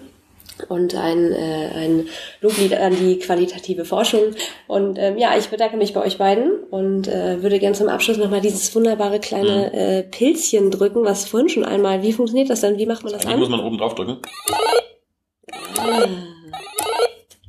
und 0.69 0.95
ein, 0.95 1.33
äh, 1.33 1.71
ein 1.75 2.09
Loblied 2.41 2.75
an 2.75 2.97
die 2.97 3.19
qualitative 3.19 3.85
Forschung. 3.85 4.35
Und 4.67 4.99
ähm, 4.99 5.19
ja, 5.19 5.37
ich 5.37 5.49
bedanke 5.49 5.77
mich 5.77 5.93
bei 5.93 6.05
euch 6.05 6.19
beiden 6.19 6.65
und 6.71 7.09
äh, 7.09 7.43
würde 7.43 7.59
gerne 7.59 7.77
zum 7.77 7.89
Abschluss 7.89 8.17
nochmal 8.17 8.41
dieses 8.41 8.75
wunderbare 8.75 9.21
kleine 9.21 9.71
mhm. 9.73 9.79
äh, 9.79 10.03
Pilzchen 10.03 10.71
drücken, 10.71 11.05
was 11.05 11.27
vorhin 11.27 11.49
schon 11.49 11.65
einmal, 11.65 12.03
wie 12.03 12.13
funktioniert 12.13 12.51
das 12.51 12.61
dann? 12.61 12.79
Wie 12.79 12.87
macht 12.87 13.05
man 13.05 13.13
das 13.13 13.23
Eigentlich 13.23 13.35
an? 13.35 13.41
muss 13.41 13.49
man 13.51 13.61
oben 13.61 13.79
drauf 13.79 13.95
drücken. 13.95 14.19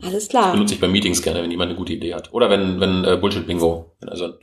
Alles 0.03 0.27
klar. 0.29 0.53
Benutze 0.53 0.75
ich 0.75 0.79
bei 0.79 0.87
Meetings 0.87 1.21
gerne, 1.21 1.41
wenn 1.43 1.51
jemand 1.51 1.69
eine 1.69 1.77
gute 1.77 1.93
Idee 1.93 2.13
hat. 2.13 2.33
Oder 2.33 2.49
wenn, 2.49 2.79
wenn 2.79 3.03
äh, 3.03 3.17
Bullshit-Bingo. 3.17 3.93
Also 4.05 4.33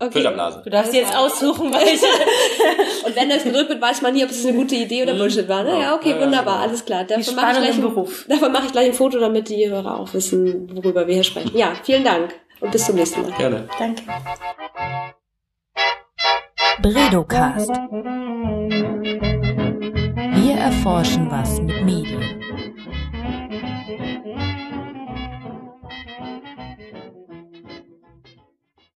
Okay. 0.00 0.12
Filterblase. 0.12 0.62
Du 0.64 0.70
darfst 0.70 0.94
jetzt 0.94 1.16
aussuchen, 1.16 1.72
welche. 1.72 2.06
Und 3.06 3.16
wenn 3.16 3.28
das 3.28 3.42
gedrückt 3.42 3.68
wird, 3.68 3.80
weiß 3.80 4.00
man 4.02 4.14
nie, 4.14 4.22
ob 4.22 4.30
es 4.30 4.46
eine 4.46 4.56
gute 4.56 4.76
Idee 4.76 5.02
oder 5.02 5.14
Bullshit 5.14 5.48
war. 5.48 5.64
Ne? 5.64 5.80
Ja, 5.80 5.94
okay, 5.96 6.14
wunderbar, 6.20 6.54
genau. 6.58 6.68
alles 6.68 6.84
klar. 6.84 7.02
Davon 7.02 7.34
mache 7.34 7.50
ich, 7.52 7.58
gleich 7.58 7.74
ein- 7.74 7.80
Beruf. 7.82 8.24
davon 8.28 8.52
mache 8.52 8.66
ich 8.66 8.72
gleich 8.72 8.86
ein 8.86 8.92
Foto, 8.94 9.18
damit 9.18 9.48
die 9.48 9.68
Hörer 9.68 9.98
auch 9.98 10.14
wissen, 10.14 10.70
worüber 10.76 11.06
wir 11.08 11.14
hier 11.14 11.24
sprechen. 11.24 11.50
Ja, 11.56 11.72
vielen 11.82 12.04
Dank 12.04 12.32
und 12.60 12.70
bis 12.70 12.86
zum 12.86 12.94
nächsten 12.94 13.22
Mal. 13.22 13.32
Gerne. 13.38 13.68
Danke. 13.76 14.02
Bredocast. 16.80 17.68
Wir 20.36 20.54
erforschen 20.54 21.28
was 21.28 21.60
mit 21.60 21.84
Medien. 21.84 22.40